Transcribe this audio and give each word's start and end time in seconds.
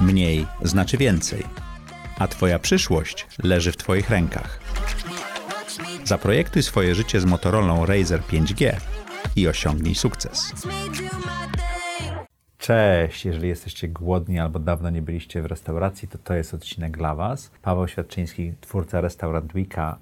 Mniej 0.00 0.46
znaczy 0.62 0.96
więcej, 0.96 1.44
a 2.18 2.28
Twoja 2.28 2.58
przyszłość 2.58 3.26
leży 3.42 3.72
w 3.72 3.76
Twoich 3.76 4.10
rękach. 4.10 4.60
Zaprojektuj 6.04 6.62
swoje 6.62 6.94
życie 6.94 7.20
z 7.20 7.24
Motorola 7.24 7.86
Razer 7.86 8.20
5G 8.20 8.72
i 9.36 9.48
osiągnij 9.48 9.94
sukces. 9.94 10.52
Cześć, 12.58 13.24
jeżeli 13.24 13.48
jesteście 13.48 13.88
głodni 13.88 14.38
albo 14.38 14.58
dawno 14.58 14.90
nie 14.90 15.02
byliście 15.02 15.42
w 15.42 15.46
restauracji, 15.46 16.08
to 16.08 16.18
to 16.18 16.34
jest 16.34 16.54
odcinek 16.54 16.96
dla 16.96 17.14
Was. 17.14 17.50
Paweł 17.62 17.88
Świadczyński, 17.88 18.52
twórca 18.60 19.00
Restaurant 19.00 19.52
Weeka, 19.52 19.98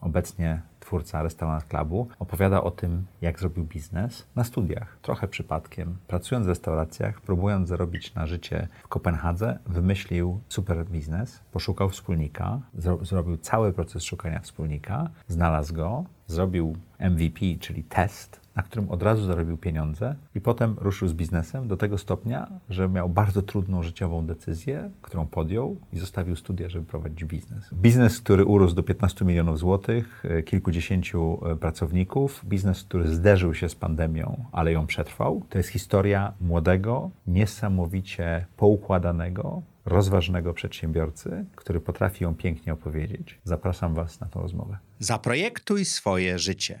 obecnie 0.00 0.62
twórca 0.90 1.22
Restaurant 1.22 1.64
Clubu, 1.64 2.08
opowiada 2.18 2.62
o 2.62 2.70
tym, 2.70 3.06
jak 3.20 3.38
zrobił 3.38 3.64
biznes 3.64 4.26
na 4.36 4.44
studiach. 4.44 4.98
Trochę 5.02 5.28
przypadkiem, 5.28 5.96
pracując 6.06 6.46
w 6.46 6.48
restauracjach, 6.48 7.20
próbując 7.20 7.68
zarobić 7.68 8.14
na 8.14 8.26
życie 8.26 8.68
w 8.84 8.88
Kopenhadze, 8.88 9.58
wymyślił 9.66 10.40
super 10.48 10.84
biznes, 10.86 11.40
poszukał 11.52 11.90
wspólnika, 11.90 12.60
zro 12.74 13.04
zrobił 13.04 13.36
cały 13.36 13.72
proces 13.72 14.02
szukania 14.02 14.40
wspólnika, 14.40 15.10
znalazł 15.28 15.74
go, 15.74 16.04
zrobił 16.26 16.76
MVP, 16.98 17.40
czyli 17.60 17.84
test, 17.84 18.39
na 18.60 18.64
którym 18.64 18.90
od 18.90 19.02
razu 19.02 19.26
zarobił 19.26 19.56
pieniądze 19.56 20.14
i 20.34 20.40
potem 20.40 20.76
ruszył 20.78 21.08
z 21.08 21.12
biznesem 21.12 21.68
do 21.68 21.76
tego 21.76 21.98
stopnia, 21.98 22.48
że 22.70 22.88
miał 22.88 23.08
bardzo 23.08 23.42
trudną 23.42 23.82
życiową 23.82 24.26
decyzję, 24.26 24.90
którą 25.02 25.26
podjął 25.26 25.76
i 25.92 25.98
zostawił 25.98 26.36
studia, 26.36 26.68
żeby 26.68 26.86
prowadzić 26.86 27.24
biznes. 27.24 27.74
Biznes, 27.74 28.20
który 28.20 28.44
urósł 28.44 28.74
do 28.74 28.82
15 28.82 29.24
milionów 29.24 29.58
złotych, 29.58 30.24
e, 30.24 30.42
kilkudziesięciu 30.42 31.40
e, 31.46 31.56
pracowników, 31.56 32.42
biznes, 32.44 32.84
który 32.84 33.08
zderzył 33.08 33.54
się 33.54 33.68
z 33.68 33.74
pandemią, 33.74 34.44
ale 34.52 34.72
ją 34.72 34.86
przetrwał. 34.86 35.42
To 35.48 35.58
jest 35.58 35.70
historia 35.70 36.32
młodego, 36.40 37.10
niesamowicie 37.26 38.46
poukładanego, 38.56 39.62
rozważnego 39.84 40.54
przedsiębiorcy, 40.54 41.44
który 41.56 41.80
potrafi 41.80 42.24
ją 42.24 42.34
pięknie 42.34 42.72
opowiedzieć. 42.72 43.38
Zapraszam 43.44 43.94
Was 43.94 44.20
na 44.20 44.26
tę 44.26 44.40
rozmowę. 44.40 44.78
Zaprojektuj 44.98 45.84
swoje 45.84 46.38
życie. 46.38 46.80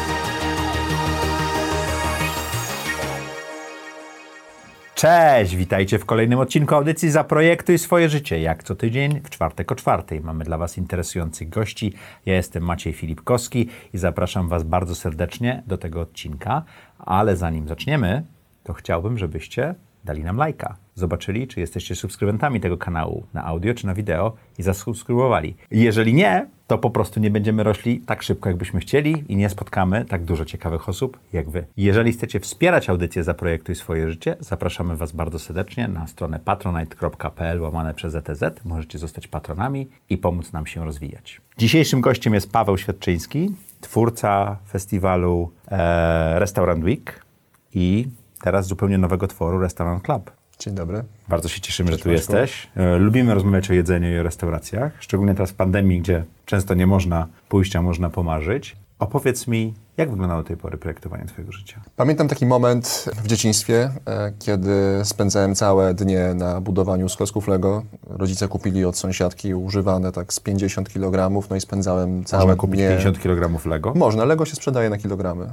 Cześć, 5.01 5.55
witajcie 5.55 5.99
w 5.99 6.05
kolejnym 6.05 6.39
odcinku 6.39 6.75
audycji 6.75 7.11
Zaprojektuj 7.11 7.77
swoje 7.77 8.09
życie. 8.09 8.41
Jak 8.41 8.63
co 8.63 8.75
tydzień 8.75 9.21
w 9.23 9.29
czwartek 9.29 9.71
o 9.71 9.75
czwartej 9.75 10.21
mamy 10.21 10.43
dla 10.43 10.57
Was 10.57 10.77
interesujących 10.77 11.49
gości. 11.49 11.93
Ja 12.25 12.35
jestem 12.35 12.63
Maciej 12.63 12.93
Filipkowski 12.93 13.69
i 13.93 13.97
zapraszam 13.97 14.47
Was 14.47 14.63
bardzo 14.63 14.95
serdecznie 14.95 15.63
do 15.67 15.77
tego 15.77 16.01
odcinka. 16.01 16.63
Ale 16.99 17.35
zanim 17.35 17.67
zaczniemy, 17.67 18.23
to 18.63 18.73
chciałbym, 18.73 19.17
żebyście 19.17 19.75
dali 20.03 20.23
nam 20.23 20.37
lajka. 20.37 20.75
Zobaczyli, 20.95 21.47
czy 21.47 21.59
jesteście 21.59 21.95
subskrybentami 21.95 22.59
tego 22.59 22.77
kanału 22.77 23.25
na 23.33 23.45
audio 23.45 23.73
czy 23.73 23.87
na 23.87 23.93
wideo 23.93 24.33
i 24.57 24.63
zasubskrybowali. 24.63 25.55
Jeżeli 25.71 26.13
nie, 26.13 26.47
to 26.67 26.77
po 26.77 26.89
prostu 26.89 27.19
nie 27.19 27.31
będziemy 27.31 27.63
rośli 27.63 27.99
tak 27.99 28.23
szybko, 28.23 28.49
jakbyśmy 28.49 28.79
chcieli 28.79 29.23
i 29.27 29.35
nie 29.35 29.49
spotkamy 29.49 30.05
tak 30.05 30.23
dużo 30.23 30.45
ciekawych 30.45 30.89
osób 30.89 31.19
jak 31.33 31.49
Wy. 31.49 31.65
Jeżeli 31.77 32.11
chcecie 32.11 32.39
wspierać 32.39 32.89
audycję 32.89 33.23
Zaprojektuj 33.23 33.75
swoje 33.75 34.09
życie, 34.09 34.35
zapraszamy 34.39 34.95
Was 34.95 35.11
bardzo 35.11 35.39
serdecznie 35.39 35.87
na 35.87 36.07
stronę 36.07 36.39
patronite.pl 36.39 37.61
łamane 37.61 37.93
przez 37.93 38.15
ETZ. 38.15 38.43
Możecie 38.65 38.99
zostać 38.99 39.27
patronami 39.27 39.87
i 40.09 40.17
pomóc 40.17 40.51
nam 40.53 40.65
się 40.65 40.85
rozwijać. 40.85 41.41
Dzisiejszym 41.57 42.01
gościem 42.01 42.33
jest 42.33 42.51
Paweł 42.51 42.77
Świadczyński, 42.77 43.55
twórca 43.81 44.57
festiwalu 44.69 45.51
e, 45.67 46.39
Restaurant 46.39 46.83
Week 46.83 47.25
i 47.73 48.07
teraz 48.41 48.67
zupełnie 48.67 48.97
nowego 48.97 49.27
tworu 49.27 49.59
Restaurant 49.59 50.03
Club. 50.03 50.31
Dzień 50.59 50.75
dobry. 50.75 51.03
Bardzo 51.27 51.49
się 51.49 51.61
cieszymy, 51.61 51.89
Cześć, 51.89 51.99
że 51.99 52.03
tu 52.03 52.09
Państwu. 52.09 52.35
jesteś. 52.35 52.67
E, 52.75 52.97
lubimy 52.97 53.33
rozmawiać 53.33 53.71
o 53.71 53.73
jedzeniu 53.73 54.15
i 54.15 54.19
o 54.19 54.23
restauracjach, 54.23 54.91
szczególnie 54.99 55.33
teraz 55.33 55.51
w 55.51 55.53
pandemii, 55.55 55.99
gdzie 55.99 56.23
często 56.45 56.73
nie 56.73 56.87
można 56.87 57.27
pójść, 57.49 57.75
a 57.75 57.81
można 57.81 58.09
pomarzyć. 58.09 58.75
Opowiedz 58.99 59.47
mi, 59.47 59.73
jak 59.97 60.09
wyglądało 60.09 60.41
do 60.41 60.47
tej 60.47 60.57
pory 60.57 60.77
projektowanie 60.77 61.25
Twojego 61.25 61.51
życia? 61.51 61.81
Pamiętam 61.95 62.27
taki 62.27 62.45
moment 62.45 63.09
w 63.23 63.27
dzieciństwie, 63.27 63.89
e, 64.05 64.31
kiedy 64.39 64.71
spędzałem 65.03 65.55
całe 65.55 65.93
dnie 65.93 66.33
na 66.33 66.61
budowaniu 66.61 67.07
klocków 67.17 67.47
Lego. 67.47 67.83
Rodzice 68.09 68.47
kupili 68.47 68.85
od 68.85 68.97
sąsiadki 68.97 69.55
używane 69.55 70.11
tak 70.11 70.33
z 70.33 70.39
50 70.39 70.89
kg, 70.89 71.41
no 71.49 71.55
i 71.55 71.61
spędzałem 71.61 72.23
całe 72.23 72.43
Można 72.43 72.55
kupić 72.55 72.79
50 72.79 73.19
kg 73.19 73.65
Lego? 73.65 73.93
Można, 73.95 74.25
Lego 74.25 74.45
się 74.45 74.55
sprzedaje 74.55 74.89
na 74.89 74.97
kilogramy. 74.97 75.47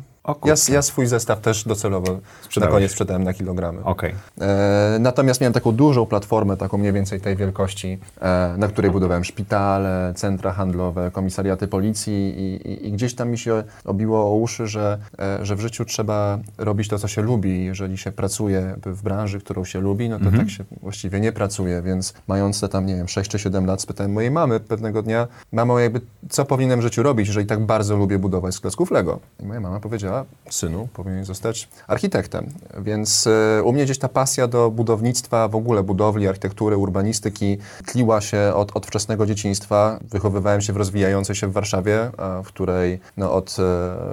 ja, 0.44 0.54
ja, 0.68 0.82
swój 0.82 1.06
zestaw 1.06 1.40
też 1.40 1.64
docelowo 1.64 2.18
Sprzedałeś. 2.42 2.72
na 2.72 2.76
koniec 2.76 2.92
sprzedałem 2.92 3.24
na 3.24 3.34
kilogramy. 3.34 3.84
Okay. 3.84 4.14
E, 4.40 4.96
natomiast 5.00 5.40
miałem 5.40 5.52
taką 5.52 5.72
dużą 5.72 6.06
platformę, 6.06 6.56
taką 6.56 6.78
mniej 6.78 6.92
więcej 6.92 7.20
tej 7.20 7.36
wielkości, 7.36 7.98
e, 8.20 8.54
na 8.58 8.68
której 8.68 8.90
budowałem 8.90 9.24
szpitale, 9.24 10.12
centra 10.16 10.52
handlowe, 10.52 11.10
komisariaty 11.10 11.68
policji 11.68 12.14
i, 12.14 12.68
i, 12.68 12.88
i 12.88 12.92
gdzieś 12.92 13.14
tam 13.14 13.30
mi 13.30 13.38
się 13.38 13.64
obiło 13.84 14.27
o 14.28 14.34
uszy, 14.34 14.66
że, 14.66 14.98
e, 15.18 15.46
że 15.46 15.56
w 15.56 15.60
życiu 15.60 15.84
trzeba 15.84 16.38
robić 16.58 16.88
to, 16.88 16.98
co 16.98 17.08
się 17.08 17.22
lubi. 17.22 17.64
Jeżeli 17.64 17.98
się 17.98 18.12
pracuje 18.12 18.76
w 18.86 19.02
branży, 19.02 19.40
którą 19.40 19.64
się 19.64 19.80
lubi, 19.80 20.08
no 20.08 20.18
to 20.18 20.24
mhm. 20.24 20.44
tak 20.44 20.50
się 20.50 20.64
właściwie 20.82 21.20
nie 21.20 21.32
pracuje, 21.32 21.82
więc 21.82 22.14
mając 22.28 22.60
te 22.60 22.68
tam, 22.68 22.86
nie 22.86 22.96
wiem, 22.96 23.08
6 23.08 23.30
czy 23.30 23.38
7 23.38 23.66
lat, 23.66 23.80
spytałem 23.82 24.12
mojej 24.12 24.30
mamy 24.30 24.60
pewnego 24.60 25.02
dnia, 25.02 25.28
mamo, 25.52 25.78
jakby 25.78 26.00
co 26.28 26.44
powinienem 26.44 26.80
w 26.80 26.82
życiu 26.82 27.02
robić, 27.02 27.28
jeżeli 27.28 27.46
tak 27.46 27.66
bardzo 27.66 27.96
lubię 27.96 28.18
budować 28.18 28.54
z 28.54 28.60
klocków 28.60 28.90
Lego? 28.90 29.20
I 29.40 29.46
moja 29.46 29.60
mama 29.60 29.80
powiedziała, 29.80 30.24
synu, 30.50 30.88
powinien 30.92 31.24
zostać 31.24 31.68
architektem. 31.86 32.46
Więc 32.78 33.26
y, 33.26 33.62
u 33.64 33.72
mnie 33.72 33.84
gdzieś 33.84 33.98
ta 33.98 34.08
pasja 34.08 34.48
do 34.48 34.70
budownictwa, 34.70 35.48
w 35.48 35.54
ogóle 35.54 35.82
budowli, 35.82 36.28
architektury, 36.28 36.76
urbanistyki 36.76 37.58
tliła 37.86 38.20
się 38.20 38.52
od, 38.54 38.76
od 38.76 38.86
wczesnego 38.86 39.26
dzieciństwa. 39.26 40.00
Wychowywałem 40.10 40.60
się 40.60 40.72
w 40.72 40.76
rozwijającej 40.76 41.36
się 41.36 41.46
w 41.46 41.52
Warszawie, 41.52 42.10
w 42.44 42.46
której 42.46 43.00
no, 43.16 43.32
od 43.32 43.56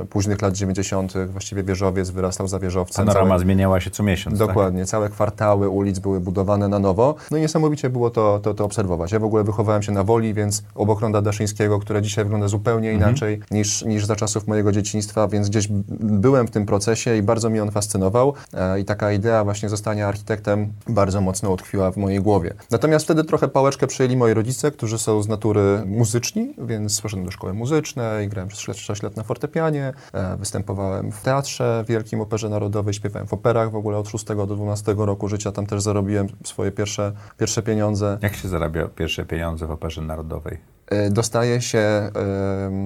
y, 0.03 0.04
późnych 0.09 0.41
lat 0.41 0.53
90. 0.53 1.13
właściwie 1.27 1.63
wieżowiec 1.63 2.09
wyrastał 2.09 2.47
za 2.47 2.59
wieżowcem. 2.59 3.05
Panorama 3.05 3.29
całe, 3.29 3.39
zmieniała 3.39 3.79
się 3.79 3.91
co 3.91 4.03
miesiąc. 4.03 4.39
Tak? 4.39 4.47
Dokładnie. 4.47 4.81
Tak? 4.81 4.89
Całe 4.89 5.09
kwartały 5.09 5.69
ulic 5.69 5.99
były 5.99 6.19
budowane 6.19 6.67
na 6.67 6.79
nowo. 6.79 7.15
No 7.31 7.37
i 7.37 7.41
niesamowicie 7.41 7.89
było 7.89 8.09
to, 8.09 8.39
to, 8.43 8.53
to 8.53 8.65
obserwować. 8.65 9.11
Ja 9.11 9.19
w 9.19 9.23
ogóle 9.23 9.43
wychowałem 9.43 9.83
się 9.83 9.91
na 9.91 10.03
Woli, 10.03 10.33
więc 10.33 10.63
obok 10.75 11.01
Ronda 11.01 11.21
Daszyńskiego, 11.21 11.79
które 11.79 12.01
dzisiaj 12.01 12.25
wygląda 12.25 12.47
zupełnie 12.47 12.91
mhm. 12.91 13.09
inaczej 13.09 13.39
niż, 13.51 13.85
niż 13.85 14.05
za 14.05 14.15
czasów 14.15 14.47
mojego 14.47 14.71
dzieciństwa, 14.71 15.27
więc 15.27 15.49
gdzieś 15.49 15.67
byłem 15.99 16.47
w 16.47 16.51
tym 16.51 16.65
procesie 16.65 17.17
i 17.17 17.21
bardzo 17.21 17.49
mi 17.49 17.59
on 17.59 17.71
fascynował. 17.71 18.33
E, 18.53 18.79
I 18.79 18.85
taka 18.85 19.11
idea 19.11 19.43
właśnie 19.43 19.69
zostania 19.69 20.07
architektem 20.07 20.73
bardzo 20.87 21.21
mocno 21.21 21.51
utkwiła 21.51 21.91
w 21.91 21.97
mojej 21.97 22.21
głowie. 22.21 22.53
Natomiast 22.71 23.05
wtedy 23.05 23.23
trochę 23.23 23.47
pałeczkę 23.47 23.87
przejęli 23.87 24.17
moi 24.17 24.33
rodzice, 24.33 24.71
którzy 24.71 24.97
są 24.97 25.23
z 25.23 25.27
natury 25.27 25.83
muzyczni, 25.85 26.53
więc 26.57 27.01
poszedłem 27.01 27.25
do 27.25 27.31
szkoły 27.31 27.53
muzycznej, 27.53 28.29
grałem 28.29 28.49
przez 28.49 28.77
6 28.77 29.03
lat 29.03 29.15
na 29.15 29.23
fortepianie, 29.23 29.93
występowałem 30.37 31.11
w 31.11 31.21
teatrze 31.21 31.85
Wielkim 31.87 32.21
Operze 32.21 32.49
Narodowej, 32.49 32.93
śpiewałem 32.93 33.27
w 33.27 33.33
operach 33.33 33.71
w 33.71 33.75
ogóle 33.75 33.97
od 33.97 34.09
6 34.09 34.25
do 34.25 34.45
12 34.45 34.95
roku 34.97 35.27
życia. 35.27 35.51
Tam 35.51 35.65
też 35.65 35.81
zarobiłem 35.81 36.27
swoje 36.43 36.71
pierwsze, 36.71 37.11
pierwsze 37.37 37.63
pieniądze. 37.63 38.17
Jak 38.21 38.35
się 38.35 38.47
zarabia 38.47 38.87
pierwsze 38.87 39.25
pieniądze 39.25 39.67
w 39.67 39.71
Operze 39.71 40.01
Narodowej? 40.01 40.74
E, 40.87 41.09
dostaje 41.09 41.61
się 41.61 42.11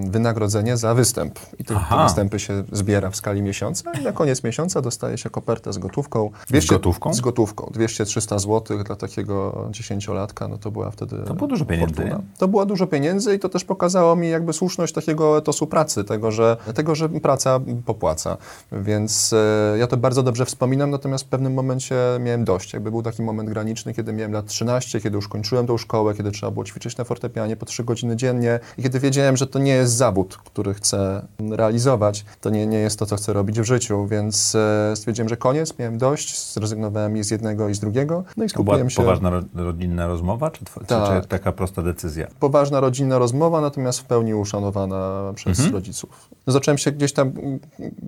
wynagrodzenie 0.09 0.77
za 0.77 0.93
występ. 0.93 1.39
I 1.59 1.63
te, 1.63 1.75
te, 1.89 2.03
występy 2.03 2.39
się 2.39 2.63
zbiera 2.71 3.09
w 3.09 3.15
skali 3.15 3.41
miesiąca 3.41 3.91
i 4.01 4.03
na 4.03 4.11
koniec 4.11 4.43
miesiąca 4.43 4.81
dostaje 4.81 5.17
się 5.17 5.29
kopertę 5.29 5.73
z 5.73 5.77
gotówką. 5.77 6.31
200, 6.47 6.67
z 6.67 6.71
gotówką? 6.71 7.13
Z 7.13 7.21
gotówką. 7.21 7.71
200-300 7.75 8.39
zł 8.39 8.83
dla 8.83 8.95
takiego 8.95 9.67
dziesięciolatka, 9.71 10.47
no 10.47 10.57
to 10.57 10.71
była 10.71 10.91
wtedy 10.91 11.17
To 11.27 11.33
było 11.33 11.47
dużo 11.47 11.65
pieniędzy, 11.65 12.05
nie? 12.05 12.17
To 12.37 12.47
było 12.47 12.65
dużo 12.65 12.87
pieniędzy 12.87 13.35
i 13.35 13.39
to 13.39 13.49
też 13.49 13.63
pokazało 13.63 14.15
mi 14.15 14.29
jakby 14.29 14.53
słuszność 14.53 14.93
takiego 14.93 15.37
etosu 15.37 15.67
pracy, 15.67 16.03
tego, 16.03 16.31
że, 16.31 16.57
tego, 16.75 16.95
że 16.95 17.09
praca 17.09 17.59
popłaca. 17.85 18.37
Więc 18.71 19.33
e, 19.33 19.77
ja 19.77 19.87
to 19.87 19.97
bardzo 19.97 20.23
dobrze 20.23 20.45
wspominam, 20.45 20.89
natomiast 20.89 21.25
w 21.25 21.27
pewnym 21.27 21.53
momencie 21.53 21.95
miałem 22.19 22.43
dość. 22.43 22.73
Jakby 22.73 22.91
był 22.91 23.03
taki 23.03 23.21
moment 23.21 23.49
graniczny, 23.49 23.93
kiedy 23.93 24.13
miałem 24.13 24.31
lat 24.31 24.45
13, 24.45 25.01
kiedy 25.01 25.15
już 25.15 25.27
kończyłem 25.27 25.67
tą 25.67 25.77
szkołę, 25.77 26.13
kiedy 26.13 26.31
trzeba 26.31 26.51
było 26.51 26.65
ćwiczyć 26.65 26.97
na 26.97 27.03
fortepianie 27.03 27.55
po 27.55 27.65
3 27.65 27.83
godziny 27.89 28.15
dziennie. 28.15 28.59
I 28.77 28.83
kiedy 28.83 28.99
wiedziałem, 28.99 29.37
że 29.37 29.47
to 29.47 29.59
nie 29.59 29.71
jest 29.71 29.93
zawód, 29.93 30.37
który 30.37 30.73
chcę 30.73 31.27
realizować, 31.51 32.25
to 32.41 32.49
nie, 32.49 32.67
nie 32.67 32.77
jest 32.77 32.99
to, 32.99 33.05
co 33.05 33.15
chcę 33.15 33.33
robić 33.33 33.59
w 33.59 33.63
życiu, 33.63 34.07
więc 34.07 34.55
e, 34.55 34.93
stwierdziłem, 34.95 35.29
że 35.29 35.37
koniec, 35.37 35.73
miałem 35.79 35.97
dość, 35.97 36.53
zrezygnowałem 36.53 37.17
i 37.17 37.23
z 37.23 37.31
jednego, 37.31 37.69
i 37.69 37.73
z 37.75 37.79
drugiego. 37.79 38.23
No 38.37 38.43
i 38.43 38.49
To 38.49 38.63
była 38.63 38.75
skupiłem 38.75 38.89
się... 38.89 38.95
poważna 38.95 39.29
ro- 39.29 39.41
rodzinna 39.55 40.07
rozmowa, 40.07 40.51
czy, 40.51 40.65
Tak. 40.87 41.21
czy, 41.21 41.27
taka 41.27 41.51
prosta 41.51 41.81
decyzja? 41.81 42.27
poważna 42.39 42.79
rodzinna 42.79 43.17
rozmowa, 43.19 43.61
natomiast 43.61 43.99
w 43.99 44.03
pełni 44.03 44.33
uszanowana 44.33 45.31
przez 45.35 45.59
Mhm. 45.59 45.73
rodziców. 45.75 46.29
Zacząłem 46.47 46.77
się 46.77 46.91
gdzieś 46.91 47.13
tam 47.13 47.31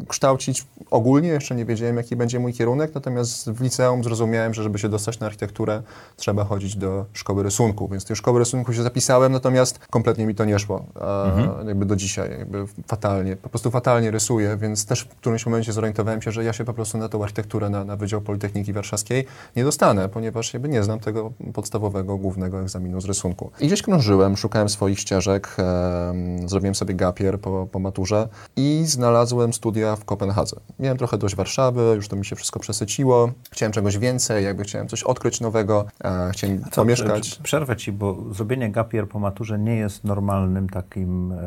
kształcić 0.07 0.65
ogólnie, 0.91 1.29
jeszcze 1.29 1.55
nie 1.55 1.65
wiedziałem, 1.65 1.97
jaki 1.97 2.15
będzie 2.15 2.39
mój 2.39 2.53
kierunek, 2.53 2.95
natomiast 2.95 3.51
w 3.51 3.61
liceum 3.61 4.03
zrozumiałem, 4.03 4.53
że 4.53 4.63
żeby 4.63 4.79
się 4.79 4.89
dostać 4.89 5.19
na 5.19 5.25
architekturę, 5.25 5.81
trzeba 6.15 6.43
chodzić 6.43 6.75
do 6.75 7.05
szkoły 7.13 7.43
rysunku, 7.43 7.87
więc 7.87 8.03
do 8.03 8.07
tej 8.07 8.15
szkoły 8.15 8.39
rysunku 8.39 8.73
się 8.73 8.83
zapisałem, 8.83 9.31
natomiast 9.31 9.70
kompletnie 9.79 10.25
mi 10.25 10.35
to 10.35 10.45
nie 10.45 10.59
szło, 10.59 10.85
Mhm. 10.95 11.67
jakby 11.67 11.85
do 11.85 11.95
dzisiaj, 11.95 12.31
jakby 12.39 12.65
fatalnie, 12.87 13.35
po 13.35 13.49
prostu 13.49 13.71
fatalnie 13.71 14.11
rysuję, 14.11 14.57
więc 14.57 14.85
też 14.85 15.01
w 15.01 15.07
którymś 15.07 15.45
momencie 15.45 15.73
zorientowałem 15.73 16.21
się, 16.21 16.31
że 16.31 16.43
ja 16.43 16.53
się 16.53 16.63
po 16.65 16.73
prostu 16.73 16.97
na 16.97 17.09
tą 17.09 17.23
architekturę, 17.23 17.69
na, 17.69 17.85
na 17.85 17.95
Wydział 17.95 18.21
Politechniki 18.21 18.73
Warszawskiej 18.73 19.25
nie 19.55 19.63
dostanę, 19.63 20.09
ponieważ 20.09 20.53
jakby 20.53 20.69
nie 20.69 20.83
znam 20.83 20.99
tego 20.99 21.31
podstawowego, 21.53 22.17
głównego 22.17 22.61
egzaminu 22.61 23.01
z 23.01 23.05
rysunku. 23.05 23.51
I 23.59 23.67
gdzieś 23.67 23.81
krążyłem, 23.81 24.37
szukałem 24.37 24.69
swoich 24.69 24.99
ścieżek, 24.99 25.55
em, 25.57 26.49
zrobiłem 26.49 26.75
sobie 26.75 26.93
gapier 26.93 27.39
po, 27.39 27.67
po 27.71 27.79
maturze 27.79 28.27
i 28.55 28.83
znalazłem 28.85 29.53
studia 29.53 29.95
w 29.95 30.05
Kopenhadze. 30.05 30.55
Miałem 30.79 30.97
trochę 30.97 31.17
dość 31.17 31.35
Warszawy, 31.35 31.81
już 31.95 32.07
to 32.07 32.15
mi 32.15 32.25
się 32.25 32.35
wszystko 32.35 32.59
przesyciło, 32.59 33.31
chciałem 33.51 33.73
czegoś 33.73 33.97
więcej, 33.97 34.45
jakby 34.45 34.63
chciałem 34.63 34.87
coś 34.87 35.03
odkryć 35.03 35.41
nowego, 35.41 35.85
e, 36.03 36.29
chciałem 36.33 36.63
Co, 36.71 36.81
pomieszkać. 36.81 37.29
prze- 37.29 37.43
Przerwę 37.43 37.75
ci, 37.77 37.91
bo 37.91 38.17
zrobienie 38.31 38.71
gapier 38.71 39.07
po 39.09 39.19
maturze 39.19 39.59
nie 39.63 39.75
jest 39.75 40.03
normalnym 40.03 40.69
takim 40.69 41.31
e, 41.31 41.37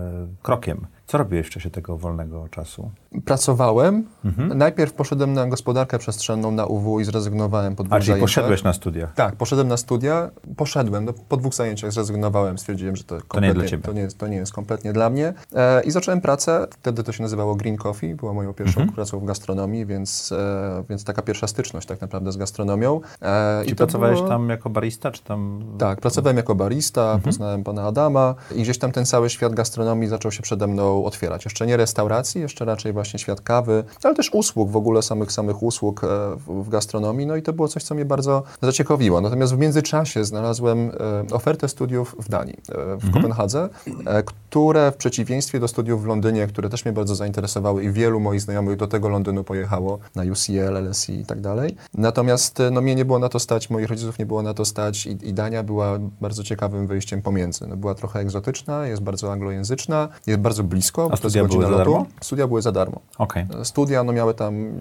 krokiem. 0.43 0.87
Co 1.07 1.19
robiłeś 1.19 1.47
w 1.47 1.51
czasie 1.51 1.71
tego 1.71 1.97
wolnego 1.97 2.49
czasu? 2.49 2.91
Pracowałem, 3.25 4.05
Mhm. 4.25 4.59
najpierw 4.59 4.93
poszedłem 4.93 5.33
na 5.33 5.47
gospodarkę 5.47 5.99
przestrzenną 5.99 6.51
na 6.51 6.67
UW 6.67 7.01
i 7.01 7.05
zrezygnowałem 7.05 7.77
po 7.77 7.83
dwóch 7.85 7.93
A, 7.97 7.97
czyli 8.01 8.07
zajęciach. 8.07 8.25
poszedłeś 8.29 8.63
na 8.63 8.73
studiach. 8.73 9.15
Tak, 9.15 9.37
poszedłem 9.37 9.69
na 9.69 9.77
studia, 9.77 10.31
poszedłem, 10.57 11.05
no, 11.05 11.13
po 11.29 11.37
dwóch 11.37 11.55
zajęciach 11.55 11.93
zrezygnowałem, 11.93 12.59
stwierdziłem, 12.59 12.97
że 12.97 13.05
to, 13.05 13.17
kompletnie, 13.29 13.55
dla 13.55 13.65
ciebie. 13.67 13.83
To 13.83 13.93
nie, 13.93 14.01
jest, 14.01 14.19
to 14.19 14.29
nie 14.29 14.37
jest 14.37 14.53
kompletnie 14.53 14.93
dla 14.93 15.11
mnie. 15.11 15.35
E, 15.57 15.83
I 15.83 15.91
zacząłem 15.91 16.21
pracę, 16.21 16.67
wtedy 16.71 17.03
to 17.03 17.13
się 17.13 17.23
nazywało 17.23 17.55
Green 17.55 17.77
Coffee, 17.77 18.15
była 18.15 18.33
moją 18.33 18.55
pierwszą 18.55 18.81
Mhm. 18.81 18.95
pracą 18.97 19.21
w 19.21 19.25
gastronomii, 19.25 19.87
więc, 19.87 20.33
e, 20.33 20.85
więc 20.89 21.05
taka 21.05 21.23
pierwsza 21.23 21.47
styczność 21.47 21.87
tak 21.89 22.01
naprawdę 22.01 22.33
z 22.33 22.37
gastronomią. 22.37 23.01
E, 23.23 23.63
Czy 23.65 23.71
i 23.71 23.71
to 23.71 23.77
pracowałeś 23.77 24.17
było- 24.17 24.29
tam 24.29 24.49
jako 24.49 24.71
barista, 24.71 25.11
czy 25.11 25.23
tam... 25.23 25.63
tak, 25.79 26.01
pracowałem 26.01 26.37
jako 26.37 26.55
barista, 26.55 27.03
Mhm. 27.03 27.21
poznałem 27.23 27.65
pana 27.65 27.83
Adama 27.83 28.35
i 28.55 28.63
gdzieś 28.63 28.79
tam 28.79 28.93
ten 28.93 29.07
cały 29.07 29.31
świat 29.31 29.55
gastronomii 29.55 30.09
zaczął 30.09 30.33
się 30.33 30.43
przede 30.43 30.67
mną 30.67 30.94
otwierać. 31.03 31.45
Jeszcze 31.45 31.67
nie 31.67 31.77
restauracji, 31.77 32.41
jeszcze 32.41 32.65
raczej 32.65 32.93
właśnie 32.93 33.19
świat 33.19 33.41
kawy, 33.41 33.85
ale 34.03 34.15
też 34.15 34.31
usług, 34.33 34.71
w 34.71 34.77
ogóle 34.77 35.03
samych 35.03 35.33
samych 35.33 35.63
usług 35.63 36.05
e, 36.05 36.07
w, 36.47 36.69
gastronomii. 36.69 37.27
No 37.27 37.37
i 37.37 37.43
to 37.43 37.53
było 37.53 37.69
coś, 37.69 37.83
co 37.83 37.95
mnie 37.95 38.05
bardzo 38.05 38.43
zaciekawiło. 38.63 39.21
Natomiast 39.21 39.55
w 39.55 39.59
międzyczasie 39.59 40.25
znalazłem 40.25 40.91
e, 41.31 41.35
ofertę 41.35 41.69
studiów 41.69 42.17
w 42.19 42.29
Danii, 42.29 42.57
e, 42.69 42.97
w 42.97 43.13
Kopenhadze, 43.13 43.69
e, 44.07 44.23
które 44.23 44.93
w 44.93 44.97
przeciwieństwie 44.97 45.61
do 45.61 45.69
studiów 45.69 46.03
w 46.03 46.07
Londynie, 46.07 46.47
które 46.47 46.71
też 46.71 46.85
mnie 46.85 46.93
bardzo 46.93 47.15
zainteresowały 47.15 47.85
i 47.85 47.91
wielu 47.91 48.21
moich 48.21 48.41
znajomych 48.41 48.77
do 48.77 48.87
tego 48.87 49.09
Londynu 49.09 49.45
pojechało, 49.45 49.99
na 50.15 50.23
UCL, 50.23 50.89
LSE 50.89 51.13
i 51.13 51.25
tak 51.25 51.41
dalej. 51.41 51.77
Natomiast 51.95 52.59
no, 52.73 52.81
mnie 52.81 52.95
nie 52.95 53.05
było 53.05 53.19
na 53.19 53.29
to 53.29 53.39
stać, 53.39 53.71
moich 53.71 53.89
rodziców 53.89 54.19
nie 54.19 54.27
było 54.27 54.43
na 54.43 54.55
to 54.55 54.65
stać 54.65 55.07
i, 55.07 55.29
i 55.29 55.35
Dania 55.35 55.63
była 55.63 55.99
bardzo 56.21 56.45
ciekawym 56.45 56.87
wyjściem 56.87 57.23
pomiędzy. 57.23 57.67
No, 57.67 57.77
była 57.77 57.95
trochę 57.95 58.21
egzotyczna, 58.21 58.87
jest 58.87 59.03
bardzo 59.03 59.33
anglojęzyczna, 59.33 60.09
jest 60.27 60.41
bardzo 60.41 60.65
blisko. 60.85 61.09
jest 61.11 61.19
studia 61.19 61.45
były 61.45 61.65
za 61.65 61.71
darmo? 61.71 62.07
Studia 62.21 62.47
były 62.47 62.63
za 62.63 62.73
darmo. 62.73 63.01
Okej. 63.19 63.47
Studia 63.63 64.05
no, 64.05 64.13
miały 64.13 64.35
tam, 64.35 64.73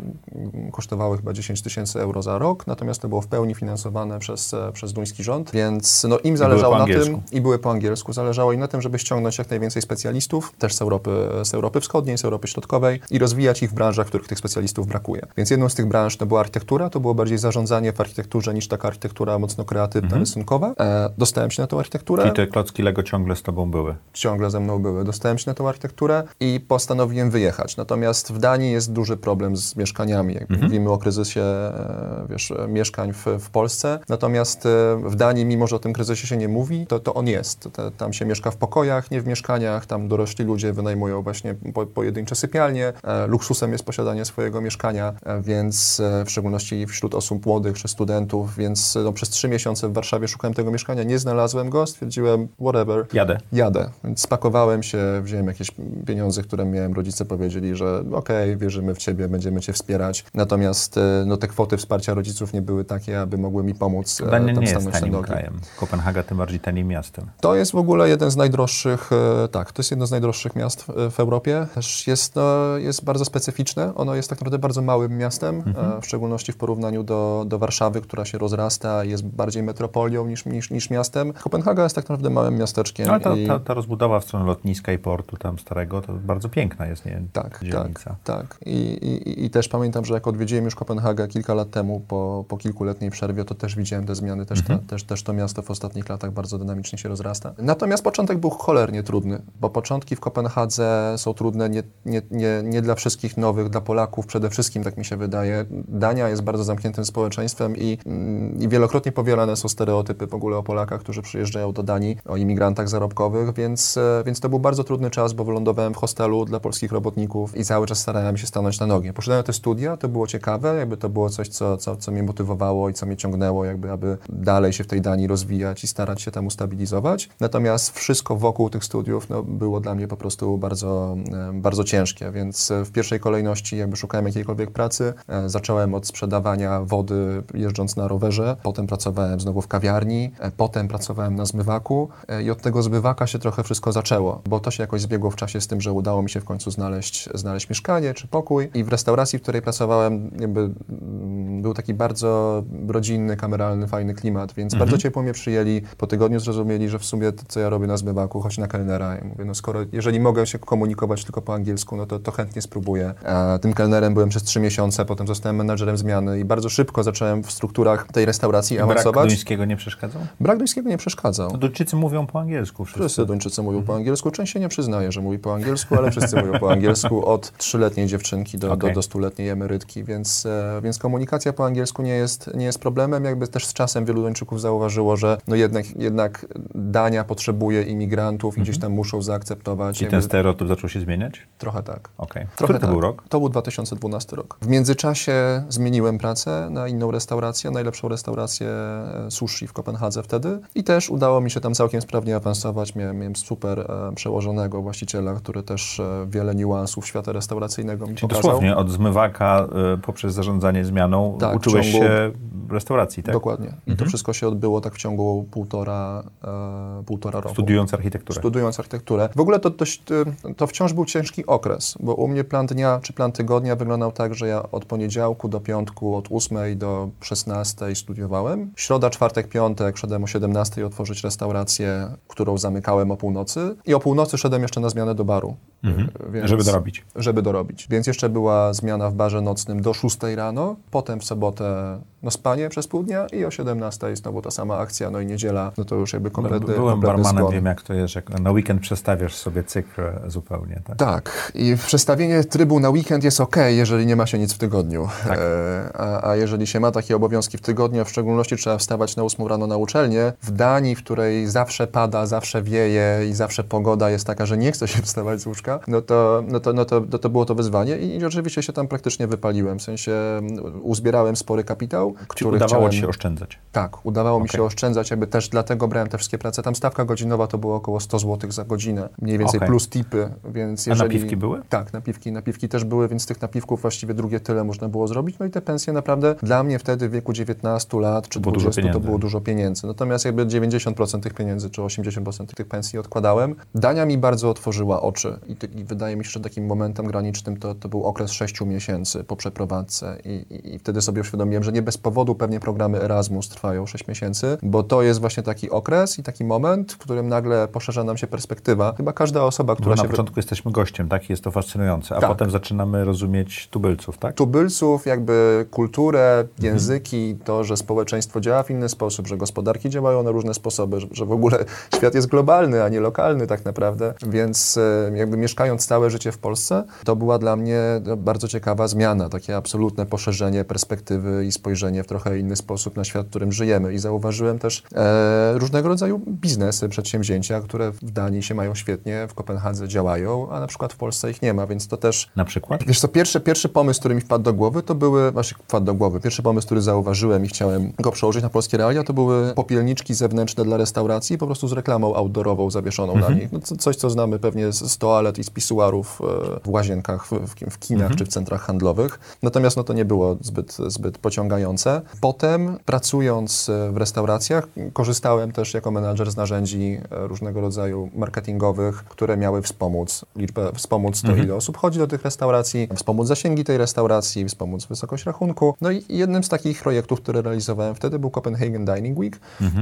kosztowały 0.71 1.17
chyba 1.17 1.33
10 1.33 1.61
tysięcy 1.61 2.01
euro 2.01 2.21
za 2.21 2.37
rok, 2.37 2.67
natomiast 2.67 3.01
to 3.01 3.09
było 3.09 3.21
w 3.21 3.27
pełni 3.27 3.55
finansowane 3.55 4.19
przez, 4.19 4.53
e, 4.53 4.71
przez 4.73 4.93
duński 4.93 5.23
rząd, 5.23 5.51
więc 5.51 6.05
no, 6.09 6.19
im 6.19 6.37
zależało 6.37 6.77
na 6.77 6.85
tym, 6.85 7.21
i 7.31 7.41
były 7.41 7.59
po 7.59 7.71
angielsku, 7.71 8.13
zależało 8.13 8.53
im 8.53 8.59
na 8.59 8.67
tym, 8.67 8.81
żeby 8.81 8.99
ściągnąć 8.99 9.37
jak 9.37 9.49
najwięcej 9.49 9.81
specjalistów, 9.81 10.53
też 10.57 10.73
z 10.73 10.81
Europy, 10.81 11.11
z 11.43 11.53
Europy 11.53 11.81
Wschodniej, 11.81 12.17
z 12.17 12.25
Europy 12.25 12.47
Środkowej 12.47 12.99
i 13.11 13.19
rozwijać 13.19 13.63
ich 13.63 13.69
w 13.69 13.73
branżach, 13.73 14.05
w 14.05 14.09
których 14.09 14.27
tych 14.27 14.37
specjalistów 14.37 14.87
brakuje. 14.87 15.21
Więc 15.37 15.49
jedną 15.49 15.69
z 15.69 15.75
tych 15.75 15.85
branż 15.85 16.17
to 16.17 16.25
była 16.25 16.39
architektura, 16.39 16.89
to 16.89 16.99
było 16.99 17.15
bardziej 17.15 17.37
zarządzanie 17.37 17.93
w 17.93 18.01
architekturze 18.01 18.53
niż 18.53 18.67
taka 18.67 18.87
architektura 18.87 19.39
mocno 19.39 19.65
kreatywna, 19.65 20.17
rysunkowa. 20.17 20.73
E, 20.79 21.09
dostałem 21.17 21.51
się 21.51 21.61
na 21.61 21.67
tą 21.67 21.79
architekturę 21.79 22.23
Czyli 22.23 22.35
te 22.35 22.47
klocki 22.47 22.83
Lego 22.83 23.03
ciągle 23.03 23.35
z 23.35 23.41
tobą 23.41 23.71
były. 23.71 23.95
ciągle 24.13 24.49
ze 24.51 24.59
mną 24.59 24.79
były. 24.79 25.03
Dostałem 25.03 25.37
się 25.37 25.51
na 25.51 25.53
tą 25.53 25.69
architekturę 25.69 25.92
i 26.39 26.59
postanowiłem 26.67 27.31
wyjechać. 27.31 27.77
Natomiast 27.77 28.33
w 28.33 28.37
Danii 28.37 28.71
jest 28.71 28.91
duży 28.91 29.17
problem 29.17 29.57
z 29.57 29.75
mieszkaniami. 29.75 30.33
Jak 30.33 30.49
Mówimy 30.63 30.91
o 30.91 30.97
kryzysie 30.97 31.41
e, 31.41 32.25
wiesz, 32.29 32.51
e, 32.51 32.67
mieszkań 32.67 33.13
w, 33.13 33.25
w 33.39 33.49
Polsce. 33.49 33.99
Natomiast 34.09 34.65
e, 34.65 34.69
w 35.05 35.15
Danii, 35.15 35.45
mimo 35.45 35.67
że 35.67 35.75
o 35.75 35.79
tym 35.79 35.93
kryzysie 35.93 36.27
się 36.27 36.37
nie 36.37 36.47
mówi, 36.47 36.87
to, 36.87 36.99
to 36.99 37.13
on 37.13 37.27
jest. 37.27 37.69
Tam 37.97 38.13
się 38.13 38.25
mieszka 38.25 38.51
w 38.51 38.57
pokojach, 38.57 39.11
nie 39.11 39.21
w 39.21 39.27
mieszkaniach. 39.27 39.85
Tam 39.85 40.07
dorośli 40.07 40.45
ludzie 40.45 40.73
wynajmują 40.73 41.21
właśnie 41.21 41.55
po, 41.73 41.85
pojedyncze 41.85 42.35
sypialnie. 42.35 42.93
Luksusem 43.27 43.71
jest 43.71 43.83
posiadanie 43.83 44.25
swojego 44.25 44.61
mieszkania, 44.61 45.13
więc 45.41 46.01
w 46.25 46.31
szczególności 46.31 46.87
wśród 46.87 47.15
osób 47.15 47.45
młodych 47.45 47.77
czy 47.77 47.87
studentów. 47.87 48.55
Więc 48.55 48.97
no, 49.03 49.13
przez 49.13 49.29
trzy 49.29 49.47
miesiące 49.47 49.89
w 49.89 49.93
Warszawie 49.93 50.27
szukałem 50.27 50.53
tego 50.53 50.71
mieszkania, 50.71 51.03
nie 51.03 51.19
znalazłem 51.19 51.69
go. 51.69 51.87
Stwierdziłem, 51.87 52.47
whatever, 52.61 53.05
Jadę. 53.13 53.37
Jadę. 53.51 53.89
Więc 54.03 54.21
spakowałem 54.21 54.83
się, 54.83 55.21
wziąłem 55.23 55.47
jakieś 55.47 55.71
pieniądze, 56.05 56.43
które 56.43 56.65
miałem. 56.65 56.93
Rodzice 56.93 57.25
powiedzieli, 57.25 57.75
że 57.75 58.03
okej, 58.13 58.57
wierzymy 58.57 58.95
w 58.95 58.97
ciebie, 58.97 59.27
będziemy 59.29 59.61
cię 59.61 59.73
wspierać. 59.73 60.25
Natomiast 60.33 60.97
e, 60.97 61.23
no, 61.25 61.37
te 61.37 61.47
kwoty 61.47 61.77
wsparcia 61.77 62.13
rodziców 62.13 62.53
nie 62.53 62.61
były 62.61 62.85
takie, 62.85 63.21
aby 63.21 63.37
mogły 63.37 63.63
mi 63.63 63.75
pomóc 63.75 64.21
e, 64.21 64.31
Dania 64.31 64.53
tam 64.53 64.63
nie 64.63 64.71
jest 64.71 64.91
tanim 64.91 65.11
nogi. 65.13 65.25
krajem. 65.25 65.59
Kopenhaga 65.79 66.23
tym 66.23 66.37
bardziej 66.37 66.59
tanim 66.59 66.87
miastem. 66.87 67.25
To 67.41 67.55
jest 67.55 67.71
w 67.71 67.75
ogóle 67.75 68.09
jeden 68.09 68.31
z 68.31 68.35
najdroższych, 68.35 69.09
e, 69.43 69.47
tak, 69.47 69.71
to 69.71 69.79
jest 69.81 69.91
jedno 69.91 70.05
z 70.07 70.11
najdroższych 70.11 70.55
miast 70.55 70.83
w, 71.11 71.19
Europie. 71.19 71.67
Też 71.75 72.07
jest, 72.07 72.35
no, 72.35 72.77
jest 72.77 73.03
bardzo 73.03 73.25
specyficzne. 73.25 73.95
Ono 73.95 74.15
jest 74.15 74.29
tak 74.29 74.39
naprawdę 74.39 74.59
bardzo 74.59 74.81
małym 74.81 75.17
miastem, 75.17 75.63
Mhm. 75.67 75.97
e, 75.97 76.01
w 76.01 76.05
szczególności 76.05 76.51
w 76.51 76.57
porównaniu 76.57 77.03
do, 77.03 77.43
do 77.47 77.59
Warszawy, 77.59 78.01
która 78.01 78.25
się 78.25 78.37
rozrasta 78.37 79.03
jest 79.03 79.25
bardziej 79.25 79.63
metropolią 79.63 80.27
niż, 80.27 80.45
niż, 80.45 80.71
niż 80.71 80.89
miastem. 80.89 81.33
Kopenhaga 81.33 81.83
jest 81.83 81.95
tak 81.95 82.03
naprawdę 82.03 82.29
małym 82.29 82.57
miasteczkiem. 82.57 83.09
Ale 83.09 83.19
ta, 83.19 83.35
i... 83.35 83.47
ta, 83.47 83.59
ta 83.59 83.73
rozbudowa 83.73 84.19
w 84.19 84.23
stronę 84.23 84.45
lotniska 84.45 84.91
i 84.93 84.97
portu 84.97 85.37
tam 85.37 85.59
starego, 85.73 86.01
to 86.01 86.13
bardzo 86.13 86.49
piękna 86.49 86.85
jest, 86.85 87.05
nie? 87.05 87.21
Tak, 87.33 87.59
Dzielnica. 87.61 88.15
tak, 88.23 88.49
tak. 88.49 88.57
I, 88.65 88.75
i, 88.75 89.45
I 89.45 89.49
też 89.49 89.67
pamiętam, 89.67 90.05
że 90.05 90.13
jak 90.13 90.27
odwiedziłem 90.27 90.65
już 90.65 90.75
Kopenhagę 90.75 91.27
kilka 91.27 91.53
lat 91.53 91.71
temu, 91.71 91.99
po, 91.99 92.45
po 92.47 92.57
kilkuletniej 92.57 93.11
przerwie, 93.11 93.45
to 93.45 93.55
też 93.55 93.75
widziałem 93.75 94.05
te 94.05 94.15
zmiany, 94.15 94.45
też, 94.45 94.59
Mhm. 94.59 94.79
ta, 94.79 94.85
też, 94.85 95.03
też 95.03 95.23
to 95.23 95.33
miasto 95.33 95.61
w 95.61 95.71
ostatnich 95.71 96.09
latach 96.09 96.31
bardzo 96.31 96.57
dynamicznie 96.57 96.97
się 96.99 97.09
rozrasta. 97.09 97.53
Natomiast 97.57 98.03
początek 98.03 98.37
był 98.37 98.49
cholernie 98.49 99.03
trudny, 99.03 99.41
bo 99.61 99.69
początki 99.69 100.15
w 100.15 100.19
Kopenhadze 100.19 101.15
są 101.17 101.33
trudne 101.33 101.69
nie, 101.69 101.83
nie, 102.05 102.21
nie, 102.31 102.61
nie 102.63 102.81
dla 102.81 102.95
wszystkich 102.95 103.37
nowych, 103.37 103.69
dla 103.69 103.81
Polaków 103.81 104.25
przede 104.25 104.49
wszystkim, 104.49 104.83
tak 104.83 104.97
mi 104.97 105.05
się 105.05 105.17
wydaje. 105.17 105.65
Dania 105.87 106.29
jest 106.29 106.41
bardzo 106.41 106.63
zamkniętym 106.63 107.05
społeczeństwem 107.05 107.77
i, 107.77 107.97
mm, 108.05 108.61
i 108.61 108.67
wielokrotnie 108.67 109.11
powielane 109.11 109.55
są 109.55 109.67
stereotypy 109.69 110.27
w 110.27 110.33
ogóle 110.33 110.57
o 110.57 110.63
Polakach, 110.63 110.99
którzy 110.99 111.21
przyjeżdżają 111.21 111.71
do 111.71 111.83
Danii, 111.83 112.17
o 112.25 112.37
imigrantach 112.37 112.89
zarobkowych, 112.89 113.53
więc, 113.53 113.97
e, 113.97 114.23
więc 114.25 114.39
to 114.39 114.49
był 114.49 114.59
bardzo 114.59 114.83
trudny 114.83 115.09
czas, 115.09 115.33
bo 115.33 115.43
w 115.93 115.95
hostelu 115.95 116.45
dla 116.45 116.59
polskich 116.59 116.91
robotników 116.91 117.57
i 117.57 117.65
cały 117.65 117.87
czas 117.87 117.99
starałem 117.99 118.37
się 118.37 118.47
stanąć 118.47 118.79
na 118.79 118.87
nogi. 118.87 119.13
Poszedłem 119.13 119.39
na 119.39 119.43
te 119.43 119.53
studia, 119.53 119.97
to 119.97 120.09
było 120.09 120.27
ciekawe, 120.27 120.75
jakby 120.75 120.97
to 120.97 121.09
było 121.09 121.29
coś, 121.29 121.47
co, 121.47 121.77
co, 121.77 121.95
co 121.95 122.11
mnie 122.11 122.23
motywowało 122.23 122.89
i 122.89 122.93
co 122.93 123.05
mnie 123.05 123.17
ciągnęło, 123.17 123.65
jakby 123.65 123.91
aby 123.91 124.17
dalej 124.29 124.73
się 124.73 124.83
w 124.83 124.87
tej 124.87 125.01
Danii 125.01 125.27
rozwijać 125.27 125.83
i 125.83 125.87
starać 125.87 126.21
się 126.21 126.31
tam 126.31 126.47
ustabilizować. 126.47 127.29
Natomiast 127.39 127.99
wszystko 127.99 128.35
wokół 128.35 128.69
tych 128.69 128.83
studiów 128.83 129.29
no, 129.29 129.43
było 129.43 129.79
dla 129.79 129.95
mnie 129.95 130.07
po 130.07 130.17
prostu 130.17 130.57
bardzo, 130.57 131.17
bardzo 131.53 131.83
ciężkie, 131.83 132.31
więc 132.31 132.71
e, 132.71 132.85
w 132.85 132.91
pierwszej 132.91 133.19
kolejności 133.19 133.77
jakby 133.77 133.95
szukałem 133.95 134.25
jakiejkolwiek 134.25 134.71
pracy. 134.71 135.13
E, 135.27 135.49
Zacząłem 135.49 135.93
od 135.93 136.07
sprzedawania 136.07 136.81
wody 136.81 137.43
jeżdżąc 137.53 137.95
na 137.95 138.07
rowerze, 138.07 138.57
potem 138.63 138.87
pracowałem 138.87 139.39
znowu 139.39 139.61
w 139.61 139.67
kawiarni, 139.67 140.31
e, 140.39 140.51
potem 140.51 140.87
pracowałem 140.87 141.35
na 141.35 141.45
zmywaku 141.45 142.09
i 142.43 142.51
od 142.51 142.61
tego 142.61 142.83
zmywaka 142.83 143.27
się 143.27 143.39
trochę 143.39 143.63
wszystko 143.63 143.91
zaczęło, 143.91 144.41
bo 144.45 144.59
to 144.59 144.71
się 144.71 144.83
jakoś 144.83 145.01
zbiegło 145.01 145.31
w 145.31 145.35
czasie 145.35 145.52
się 145.53 145.61
z 145.61 145.67
tym, 145.67 145.81
że 145.81 145.91
udało 145.91 146.21
mi 146.21 146.29
się 146.29 146.39
w 146.39 146.45
końcu 146.45 146.71
znaleźć, 146.71 147.29
znaleźć 147.33 147.69
mieszkanie 147.69 148.13
czy 148.13 148.27
pokój. 148.27 148.69
I 148.73 148.83
w 148.83 148.89
restauracji, 148.89 149.39
w 149.39 149.41
której 149.41 149.61
pracowałem, 149.61 150.31
jakby 150.39 150.59
mm, 150.59 151.61
był 151.61 151.73
taki 151.73 151.93
bardzo 151.93 152.63
rodzinny, 152.87 153.37
kameralny, 153.37 153.87
fajny 153.87 154.13
klimat, 154.13 154.53
więc 154.53 154.75
bardzo 154.75 154.97
ciepło 154.97 155.23
mnie 155.23 155.33
przyjęli. 155.33 155.81
Po 155.97 156.07
tygodniu 156.07 156.39
zrozumieli, 156.39 156.89
że 156.89 156.99
w 156.99 157.05
sumie 157.05 157.31
to, 157.31 157.43
co 157.47 157.59
ja 157.59 157.69
robię 157.69 157.87
na 157.87 157.97
zmywaku, 157.97 158.41
chodź 158.41 158.57
na 158.57 158.67
kelnera. 158.67 159.17
I 159.17 159.25
mówię, 159.25 159.45
no 159.45 159.55
skoro, 159.55 159.79
jeżeli 159.91 160.19
mogę 160.19 160.47
się 160.47 160.59
komunikować 160.59 161.23
tylko 161.23 161.41
po 161.41 161.53
angielsku, 161.53 161.97
no 161.97 162.05
to, 162.05 162.19
to 162.19 162.31
chętnie 162.31 162.61
spróbuję. 162.61 163.13
A 163.25 163.59
tym 163.61 163.73
kelnerem 163.73 164.13
byłem 164.13 164.29
przez 164.29 164.43
trzy 164.43 164.59
miesiące, 164.59 165.05
potem 165.05 165.27
zostałem 165.27 165.55
menadżerem 165.55 165.97
zmiany 165.97 166.39
i 166.39 166.45
bardzo 166.45 166.69
szybko 166.69 167.03
zacząłem 167.03 167.43
w 167.43 167.51
strukturach 167.51 168.07
tej 168.07 168.25
restauracji 168.25 168.77
Brak 168.77 168.89
awansować. 168.91 169.27
duńskiego 169.27 169.65
nie 169.65 169.77
przeszkadzał? 169.77 170.21
Brak 170.39 170.57
duńskiego 170.57 170.89
nie 170.89 170.97
przeszkadzał. 170.97 171.51
No 171.51 171.57
Duńczycy 171.57 171.95
mówią 171.95 172.27
po 172.27 172.39
angielsku 172.39 172.85
wszyscy. 172.85 172.99
Wszyscy 172.99 173.25
Duńczycy 173.25 173.61
mówią 173.61 173.83
po 173.83 173.95
angielsku. 173.95 174.31
Część 174.31 174.53
się 174.53 174.59
nie 174.59 174.69
przyznaje, 174.69 175.11
że 175.11 175.21
mówi 175.33 175.43
po 175.43 175.53
angielsku, 175.53 175.95
ale 175.95 176.11
wszyscy 176.11 176.35
mówią 176.35 176.59
po 176.59 176.71
angielsku 176.71 177.25
od 177.25 177.57
trzyletniej 177.57 178.07
dziewczynki 178.07 178.57
do, 178.57 178.71
Okej. 178.71 178.89
do, 178.89 178.95
do 178.95 179.01
stuletniej 179.01 179.49
emerytki, 179.49 180.03
więc, 180.03 180.45
e, 180.45 180.81
więc 180.83 180.97
komunikacja 180.99 181.53
po 181.53 181.65
angielsku 181.65 182.01
nie 182.01 182.15
jest, 182.15 182.51
nie 182.55 182.65
jest 182.65 182.79
problemem. 182.79 183.25
Jakby 183.25 183.47
też 183.47 183.65
z 183.65 183.73
czasem 183.73 184.05
wielu 184.05 184.21
Duńczyków 184.21 184.61
zauważyło, 184.61 185.17
że 185.17 185.37
no 185.47 185.55
jednak, 185.55 185.95
jednak 185.95 186.45
Dania 186.75 187.23
potrzebuje 187.23 187.81
imigrantów 187.81 188.57
i 188.57 188.61
gdzieś 188.61 188.79
tam 188.79 188.91
muszą 188.91 189.21
zaakceptować. 189.21 190.01
Jakby 190.01 190.11
ten 190.11 190.21
stereotyp 190.21 190.67
zaczął 190.67 190.89
się 190.89 190.99
zmieniać? 190.99 191.47
Trochę 191.57 191.83
tak. 191.83 192.09
Okej. 192.17 192.45
Trochę 192.55 192.73
Który 192.73 192.73
to 192.73 192.79
tak. 192.79 192.89
był 192.89 193.01
rok? 193.01 193.23
To 193.29 193.39
był 193.39 193.49
2012 193.49 194.35
rok. 194.35 194.57
W 194.61 194.67
międzyczasie 194.67 195.63
zmieniłem 195.69 196.17
pracę 196.17 196.67
na 196.71 196.87
inną 196.87 197.11
restaurację, 197.11 197.71
najlepszą 197.71 198.07
restaurację 198.07 198.67
e, 198.67 199.31
sushi 199.31 199.67
w 199.67 199.73
Kopenhadze 199.73 200.23
wtedy 200.23 200.59
i 200.75 200.83
też 200.83 201.09
udało 201.09 201.41
mi 201.41 201.51
się 201.51 201.59
tam 201.59 201.73
całkiem 201.73 202.01
sprawnie 202.01 202.35
awansować. 202.35 202.95
Miałem, 202.95 203.17
miałem 203.17 203.35
super 203.35 203.79
e, 203.79 204.15
przełożonego 204.15 204.81
właściciela, 204.81 205.22
który 205.33 205.63
też 205.63 205.99
e, 205.99 206.25
wiele 206.29 206.55
niuansów 206.55 207.07
świata 207.07 207.31
restauracyjnego 207.31 208.07
mi 208.07 208.15
Czyli 208.15 208.21
pokazał. 208.29 208.41
dosłownie 208.43 208.75
od 208.75 208.91
zmywaka 208.91 209.67
y, 209.95 209.97
poprzez 209.97 210.33
zarządzanie 210.33 210.85
zmianą 210.85 211.37
Tak, 211.39 211.55
uczyłeś 211.55 211.91
ciągu- 211.91 211.97
się 212.03 212.31
restauracji, 212.69 213.23
tak? 213.23 213.33
Dokładnie. 213.33 213.67
I 213.67 213.85
to 213.85 213.91
Mhm. 213.91 214.09
wszystko 214.09 214.33
się 214.33 214.47
odbyło 214.47 214.81
tak 214.81 214.93
w 214.93 214.97
ciągu 214.97 215.45
półtora, 215.51 216.23
e, 216.43 217.03
półtora 217.05 217.39
roku. 217.41 217.53
Studiując 217.55 217.93
architekturę. 217.93 218.39
studiując 218.39 218.79
architekturę. 218.79 219.29
W 219.35 219.39
ogóle 219.39 219.59
to, 219.59 219.69
dość, 219.69 220.03
y, 220.49 220.53
to 220.55 220.67
wciąż 220.67 220.93
był 220.93 221.05
ciężki 221.05 221.45
okres, 221.45 221.95
bo 221.99 222.13
u 222.15 222.27
mnie 222.27 222.43
plan 222.43 222.65
dnia 222.65 222.99
czy 223.03 223.13
plan 223.13 223.31
tygodnia 223.31 223.75
wyglądał 223.75 224.11
tak, 224.11 224.35
że 224.35 224.47
ja 224.47 224.71
od 224.71 224.85
poniedziałku 224.85 225.47
do 225.49 225.59
piątku, 225.59 226.15
od 226.15 226.27
8 226.31 226.75
do 226.75 227.09
16 227.21 227.95
studiowałem. 227.95 228.71
Środa, 228.75 229.09
czwartek, 229.09 229.47
piątek 229.47 229.97
szedłem 229.97 230.23
o 230.23 230.27
17 230.27 230.85
otworzyć 230.85 231.23
restaurację, 231.23 232.07
którą 232.27 232.57
zamykałem 232.57 233.11
o 233.11 233.17
północy 233.17 233.75
i 233.85 233.93
o 233.93 233.99
północy 233.99 234.37
szedłem 234.37 234.61
jeszcze 234.61 234.79
na 234.81 234.89
zmianę 234.89 235.12
do 235.15 235.25
baru. 235.25 235.55
Mhm. 235.83 236.09
Y, 236.27 236.31
więc- 236.31 236.49
Żeby 236.49 236.63
dorobić. 236.63 237.05
żeby 237.15 237.41
dorobić. 237.41 237.87
Więc 237.89 238.07
jeszcze 238.07 238.29
była 238.29 238.73
zmiana 238.73 239.09
w 239.09 239.13
barze 239.13 239.41
nocnym 239.41 239.81
do 239.81 239.93
6 239.93 240.17
rano, 240.35 240.75
potem 240.91 241.19
w 241.19 241.23
sobotę 241.23 241.99
no 242.23 242.31
spanie 242.31 242.69
przez 242.69 242.87
pół 242.87 243.03
dnia 243.03 243.27
i 243.27 243.45
o 243.45 243.51
17 243.51 244.15
znowu 244.15 244.41
ta 244.41 244.51
sama 244.51 244.77
akcja, 244.77 245.09
no 245.11 245.19
i 245.19 245.25
niedziela, 245.25 245.71
no 245.77 245.85
to 245.85 245.95
już 245.95 246.13
jakby 246.13 246.31
kompletny, 246.31 246.73
Byłem 246.73 246.77
kompletny 246.93 247.07
barmanem, 247.23 247.43
zgon. 247.43 247.53
wiem 247.53 247.65
jak 247.65 247.81
to 247.81 247.93
jest, 247.93 248.15
jak 248.15 248.29
na 248.39 248.51
weekend 248.51 248.81
przestawiasz 248.81 249.35
sobie 249.35 249.63
cykl 249.63 250.01
zupełnie, 250.27 250.81
tak? 250.85 250.97
Tak, 250.97 251.51
i 251.55 251.75
przestawienie 251.85 252.43
trybu 252.43 252.79
na 252.79 252.89
weekend 252.89 253.23
jest 253.23 253.41
ok, 253.41 253.55
jeżeli 253.67 254.05
nie 254.05 254.15
ma 254.15 254.25
się 254.25 254.39
nic 254.39 254.53
w 254.53 254.57
tygodniu. 254.57 255.07
Tak. 255.27 255.39
E, 255.39 255.91
a, 255.97 256.29
a 256.29 256.35
jeżeli 256.35 256.67
się 256.67 256.79
ma 256.79 256.91
takie 256.91 257.15
obowiązki 257.15 257.57
w 257.57 257.61
tygodniu, 257.61 258.01
a 258.01 258.03
w 258.03 258.09
szczególności 258.09 258.57
trzeba 258.57 258.77
wstawać 258.77 259.15
na 259.15 259.23
8 259.23 259.47
rano 259.47 259.67
na 259.67 259.77
uczelnię, 259.77 260.33
w 260.41 260.51
Danii, 260.51 260.95
w 260.95 261.03
której 261.03 261.47
zawsze 261.47 261.87
pada, 261.87 262.25
zawsze 262.25 262.61
wieje 262.61 263.19
i 263.29 263.33
zawsze 263.33 263.63
pogoda 263.63 264.09
jest 264.09 264.27
taka, 264.27 264.45
że 264.45 264.57
nie 264.57 264.71
chce 264.71 264.87
się 264.87 265.01
wstawać 265.05 265.41
z 265.41 265.45
łóżka, 265.45 265.79
no 265.87 266.01
to, 266.01 266.43
no 266.47 266.59
to, 266.59 266.73
no 266.73 266.85
to, 266.85 267.01
no 267.11 267.17
to 267.17 267.29
było 267.29 267.45
to 267.45 267.55
wyzwanie 267.55 267.97
i, 267.97 268.17
i 268.19 268.25
oczywiście 268.25 268.63
się 268.63 268.73
tam 268.73 268.87
praktycznie 268.87 269.27
wypaliłem. 269.27 269.79
W 269.79 269.81
sensie 269.81 270.11
mm, 270.11 270.81
uzbierałem 270.83 271.35
spory 271.35 271.63
kapitał, 271.63 272.13
który 272.27 272.49
udawało 272.49 272.67
chciałem... 272.67 272.91
ci 272.91 272.97
się 272.97 273.07
oszczędzać? 273.07 273.59
Tak, 273.71 274.05
udawało 274.05 274.39
mi 274.39 274.45
Okej. 274.45 274.57
się 274.57 274.63
oszczędzać, 274.63 275.09
jakby 275.09 275.27
też 275.27 275.49
dlatego 275.49 275.87
brałem 275.87 276.09
te 276.09 276.17
wszystkie 276.17 276.37
prace. 276.37 276.63
Tam 276.63 276.75
stawka 276.75 277.05
godzinowa 277.05 277.47
to 277.47 277.57
było 277.57 277.75
około 277.75 277.99
100 277.99 278.19
zł 278.19 278.51
za 278.51 278.65
godzinę, 278.65 279.09
mniej 279.21 279.37
więcej 279.37 279.57
Okej. 279.57 279.69
plus 279.69 279.89
tipy, 279.89 280.29
więc 280.45 280.87
A 280.87 280.91
jeżeli... 280.91 281.15
napiwki 281.15 281.37
były? 281.37 281.61
Tak, 281.69 281.93
napiwki, 281.93 282.31
napiwki 282.31 282.69
też 282.69 282.83
były, 282.83 283.07
więc 283.07 283.25
tych 283.25 283.41
napiwków 283.41 283.81
właściwie 283.81 284.13
drugie 284.13 284.39
tyle 284.39 284.63
można 284.63 284.89
było 284.89 285.07
zrobić. 285.07 285.39
No 285.39 285.45
i 285.45 285.49
te 285.49 285.61
pensje 285.61 285.93
naprawdę 285.93 286.35
dla 286.43 286.63
mnie 286.63 286.79
wtedy 286.79 287.09
w 287.09 287.11
wieku 287.11 287.33
19 287.33 287.99
lat 287.99 288.29
czy 288.29 288.39
To 288.39 288.39
było 288.39 288.53
dużo 288.53 288.69
20 288.69 288.93
to 288.93 288.99
było 288.99 289.17
dużo 289.17 289.41
pieniędzy. 289.41 289.87
Natomiast 289.87 290.25
jakby 290.25 290.45
90% 290.45 291.19
tych 291.19 291.33
pieniędzy 291.33 291.69
czy 291.69 291.81
80% 291.81 292.45
tych 292.45 292.67
pensji 292.67 292.99
odkładałem. 292.99 293.55
Dania 293.75 294.05
mi 294.05 294.17
bardzo 294.17 294.49
otworzyła 294.49 294.92
oczy 295.01 295.39
i, 295.47 295.79
i 295.79 295.83
wydaje 295.83 296.15
mi 296.15 296.25
się, 296.25 296.31
że 296.31 296.39
takim 296.39 296.65
momentem 296.65 297.07
granicznym 297.07 297.57
to, 297.57 297.75
to 297.75 297.89
był 297.89 298.05
okres 298.05 298.31
6 298.31 298.61
miesięcy 298.61 299.23
po 299.23 299.35
przeprowadzce 299.35 300.17
I, 300.25 300.45
i, 300.53 300.75
i 300.75 300.79
wtedy 300.79 301.01
sobie 301.01 301.21
uświadomiłem, 301.21 301.63
że 301.63 301.71
nie 301.71 301.81
bez 301.81 301.97
powodu 301.97 302.35
pewnie 302.35 302.59
programy 302.59 303.01
Erasmus 303.01 303.49
trwają 303.49 303.85
6 303.85 304.07
miesięcy, 304.07 304.57
bo 304.63 304.83
to 304.83 305.01
jest 305.01 305.19
właśnie 305.19 305.43
taki 305.43 305.69
okres 305.69 306.19
i 306.19 306.23
taki 306.23 306.43
moment, 306.43 306.93
w 306.93 306.97
którym 306.97 307.27
nagle 307.27 307.67
poszerza 307.67 308.03
nam 308.03 308.17
się 308.17 308.27
perspektywa. 308.27 308.93
Chyba 308.97 309.13
każda 309.13 309.43
osoba, 309.43 309.73
Bo 309.73 309.79
która 309.79 309.95
na 309.95 310.03
się... 310.03 310.09
początku 310.09 310.39
jesteśmy 310.39 310.71
gościem, 310.71 311.09
tak? 311.09 311.29
Jest 311.29 311.43
to 311.43 311.51
fascynujące, 311.51 312.15
a 312.15 312.19
Tak. 312.19 312.29
potem 312.29 312.51
zaczynamy 312.51 313.05
rozumieć 313.05 313.67
tubylców, 313.67 314.17
tak? 314.17 314.35
tubylców, 314.35 315.05
jakby 315.05 315.65
kulturę, 315.71 316.45
języki, 316.59 317.35
to, 317.43 317.63
że 317.63 317.77
społeczeństwo 317.77 318.41
działa 318.41 318.63
w 318.63 318.69
inny 318.69 318.89
sposób, 318.89 319.27
że 319.27 319.37
gospodarki 319.37 319.89
działają 319.89 320.23
na 320.23 320.31
różne 320.31 320.53
sposoby, 320.53 320.99
że, 320.99 321.07
że 321.11 321.25
w 321.25 321.31
ogóle 321.31 321.65
świat 321.97 322.15
jest 322.15 322.27
globalny, 322.27 322.83
a 322.83 322.89
nie 322.89 322.99
lokalny 322.99 323.47
tak 323.47 323.65
naprawdę. 323.65 324.13
Więc 324.27 324.79
jakby 325.15 325.37
mieszkając 325.37 325.87
całe 325.87 326.09
życie 326.09 326.31
w 326.31 326.37
Polsce, 326.37 326.83
to 327.03 327.15
była 327.15 327.39
dla 327.39 327.55
mnie 327.55 327.79
no, 328.05 328.17
bardzo 328.17 328.47
ciekawa 328.47 328.87
zmiana, 328.87 329.29
takie 329.29 329.55
absolutne 329.57 330.05
poszerzenie 330.05 330.65
perspektywy 330.65 331.45
i 331.45 331.51
spojrzenie 331.51 332.03
w 332.03 332.07
trochę 332.07 332.39
inny 332.39 332.55
sposób 332.55 332.97
na 332.97 333.03
świat, 333.03 333.25
w 333.25 333.29
którym 333.29 333.51
żyjemy. 333.51 333.93
I 333.93 333.99
zauważyłem 333.99 334.59
też 334.59 334.83
e, 334.95 335.53
różnego 335.57 335.89
rodzaju 335.89 336.21
biznesy, 336.27 336.89
przedsięwzięcia, 336.89 337.61
które 337.61 337.91
w 337.91 338.11
Danii 338.11 338.43
się 338.43 338.55
mają 338.55 338.75
świetnie, 338.75 339.27
w 339.29 339.33
Kopenhadze 339.33 339.87
działają, 339.87 340.49
a 340.51 340.59
na 340.59 340.67
przykład 340.67 340.93
w 340.93 340.97
Polsce 340.97 341.31
ich 341.31 341.41
nie 341.41 341.53
ma, 341.53 341.67
więc 341.67 341.87
to 341.87 341.97
też 341.97 342.31
Na 342.35 342.45
przykład? 342.45 342.83
Wiesz 342.83 342.99
co, 342.99 343.07
pierwszy, 343.07 343.39
pierwszy 343.39 343.69
pomysł, 343.69 343.99
który 343.99 344.15
mi 344.15 344.21
wpadł 344.21 344.43
do 344.43 344.53
głowy, 344.53 344.83
to 344.83 344.95
były, 344.95 345.31
właśnie 345.31 345.57
wpadł 345.67 345.85
do 345.85 345.93
głowy, 345.93 346.19
pierwszy 346.19 346.43
pomysł, 346.43 346.67
który 346.67 346.81
zauważyłem 346.81 347.45
i 347.45 347.47
chciałem 347.47 347.93
go 347.99 348.11
przełożyć 348.11 348.43
na 348.43 348.49
polskie 348.49 348.77
realia, 348.77 349.03
to 349.03 349.13
były 349.13 349.53
popielniczki 349.53 350.13
zewnętrzne 350.13 350.63
dla 350.63 350.77
restauracji, 350.77 351.37
po 351.37 351.45
prostu 351.45 351.67
z 351.67 351.71
reklamą 351.71 352.15
outdoorową 352.15 352.71
zawieszoną 352.71 353.15
na 353.15 353.29
nich. 353.29 353.51
No, 353.51 353.59
co- 353.59 353.75
coś, 353.75 353.95
co 353.95 354.09
znamy 354.09 354.39
pewnie 354.39 354.71
z, 354.73 354.97
toalet 354.97 355.39
i 355.39 355.43
z 355.43 355.49
pisuarów 355.49 356.21
e, 356.21 356.59
w 356.63 356.69
łazienkach, 356.69 357.25
w, 357.25 357.29
w, 357.29 357.55
kin- 357.55 357.69
w 357.69 357.79
kinach 357.79 358.15
czy 358.15 358.25
w 358.25 358.27
centrach 358.27 358.61
handlowych. 358.61 359.19
Natomiast 359.43 359.77
no, 359.77 359.83
to 359.83 359.93
nie 359.93 360.05
było 360.05 360.37
zbyt, 360.41 360.77
zbyt 360.87 361.17
pociągające. 361.17 362.01
Potem, 362.21 362.77
pracując 362.85 363.69
e, 363.69 363.91
w 363.91 363.97
restauracjach, 363.97 364.67
korzystałem 364.93 365.51
też 365.51 365.73
jako 365.73 365.91
menadżer 365.91 366.31
z 366.31 366.35
narzędzi 366.35 366.97
e, 367.11 367.27
różnego 367.27 367.61
rodzaju 367.61 368.09
marketingowych, 368.15 369.03
które 369.03 369.37
miały 369.37 369.61
wspomóc 369.61 370.25
liczbę, 370.35 370.71
wspomóc 370.75 371.21
to, 371.21 371.35
ile 371.35 371.55
osób 371.55 371.77
chodzi 371.77 371.99
do 371.99 372.07
tych 372.07 372.23
restauracji, 372.23 372.87
wspomóc 372.95 373.27
zasięgi 373.27 373.63
tej 373.63 373.77
restauracji, 373.77 374.45
wspomóc 374.45 374.85
wysokość 374.85 375.25
rachunku. 375.25 375.75
No 375.81 375.91
i 375.91 376.03
jednym 376.09 376.43
z 376.43 376.49
takich 376.49 376.81
projektów, 376.81 377.21
które 377.21 377.41
realizowałem 377.41 377.95
wtedy 377.95 378.19
był 378.19 378.31
Copenhagen 378.31 378.85
Dining 378.85 379.17
Week, 379.17 379.39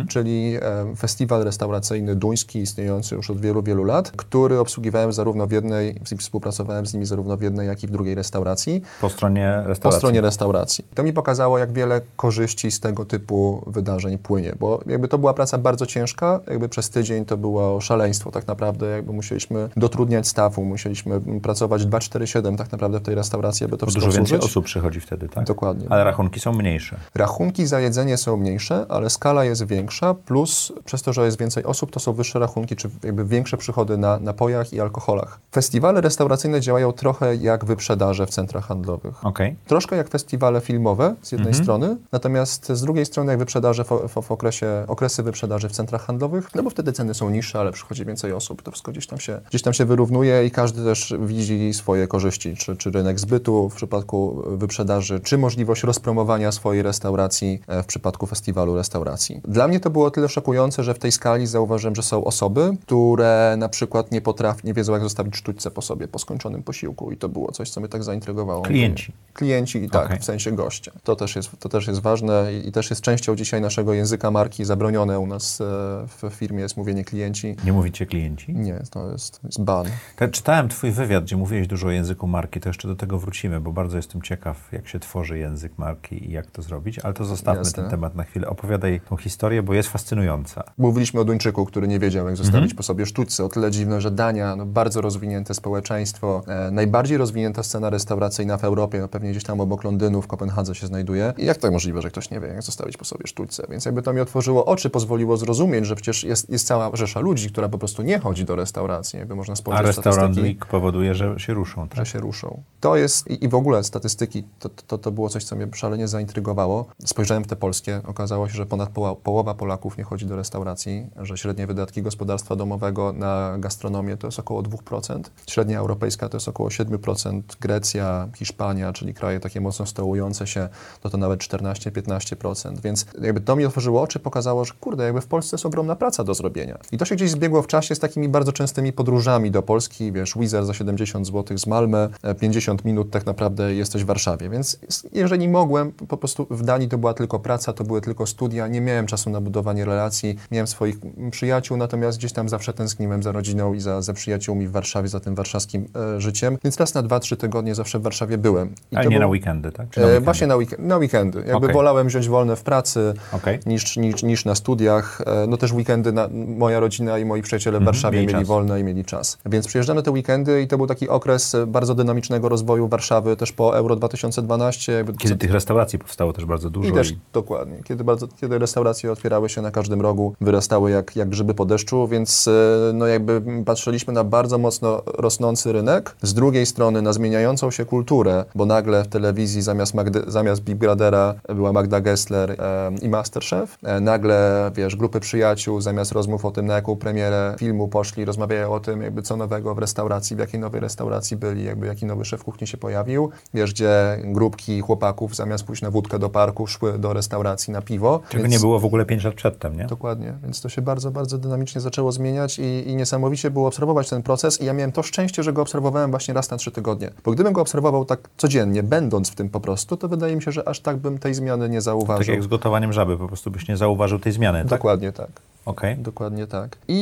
czyli 0.10 0.55
e, 0.62 0.95
festiwal 0.98 1.43
restauracyjny 1.43 2.15
duński 2.15 2.60
istniejący 2.60 3.15
już 3.15 3.29
od 3.29 3.41
wielu, 3.41 3.63
wielu 3.63 3.83
lat, 3.83 4.12
który 4.12 4.60
obsługiwałem 4.81 5.13
zarówno 5.13 5.47
w 5.47 5.51
jednej, 5.51 5.95
współpracowałem 6.17 6.85
z 6.85 6.93
nimi 6.93 7.05
zarówno 7.05 7.38
w 7.38 7.41
jednej, 7.41 7.67
jak 7.67 7.83
i 7.83 7.88
w 7.88 7.91
drugiej 7.91 8.15
restauracji 8.15 8.81
Po 9.01 9.09
stronie 9.09 9.59
po 9.63 9.69
restauracji. 9.69 10.00
stronie 10.00 10.21
restauracji. 10.21 10.85
To 10.95 11.03
mi 11.03 11.13
pokazało, 11.13 11.57
jak 11.57 11.71
wiele 11.71 12.01
korzyści 12.15 12.71
z 12.71 12.79
tego 12.79 13.05
typu 13.05 13.63
wydarzeń 13.67 14.17
płynie, 14.17 14.53
bo 14.59 14.79
jakby 14.85 15.07
to 15.07 15.17
była 15.17 15.33
praca 15.33 15.57
bardzo 15.57 15.85
ciężka, 15.85 16.39
jakby 16.47 16.69
przez 16.69 16.89
tydzień 16.89 17.25
to 17.25 17.38
było 17.38 17.81
szaleństwo 17.81 18.31
tak 18.31 18.47
naprawdę, 18.47 18.85
jakby 18.85 19.13
musieliśmy 19.13 19.69
dotrudniać 19.77 20.27
stafu, 20.27 20.65
musieliśmy 20.65 21.21
pracować 21.41 21.83
2-4-7 21.85 22.57
tak 22.57 22.71
naprawdę 22.71 23.00
w 23.00 23.03
tej 23.03 23.15
restauracji, 23.15 23.65
aby 23.65 23.77
to 23.77 23.85
wszystko 23.85 24.05
dużo 24.05 24.17
więcej 24.17 24.39
osób 24.39 24.65
przychodzi 24.65 25.00
wtedy, 25.00 25.29
tak? 25.29 25.45
Dokładnie. 25.45 25.88
Ale 25.89 26.03
rachunki 26.03 26.39
są 26.39 26.51
mniejsze. 26.53 26.97
Rachunki 27.15 27.67
za 27.67 27.79
jedzenie 27.79 28.17
są 28.17 28.38
mniejsze, 28.38 28.85
ale 28.89 29.09
skala 29.09 29.43
jest 29.45 29.67
większa, 29.67 30.13
plus 30.13 30.73
przez 30.85 31.01
to, 31.01 31.13
że 31.13 31.25
jest 31.25 31.39
więcej 31.39 31.63
osób, 31.63 31.91
to 31.91 32.00
są 32.00 32.13
wyższe 32.13 32.39
rachunki, 32.39 32.75
czy 32.75 32.89
jakby 33.03 33.25
większe 33.25 33.57
przychody 33.57 33.97
na 33.97 34.33
napojach 34.62 34.74
i 34.74 34.82
alkoholach. 34.82 35.39
Festiwale 35.51 36.01
restauracyjne 36.01 36.62
działają 36.62 36.91
trochę 36.91 37.36
jak 37.36 37.65
wyprzedaże 37.65 38.25
w 38.25 38.30
centrach 38.30 38.65
handlowych. 38.65 39.25
Okej. 39.25 39.56
Troszkę 39.68 39.96
jak 39.96 40.10
festiwale 40.10 40.62
filmowe 40.62 41.15
z 41.22 41.32
jednej 41.32 41.53
strony, 41.53 41.98
Natomiast 42.12 42.70
z 42.70 42.82
drugiej 42.82 43.06
strony, 43.06 43.32
jak 43.32 43.39
wyprzedaże 43.39 43.84
w, 43.84 43.89
w, 43.89 44.22
w 44.22 44.32
okresie, 44.32 44.84
okresy 44.88 45.24
wyprzedaży 45.24 45.70
w 45.70 45.72
centrach 45.72 46.06
handlowych, 46.06 46.56
no 46.56 46.63
bo 46.63 46.70
wtedy 46.70 46.94
ceny 46.94 47.13
są 47.13 47.30
niższe, 47.30 47.60
ale 47.60 47.72
przychodzi 47.72 48.06
więcej 48.06 48.34
osób, 48.34 48.62
to 48.62 48.72
wszystko 48.72 48.91
gdzieś 48.91 49.08
tam 49.08 49.20
się, 49.20 49.41
gdzieś 49.50 49.62
tam 49.62 49.74
się 49.74 49.86
wyrównuje 49.86 50.46
i 50.46 50.51
każdy 50.51 50.84
też 50.84 51.13
widzi 51.20 51.74
swoje 51.74 52.08
korzyści, 52.08 52.56
czy, 52.56 52.75
czy 52.75 52.91
rynek 52.91 53.20
zbytu 53.20 53.70
w 53.70 53.75
przypadku 53.75 54.44
wyprzedaży, 54.58 55.20
czy 55.20 55.38
możliwość 55.38 55.84
rozpromowania 55.84 56.51
swojej 56.51 56.84
restauracji 56.84 57.62
e, 57.68 57.84
w 57.84 57.86
przypadku 57.86 58.27
festiwalu 58.27 58.75
restauracji. 58.75 59.41
Dla 59.48 59.68
mnie 59.68 59.80
to 59.80 59.89
było 59.89 60.12
tyle 60.12 60.30
szokujące, 60.30 60.84
że 60.84 60.94
w 60.94 61.00
tej 61.00 61.12
skali 61.12 61.48
zauważyłem, 61.48 61.96
że 61.96 62.03
są 62.03 62.24
osoby, 62.24 62.77
które 62.82 63.56
na 63.58 63.70
przykład 63.70 64.12
nie 64.12 64.22
potrafią, 64.22 64.50
nie 64.63 64.74
wiedzą 64.74 64.93
jak 64.93 65.01
zostawić 65.01 65.36
sztućce 65.36 65.72
po 65.72 65.81
sobie 65.81 66.08
po 66.08 66.20
skończonym 66.20 66.63
posiłku 66.63 67.12
i 67.12 67.17
to 67.17 67.29
było 67.29 67.51
coś, 67.51 67.70
co 67.70 67.79
mnie 67.79 67.89
tak 67.89 68.03
zaintrygowało. 68.03 68.62
Klienci. 68.62 69.13
Klienci, 69.34 69.89
tak, 69.89 70.05
Okej. 70.05 70.20
w 70.20 70.24
sensie 70.24 70.51
goście. 70.51 70.91
To 71.03 71.15
też 71.15 71.36
jest, 71.36 71.60
to 71.60 71.70
też 71.70 71.88
jest 71.88 72.01
ważne 72.01 72.53
i, 72.53 72.67
i 72.67 72.72
też 72.72 72.89
jest 72.89 73.01
częścią 73.01 73.36
dzisiaj 73.36 73.62
naszego 73.62 73.93
języka 73.93 74.31
marki 74.31 74.65
zabronione 74.65 75.20
u 75.20 75.27
nas 75.27 75.62
e, 75.62 75.65
w 76.08 76.29
firmie 76.36 76.62
jest 76.62 76.77
mówienie 76.77 77.03
klienci. 77.03 77.55
Nie 77.65 77.74
mówicie 77.74 78.05
klienci? 78.05 78.53
Nie, 78.53 78.79
to 78.91 79.12
jest, 79.12 79.39
jest 79.43 79.63
ban. 79.63 79.86
Tak, 80.15 80.31
czytałem 80.31 80.70
Twój 80.70 80.91
wywiad, 80.91 81.24
gdzie 81.24 81.38
mówiłeś 81.38 81.67
dużo 81.67 81.88
o 81.88 81.91
języku 81.91 82.27
marki, 82.27 82.60
to 82.60 82.70
jeszcze 82.70 82.88
do 82.88 82.96
tego 82.96 83.20
wrócimy, 83.20 83.60
bo 83.60 83.72
bardzo 83.72 83.98
jestem 83.98 84.22
ciekaw, 84.22 84.72
jak 84.72 84.88
się 84.88 85.00
tworzy 85.00 85.38
język 85.38 85.77
marki 85.77 86.29
i 86.29 86.31
jak 86.31 86.51
to 86.51 86.62
zrobić, 86.62 87.00
ale 87.00 87.13
to 87.13 87.25
zostawmy 87.25 87.60
Jasne. 87.60 87.84
ten 87.84 87.91
temat 87.91 88.15
na 88.15 88.24
chwilę. 88.24 88.48
Opowiadaj 88.48 89.01
tą 89.10 89.17
historię, 89.17 89.63
bo 89.63 89.74
jest 89.74 89.89
fascynująca. 89.89 90.63
Mówiliśmy 90.77 91.20
o 91.20 91.25
Duńczyku, 91.25 91.65
który 91.65 91.88
nie 91.88 92.00
wiedział, 92.00 92.27
jak 92.27 92.38
zostawić 92.38 92.74
po 92.74 92.84
sobie 92.84 93.05
sztućce. 93.05 93.46
O 93.46 93.50
tyle 93.50 93.72
dziwne, 93.72 94.01
że 94.01 94.12
Dania, 94.12 94.40
no, 94.57 94.65
bardzo 94.65 95.01
rozwinięte 95.01 95.53
społeczeństwo, 95.53 96.43
e, 96.48 96.71
najbardziej 96.71 97.17
rozwinięta 97.17 97.63
scena 97.63 97.89
restauracyjna 97.89 98.57
w 98.57 98.63
Europie, 98.63 99.00
no, 99.00 99.07
pewnie 99.07 99.31
gdzieś 99.31 99.43
tam 99.43 99.60
obok 99.60 99.83
Londynu, 99.83 100.21
w 100.21 100.27
Kopenhadze 100.27 100.75
się 100.75 100.88
znajduje. 100.88 101.33
I 101.38 101.45
jak 101.45 101.57
to 101.57 101.71
możliwe, 101.71 102.01
że 102.01 102.10
ktoś 102.10 102.29
nie 102.29 102.39
wie, 102.39 102.48
jak 102.48 102.63
zostawić 102.63 102.98
po 102.98 103.05
sobie 103.05 103.27
sztućce? 103.27 103.67
Więc 103.69 103.86
jakby 103.86 104.01
to 104.01 104.13
mi 104.13 104.21
otworzyło 104.21 104.65
oczy, 104.65 104.89
pozwoliło 104.89 105.38
zrozumieć, 105.38 105.86
że 105.86 105.95
przecież 105.95 106.24
jest, 106.24 106.50
jest 106.50 106.67
cała 106.67 106.89
rzesza 106.93 107.19
ludzi, 107.19 107.50
która 107.50 107.69
po 107.69 107.77
prostu 107.77 108.01
nie 108.01 108.19
chodzi 108.19 108.45
do 108.45 108.55
restauracji. 108.55 109.19
Jakby 109.19 109.36
można 109.36 109.51
A 109.51 109.55
spojrzeć 109.55 109.86
restaurant 109.86 110.17
statystyki 110.17 110.48
Week 110.48 110.65
powoduje, 110.65 111.15
że 111.15 111.39
się 111.39 111.53
ruszą, 111.53 111.88
tak? 111.88 111.98
że 111.98 112.05
się 112.05 112.19
ruszą. 112.19 112.63
To 112.79 112.95
jest 112.95 113.31
i, 113.31 113.45
i 113.45 113.48
w 113.48 113.55
ogóle 113.55 113.83
statystyki, 113.83 114.43
to, 114.60 114.69
to, 114.69 114.98
to 114.98 115.12
było 115.12 115.29
coś, 115.29 115.43
co 115.43 115.55
mnie 115.55 115.67
szalenie 115.74 116.07
zaintrygowało. 116.07 116.86
Spojrzałem 117.05 117.43
w 117.43 117.48
te 117.48 117.55
polskie, 117.55 118.01
okazało 118.07 118.50
się, 118.50 118.53
że 118.55 118.65
ponad 118.65 118.89
poła, 118.89 119.15
połowa 119.15 119.53
Polaków 119.53 119.98
nie 119.98 120.03
chodzi 120.03 120.25
do 120.25 120.36
restauracji, 120.36 121.07
że 121.21 121.38
średnie 121.38 121.67
wydatki 121.67 122.01
gospodarstwa 122.01 122.55
domowego 122.55 123.13
na 123.13 123.55
gastronomię 123.60 124.17
to 124.17 124.30
jest 124.31 124.39
około 124.39 124.61
2%, 124.63 125.21
średnia 125.47 125.79
europejska 125.79 126.29
to 126.29 126.38
jest 126.38 126.47
około 126.47 126.69
7%, 126.69 127.41
Grecja, 127.61 128.27
Hiszpania, 128.35 128.93
czyli 128.93 129.13
kraje 129.13 129.39
takie 129.39 129.61
mocno 129.61 129.85
stołujące 129.85 130.47
się, 130.47 130.69
to 131.01 131.09
to 131.09 131.17
nawet 131.17 131.39
14-15%, 131.39 132.81
więc 132.81 133.05
jakby 133.21 133.41
to 133.41 133.55
mi 133.55 133.65
otworzyło 133.65 134.01
oczy, 134.01 134.19
pokazało, 134.19 134.65
że 134.65 134.73
kurde, 134.79 135.03
jakby 135.03 135.21
w 135.21 135.27
Polsce 135.27 135.55
jest 135.55 135.65
ogromna 135.65 135.95
praca 135.95 136.23
do 136.23 136.33
zrobienia. 136.33 136.77
I 136.91 136.97
to 136.97 137.05
się 137.05 137.15
gdzieś 137.15 137.31
zbiegło 137.31 137.61
w 137.61 137.67
czasie 137.67 137.95
z 137.95 138.00
takimi 138.00 138.29
bardzo 138.29 138.51
częstymi 138.51 138.93
podróżami 138.93 139.51
do 139.51 139.61
Polski, 139.61 140.11
wiesz, 140.11 140.33
Wizer 140.38 140.65
za 140.65 140.73
70 140.73 141.27
zł 141.27 141.57
z 141.57 141.67
Malmö, 141.67 142.09
e, 142.23 142.35
50 142.35 142.85
minut 142.85 143.11
tak 143.11 143.25
naprawdę 143.25 143.73
jesteś 143.73 144.03
w 144.03 144.05
Warszawie, 144.05 144.50
więc 144.50 144.79
jeżeli 145.11 145.50
mogłem, 145.50 145.91
po 145.91 146.17
prostu 146.17 146.47
w 146.50 146.63
Danii 146.63 146.89
to 146.89 146.97
była 146.97 147.13
tylko 147.13 147.39
praca, 147.39 147.73
to 147.73 147.83
były 147.83 148.01
tylko 148.01 148.25
studia, 148.25 148.67
nie 148.67 148.81
miałem 148.81 149.05
czasu 149.05 149.29
na 149.29 149.41
budowanie 149.41 149.85
relacji, 149.85 150.38
miałem 150.51 150.67
swoich 150.67 150.95
przyjaciół, 151.31 151.77
natomiast 151.77 152.17
gdzieś 152.17 152.33
tam 152.33 152.50
zawsze 152.50 152.73
tęskniłem 152.73 153.23
za 153.23 153.31
rodziną 153.31 153.73
i 153.73 153.79
za, 153.79 154.01
za 154.01 154.13
przyjaciółmi 154.21 154.67
w 154.67 154.71
Warszawie, 154.71 155.07
za 155.07 155.19
tym 155.19 155.35
warszawskim 155.35 155.85
e, 156.15 156.21
życiem, 156.21 156.57
więc 156.63 156.77
raz 156.79 156.93
na 156.93 157.03
2-3 157.03 157.37
tygodnie 157.37 157.75
zawsze 157.75 157.99
w 157.99 158.01
Warszawie 158.01 158.37
byłem. 158.37 158.69
I 158.91 158.95
Ale 158.95 159.05
nie 159.09 159.15
na 159.15 159.19
było- 159.19 159.31
weekendy, 159.31 159.71
tak? 159.71 159.97
Na 159.97 160.03
E, 160.03 160.05
weekendy? 160.05 160.25
Właśnie 160.25 160.47
na, 160.47 160.55
week- 160.55 160.79
na 160.79 160.97
weekendy. 160.97 161.37
Jakby 161.39 161.55
Okej. 161.55 161.73
wolałem 161.73 162.07
wziąć 162.07 162.29
wolne 162.29 162.55
w 162.55 162.63
pracy 162.63 163.13
Okej. 163.33 163.59
niż, 163.65 163.97
niż, 163.97 164.23
niż 164.23 164.45
na 164.45 164.55
studiach. 164.55 165.21
E, 165.25 165.47
No 165.47 165.57
też 165.57 165.73
weekendy 165.73 166.11
na, 166.11 166.29
moja 166.57 166.79
rodzina 166.79 167.19
i 167.19 167.25
moi 167.25 167.41
przyjaciele 167.41 167.79
w 167.79 167.83
Warszawie 167.83 168.19
Mhm. 168.19 168.25
mieli 168.27 168.33
mieli 168.35 168.45
wolne 168.47 168.79
i 168.79 168.83
mieli 168.83 169.05
czas. 169.05 169.37
Więc 169.45 169.67
przyjeżdżamy 169.67 170.03
te 170.03 170.11
weekendy 170.11 170.61
i 170.61 170.67
to 170.67 170.77
był 170.77 170.87
taki 170.87 171.09
okres 171.09 171.55
e, 171.55 171.67
bardzo 171.67 171.95
dynamicznego 171.95 172.49
rozwoju 172.49 172.87
Warszawy 172.87 173.35
też 173.37 173.51
po 173.51 173.77
Euro 173.77 173.95
2012. 173.95 174.91
jakby 174.93 175.13
Kiedy 175.13 175.35
tych 175.35 175.51
restauracji 175.51 175.99
powstało 175.99 176.33
też 176.33 176.45
bardzo 176.45 176.69
dużo. 176.69 176.89
i 176.89 176.93
też 176.93 177.13
dokładnie, 177.33 177.77
kiedy, 177.83 178.03
bardzo, 178.03 178.27
kiedy 178.41 178.59
restauracje 178.59 179.11
otwierały 179.11 179.49
się 179.49 179.61
na 179.61 179.71
każdym 179.71 180.01
rogu, 180.01 180.33
wyrastały 180.41 180.91
jak, 180.91 181.15
jak 181.15 181.29
grzyby 181.29 181.53
po 181.53 181.65
deszczu, 181.65 182.07
więc 182.07 182.49
no 182.93 183.07
jakby 183.07 183.41
patrzyliśmy 183.65 184.11
na 184.12 184.24
bardzo 184.24 184.58
mocno 184.58 185.01
rosnący 185.06 185.72
rynek, 185.72 186.15
z 186.22 186.34
drugiej 186.34 186.65
strony 186.65 187.01
na 187.01 187.13
zmieniającą 187.13 187.72
się 187.72 187.86
kulturę, 187.86 188.46
bo 188.56 188.65
nagle 188.65 189.03
w 189.03 189.08
telewizji 189.08 189.62
zamiast, 189.62 189.94
Magdy, 189.94 190.24
zamiast 190.27 190.62
Big 190.62 190.77
Brothera 190.77 191.34
była 191.56 191.74
Magda 191.74 192.01
Gessler 192.01 192.51
e, 192.51 192.91
i 193.01 193.10
Masterchef, 193.10 193.77
e, 193.84 194.00
nagle 194.00 194.72
wiesz, 194.75 194.96
grupy 194.96 195.20
przyjaciół 195.20 195.82
zamiast 195.82 196.12
rozmów 196.12 196.46
o 196.46 196.51
tym, 196.51 196.65
na 196.65 196.74
jaką 196.74 196.96
premierę 196.96 197.56
filmu 197.60 197.88
poszli, 197.88 198.25
rozmawiają 198.25 198.74
o 198.74 198.80
tym, 198.80 199.01
jakby 199.01 199.22
co 199.22 199.38
nowego 199.38 199.75
w 199.75 199.80
restauracji, 199.80 200.36
w 200.36 200.39
jakiej 200.39 200.60
nowej 200.60 200.82
restauracji 200.82 201.38
byli, 201.38 201.63
jakby 201.63 201.88
jaki 201.88 202.06
nowy 202.06 202.25
szef 202.25 202.44
kuchni 202.44 202.68
się 202.68 202.77
pojawił, 202.77 203.30
wiesz, 203.53 203.74
gdzie 203.74 204.20
grupki 204.24 204.82
chłopaków 204.82 205.36
zamiast 205.36 205.63
pójść 205.63 205.82
na 205.82 205.91
wódkę 205.91 206.20
do 206.20 206.30
parku, 206.30 206.68
szły 206.68 207.00
do 207.00 207.13
restauracji 207.13 207.74
na 207.74 207.82
piwo. 207.82 208.22
Czego 208.30 208.44
Więc- 208.44 208.53
nie 208.53 208.60
było 208.60 208.80
w 208.80 208.86
ogóle 208.86 209.06
5 209.06 209.24
lat 209.24 209.34
przedtem, 209.34 209.77
nie? 209.77 209.86
Dokładnie, 209.86 210.34
więc 210.44 210.62
to 210.62 210.70
się 210.70 210.82
bardzo, 210.82 211.12
bardzo 211.12 211.38
dynamicznie 211.38 211.82
zaczęło 211.82 212.12
zmieniać 212.12 212.60
i, 212.60 212.89
i 212.89 212.96
niesamowicie 212.96 213.51
było 213.51 213.68
obserwować 213.68 214.00
ten 214.10 214.24
proces 214.24 214.62
i 214.62 214.65
ja 214.65 214.74
miałem 214.74 214.91
to 214.91 215.03
szczęście, 215.03 215.43
że 215.43 215.53
go 215.53 215.62
obserwowałem 215.62 216.12
właśnie 216.12 216.34
raz 216.34 216.51
na 216.51 216.58
trzy 216.58 216.72
tygodnie. 216.72 217.12
Bo 217.25 217.31
gdybym 217.31 217.53
go 217.53 217.62
obserwował 217.62 218.05
tak 218.05 218.20
codziennie, 218.38 218.84
będąc 218.84 219.29
w 219.31 219.36
tym 219.36 219.50
po 219.50 219.60
prostu, 219.60 219.98
to 219.98 220.08
wydaje 220.08 220.36
mi 220.36 220.41
się, 220.41 220.51
że 220.51 220.67
aż 220.67 220.79
tak 220.79 220.98
bym 220.98 221.17
tej 221.20 221.34
zmiany 221.34 221.70
nie 221.70 221.77
Tak 221.77 221.84
zauważył. 221.84 222.34
jak 222.34 222.43
z 222.43 222.48
gotowaniem 222.48 222.93
żaby, 222.93 223.17
po 223.17 223.27
prostu 223.27 223.51
byś 223.51 223.67
nie 223.67 223.77
zauważył 223.77 224.20
tej 224.20 224.31
zmiany, 224.31 224.60
tak? 224.60 224.67
Dokładnie 224.67 225.12
tak. 225.12 225.29
Okej. 225.65 225.98
Dokładnie 225.98 226.48
tak. 226.48 226.77
I, 226.88 226.94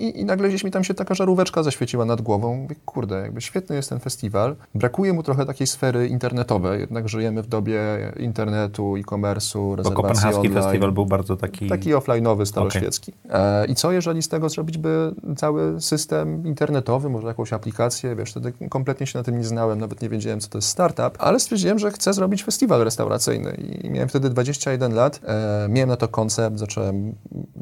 i, 0.00 0.20
I 0.20 0.24
nagle 0.24 0.48
gdzieś 0.48 0.64
mi 0.64 0.70
tam 0.70 0.84
się 0.84 0.94
taka 0.94 1.14
żaróweczka 1.14 1.62
zaświeciła 1.62 2.04
nad 2.04 2.20
głową. 2.20 2.56
Mówię, 2.56 2.76
kurde, 2.86 3.20
jakby 3.20 3.40
świetny 3.40 3.76
jest 3.76 3.88
ten 3.88 4.00
festiwal. 4.00 4.56
Brakuje 4.74 5.12
mu 5.12 5.22
trochę 5.22 5.46
takiej 5.46 5.66
sfery 5.66 6.08
internetowej, 6.08 6.80
jednak 6.80 7.08
żyjemy 7.08 7.42
w 7.42 7.46
dobie 7.46 7.80
internetu, 8.16 8.96
e-commerce'u, 8.96 9.58
Bo 9.58 9.76
rezerwacji 9.76 9.96
kopenhaski 9.96 10.38
online. 10.48 10.54
festiwal 10.54 10.92
był 10.92 11.06
bardzo 11.06 11.36
taki... 11.36 11.68
Taki 11.68 11.94
offline'owy, 11.94 12.46
staroświecki. 12.46 13.12
E, 13.30 13.66
I 13.66 13.74
co 13.74 13.92
jeżeli 13.92 14.22
z 14.22 14.28
tego 14.28 14.48
zrobić 14.48 14.78
by 14.78 15.14
cały 15.36 15.80
system 15.80 16.46
internetowy, 16.46 17.08
może 17.08 17.26
jakąś 17.26 17.52
aplikację, 17.52 18.16
wiesz, 18.16 18.30
wtedy 18.30 18.52
kompletnie 18.70 19.06
się 19.06 19.18
na 19.18 19.22
tym 19.24 19.38
nie 19.38 19.44
znałem, 19.44 19.80
nawet 19.80 20.02
nie 20.02 20.08
wiedziałem, 20.08 20.40
co 20.40 20.48
to 20.48 20.58
jest 20.58 20.68
startup, 20.68 21.16
ale 21.18 21.40
stwierdziłem, 21.40 21.78
że 21.78 21.90
chcę 21.90 22.12
zrobić 22.12 22.44
festiwal 22.44 22.84
restauracyjny 22.84 23.54
i 23.82 23.90
miałem 23.90 24.08
wtedy 24.08 24.30
21 24.30 24.94
lat, 24.94 25.20
e, 25.24 25.66
miałem 25.68 25.88
na 25.88 25.96
to 25.96 26.08
koncept, 26.08 26.58
zacząłem 26.58 27.14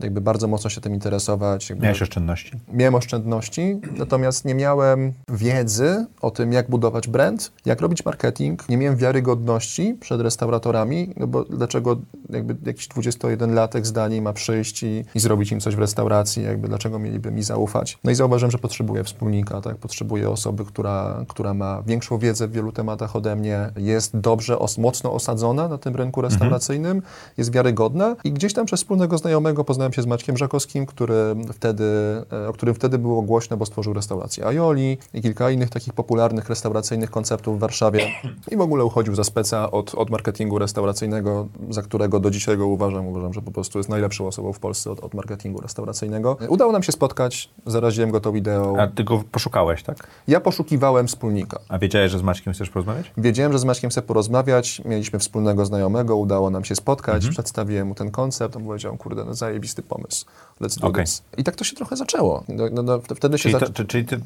jakby 0.02 0.20
bardzo 0.20 0.45
mocno 0.48 0.70
się 0.70 0.80
tym 0.80 0.94
interesować. 0.94 1.72
Miałeś 1.80 2.02
oszczędności? 2.02 2.52
Miałem 2.72 2.94
oszczędności, 2.94 3.80
natomiast 3.98 4.44
nie 4.44 4.54
miałem 4.54 5.12
wiedzy 5.28 6.06
o 6.20 6.30
tym, 6.30 6.52
jak 6.52 6.70
budować 6.70 7.08
brand, 7.08 7.52
jak 7.64 7.80
robić 7.80 8.04
marketing. 8.04 8.68
Nie 8.68 8.76
miałem 8.76 8.96
wiarygodności 8.96 9.96
przed 10.00 10.20
restauratorami, 10.20 11.14
no 11.16 11.26
bo 11.26 11.44
dlaczego 11.44 11.96
jakby 12.30 12.56
jakiś 12.66 12.88
21-latek 12.88 13.84
z 13.84 13.92
Danii 13.92 14.22
ma 14.22 14.32
przyjść 14.32 14.82
i, 14.82 15.04
i 15.14 15.20
zrobić 15.20 15.52
im 15.52 15.60
coś 15.60 15.76
w 15.76 15.78
restauracji, 15.78 16.44
jakby 16.44 16.68
dlaczego 16.68 16.98
mieliby 16.98 17.30
mi 17.30 17.42
zaufać. 17.42 17.98
No 18.04 18.10
i 18.10 18.14
zauważyłem, 18.14 18.50
że 18.50 18.58
potrzebuję 18.58 19.04
wspólnika, 19.04 19.60
tak? 19.60 19.76
Potrzebuję 19.76 20.30
osoby, 20.30 20.64
która, 20.64 21.24
która 21.28 21.54
ma 21.54 21.82
większą 21.86 22.18
wiedzę 22.18 22.48
w 22.48 22.52
wielu 22.52 22.72
tematach 22.72 23.16
ode 23.16 23.36
mnie, 23.36 23.70
jest 23.76 24.16
dobrze, 24.16 24.58
os, 24.58 24.78
mocno 24.78 25.12
osadzona 25.12 25.68
na 25.68 25.78
tym 25.78 25.96
rynku 25.96 26.22
restauracyjnym, 26.22 27.02
jest 27.36 27.52
wiarygodna 27.52 28.16
i 28.24 28.32
gdzieś 28.32 28.52
tam 28.52 28.66
przez 28.66 28.80
wspólnego 28.80 29.18
znajomego 29.18 29.64
poznałem 29.64 29.92
się 29.92 30.02
z 30.02 30.06
Maćkiem 30.06 30.35
Żakowskim, 30.36 30.86
który 30.86 31.36
wtedy, 31.52 31.84
e, 32.32 32.48
o 32.48 32.52
którym 32.52 32.74
wtedy 32.74 32.98
było 32.98 33.22
głośno, 33.22 33.56
bo 33.56 33.66
stworzył 33.66 33.92
restaurację 33.92 34.46
Aioli 34.46 34.98
i 35.14 35.22
kilka 35.22 35.50
innych 35.50 35.70
takich 35.70 35.92
popularnych 35.92 36.48
restauracyjnych 36.48 37.10
konceptów 37.10 37.56
w 37.56 37.60
Warszawie 37.60 38.06
i 38.50 38.56
w 38.56 38.60
ogóle 38.60 38.84
uchodził 38.84 39.14
za 39.14 39.24
speca 39.24 39.70
od, 39.70 39.94
od 39.94 40.10
marketingu 40.10 40.58
restauracyjnego, 40.58 41.48
za 41.70 41.82
którego 41.82 42.20
do 42.20 42.30
dzisiaj 42.30 42.56
go 42.56 42.66
uważam. 42.66 43.06
Uważam, 43.06 43.32
że 43.32 43.42
po 43.42 43.50
prostu 43.50 43.78
jest 43.78 43.88
najlepszą 43.88 44.26
osobą 44.26 44.52
w 44.52 44.58
Polsce 44.58 44.90
od, 44.90 45.00
od 45.00 45.14
marketingu 45.14 45.60
restauracyjnego. 45.60 46.36
Udało 46.48 46.72
nam 46.72 46.82
się 46.82 46.92
spotkać, 46.92 47.50
zaraziłem 47.66 48.10
go 48.10 48.20
tą 48.20 48.34
ideą. 48.34 48.76
A 48.76 48.86
ty 48.86 49.04
go 49.04 49.22
poszukałeś, 49.32 49.82
tak? 49.82 50.06
Ja 50.28 50.40
poszukiwałem 50.40 51.06
wspólnika. 51.06 51.60
A 51.68 51.78
wiedziałeś, 51.78 52.12
że 52.12 52.18
z 52.18 52.22
Maćkiem 52.22 52.52
chcesz 52.52 52.70
porozmawiać? 52.70 53.12
Wiedziałem, 53.16 53.52
że 53.52 53.58
z 53.58 53.64
Maćkiem 53.64 53.90
chcę 53.90 54.02
porozmawiać, 54.02 54.82
mieliśmy 54.84 55.18
wspólnego 55.18 55.66
znajomego, 55.66 56.16
udało 56.16 56.50
nam 56.50 56.64
się 56.64 56.74
spotkać, 56.74 57.28
przedstawiłem 57.28 57.88
mu 57.88 57.94
ten 57.94 58.10
koncept, 58.10 58.56
on 58.56 58.64
powiedział, 58.64 58.96
kurde, 58.96 59.24
no 59.24 59.34
zajebisty 59.34 59.82
pomysł, 59.82 60.25
let's 60.60 60.80
do 60.80 60.86
Okej. 60.86 61.04
this. 61.04 61.22
I 61.36 61.44
tak 61.44 61.56
to 61.56 61.64
się 61.64 61.76
trochę 61.76 61.96
zaczęło. 61.96 62.44
No, 62.48 62.64
no, 62.72 62.82
no, 62.82 63.00
wtedy 63.16 63.38
się 63.38 63.42
Czyli, 63.50 63.60
to, 63.60 63.72
czy, 63.72 63.84
czyli 63.84 64.04
ty 64.04 64.16
y, 64.16 64.20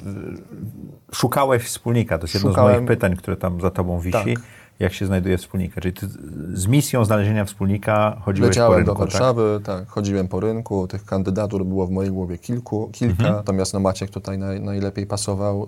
szukałeś 1.13 1.63
wspólnika, 1.63 2.19
to 2.19 2.25
jest 2.25 2.35
jedno 2.35 2.51
z 2.51 2.53
Szukałem- 2.53 2.75
moich 2.77 2.89
pytań, 2.89 3.17
które 3.17 3.37
tam 3.37 3.61
za 3.61 3.71
tobą 3.71 4.01
wisi. 4.01 4.35
Tak. 4.35 4.45
Jak 4.81 4.93
się 4.93 5.07
znajduje 5.07 5.39
wspólnika. 5.39 5.81
Czyli 5.81 5.95
z 6.53 6.67
misją 6.67 7.05
znalezienia 7.05 7.45
wspólnika 7.45 8.17
chodziłeś 8.25 8.49
Leciałem 8.49 8.73
po 8.73 8.77
rynku, 8.77 8.93
do 8.93 8.99
Warszawy, 8.99 9.61
tak? 9.65 9.89
chodziłem 9.89 10.29
po 10.29 10.41
rynku, 10.41 10.87
tych 10.87 11.05
kandydatur 11.05 11.65
było 11.65 11.87
w 11.87 11.91
mojej 11.91 12.13
głowie 12.13 12.39
kilku, 12.39 12.89
kilka, 12.93 13.13
Mhm. 13.21 13.35
natomiast 13.35 13.75
no 13.75 13.81
Maciek 13.81 14.11
tutaj 14.11 14.39
naj, 14.39 14.61
najlepiej 14.61 15.07
pasował 15.07 15.67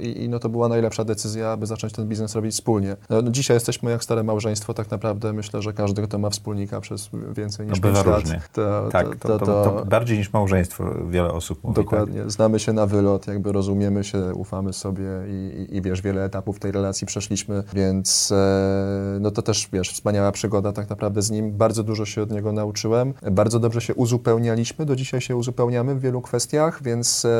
yy, 0.00 0.08
i, 0.08 0.28
no 0.28 0.38
to 0.38 0.48
była 0.48 0.68
najlepsza 0.68 1.04
decyzja, 1.04 1.50
aby 1.50 1.66
zacząć 1.66 1.92
ten 1.92 2.08
biznes 2.08 2.34
robić 2.34 2.52
wspólnie. 2.52 2.96
No, 3.10 3.22
no 3.22 3.30
dzisiaj 3.30 3.56
jesteśmy 3.56 3.90
jak 3.90 4.04
stare 4.04 4.22
małżeństwo, 4.22 4.74
tak 4.74 4.90
naprawdę 4.90 5.32
myślę, 5.32 5.62
że 5.62 5.72
każdy, 5.72 6.02
kto 6.02 6.18
ma 6.18 6.30
wspólnika 6.30 6.80
przez 6.80 7.10
więcej 7.36 7.66
No 7.66 7.72
niż 7.72 7.80
bywa 7.80 8.04
5 8.04 8.30
lat, 8.30 8.52
to, 8.52 8.88
Tak, 8.92 9.16
to, 9.16 9.38
to, 9.38 9.46
to 9.46 9.84
bardziej 9.86 10.18
niż 10.18 10.32
małżeństwo 10.32 10.84
wiele 11.10 11.32
osób 11.32 11.64
mówi. 11.64 11.76
Tak? 11.76 11.84
Dokładnie. 11.84 12.22
Znamy 12.30 12.58
się 12.58 12.72
na 12.72 12.86
wylot, 12.86 13.26
jakby 13.26 13.52
rozumiemy 13.52 14.04
się, 14.04 14.34
ufamy 14.34 14.72
sobie 14.72 15.04
i, 15.28 15.66
i, 15.72 15.76
i 15.76 15.82
wiesz, 15.82 16.02
wiele 16.02 16.24
etapów 16.24 16.58
tej 16.58 16.72
relacji 16.72 17.06
przeszliśmy, 17.06 17.62
więc 17.74 18.27
e, 18.32 19.18
no 19.20 19.30
to 19.30 19.42
też, 19.42 19.68
wiesz, 19.72 19.90
wspaniała 19.92 20.32
przygoda 20.32 20.72
tak 20.72 20.90
naprawdę 20.90 21.22
z 21.22 21.30
nim. 21.30 21.52
Bardzo 21.52 21.82
dużo 21.82 22.04
się 22.06 22.22
od 22.22 22.30
niego 22.30 22.52
nauczyłem. 22.52 23.14
Bardzo 23.30 23.58
dobrze 23.60 23.80
się 23.80 23.94
uzupełnialiśmy, 23.94 24.86
do 24.86 24.96
dzisiaj 24.96 25.20
się 25.20 25.36
uzupełniamy 25.36 25.94
w 25.94 26.00
wielu 26.00 26.20
kwestiach, 26.20 26.82
więc 26.82 27.24
e, 27.24 27.30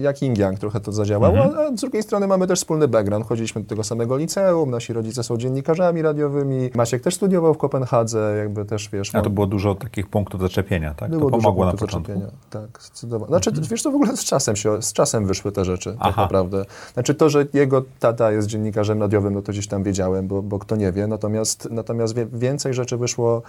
jak 0.00 0.22
yin 0.22 0.34
yang 0.38 0.58
trochę 0.58 0.80
to 0.80 0.92
zadziałało, 0.92 1.36
Mhm. 1.38 1.74
a 1.74 1.76
z 1.76 1.80
drugiej 1.80 2.02
strony 2.02 2.26
mamy 2.26 2.46
też 2.46 2.58
wspólny 2.58 2.88
background. 2.88 3.26
Chodziliśmy 3.26 3.62
do 3.62 3.68
tego 3.68 3.84
samego 3.84 4.16
liceum, 4.16 4.70
nasi 4.70 4.92
rodzice 4.92 5.22
są 5.22 5.36
dziennikarzami 5.36 6.02
radiowymi, 6.02 6.70
Maciek 6.74 7.02
też 7.02 7.14
studiował 7.14 7.54
w 7.54 7.58
Kopenhadze, 7.58 8.34
jakby 8.38 8.64
też, 8.64 8.88
wiesz... 8.92 9.14
A 9.14 9.22
to 9.22 9.30
było 9.30 9.46
dużo 9.46 9.74
takich 9.74 10.06
punktów 10.06 10.40
zaczepienia, 10.40 10.94
tak? 10.94 11.10
Było 11.10 11.22
to 11.30 11.30
dużo 11.30 11.42
pomogło 11.42 11.64
na 11.66 11.72
początku. 11.72 12.12
zaczepienia. 12.12 12.32
Tak, 12.50 12.82
zdecydowanie. 12.82 13.28
Znaczy, 13.28 13.50
wiesz, 13.70 13.82
to 13.82 13.90
w 13.90 13.94
ogóle 13.94 14.16
z 14.16 14.24
czasem 14.24 14.56
się, 14.56 14.82
z 14.82 14.92
czasem 14.92 15.26
wyszły 15.26 15.52
te 15.52 15.64
rzeczy, 15.64 15.90
tak 15.92 15.98
Aha. 16.00 16.22
naprawdę. 16.22 16.64
Znaczy 16.94 17.14
to, 17.14 17.28
że 17.30 17.46
jego 17.52 17.82
tata 17.98 18.32
jest 18.32 18.48
dziennikarzem 18.48 19.00
radiowym, 19.00 19.34
no 19.34 19.42
to 19.42 19.52
gdzieś 19.52 19.68
tam 19.68 19.82
wiedziałem, 19.82 20.07
bo, 20.22 20.42
bo 20.42 20.58
kto 20.58 20.76
nie 20.76 20.92
wie, 20.92 21.06
natomiast, 21.06 21.68
natomiast 21.70 22.14
więcej 22.32 22.74
rzeczy 22.74 22.96
wyszło, 22.96 23.42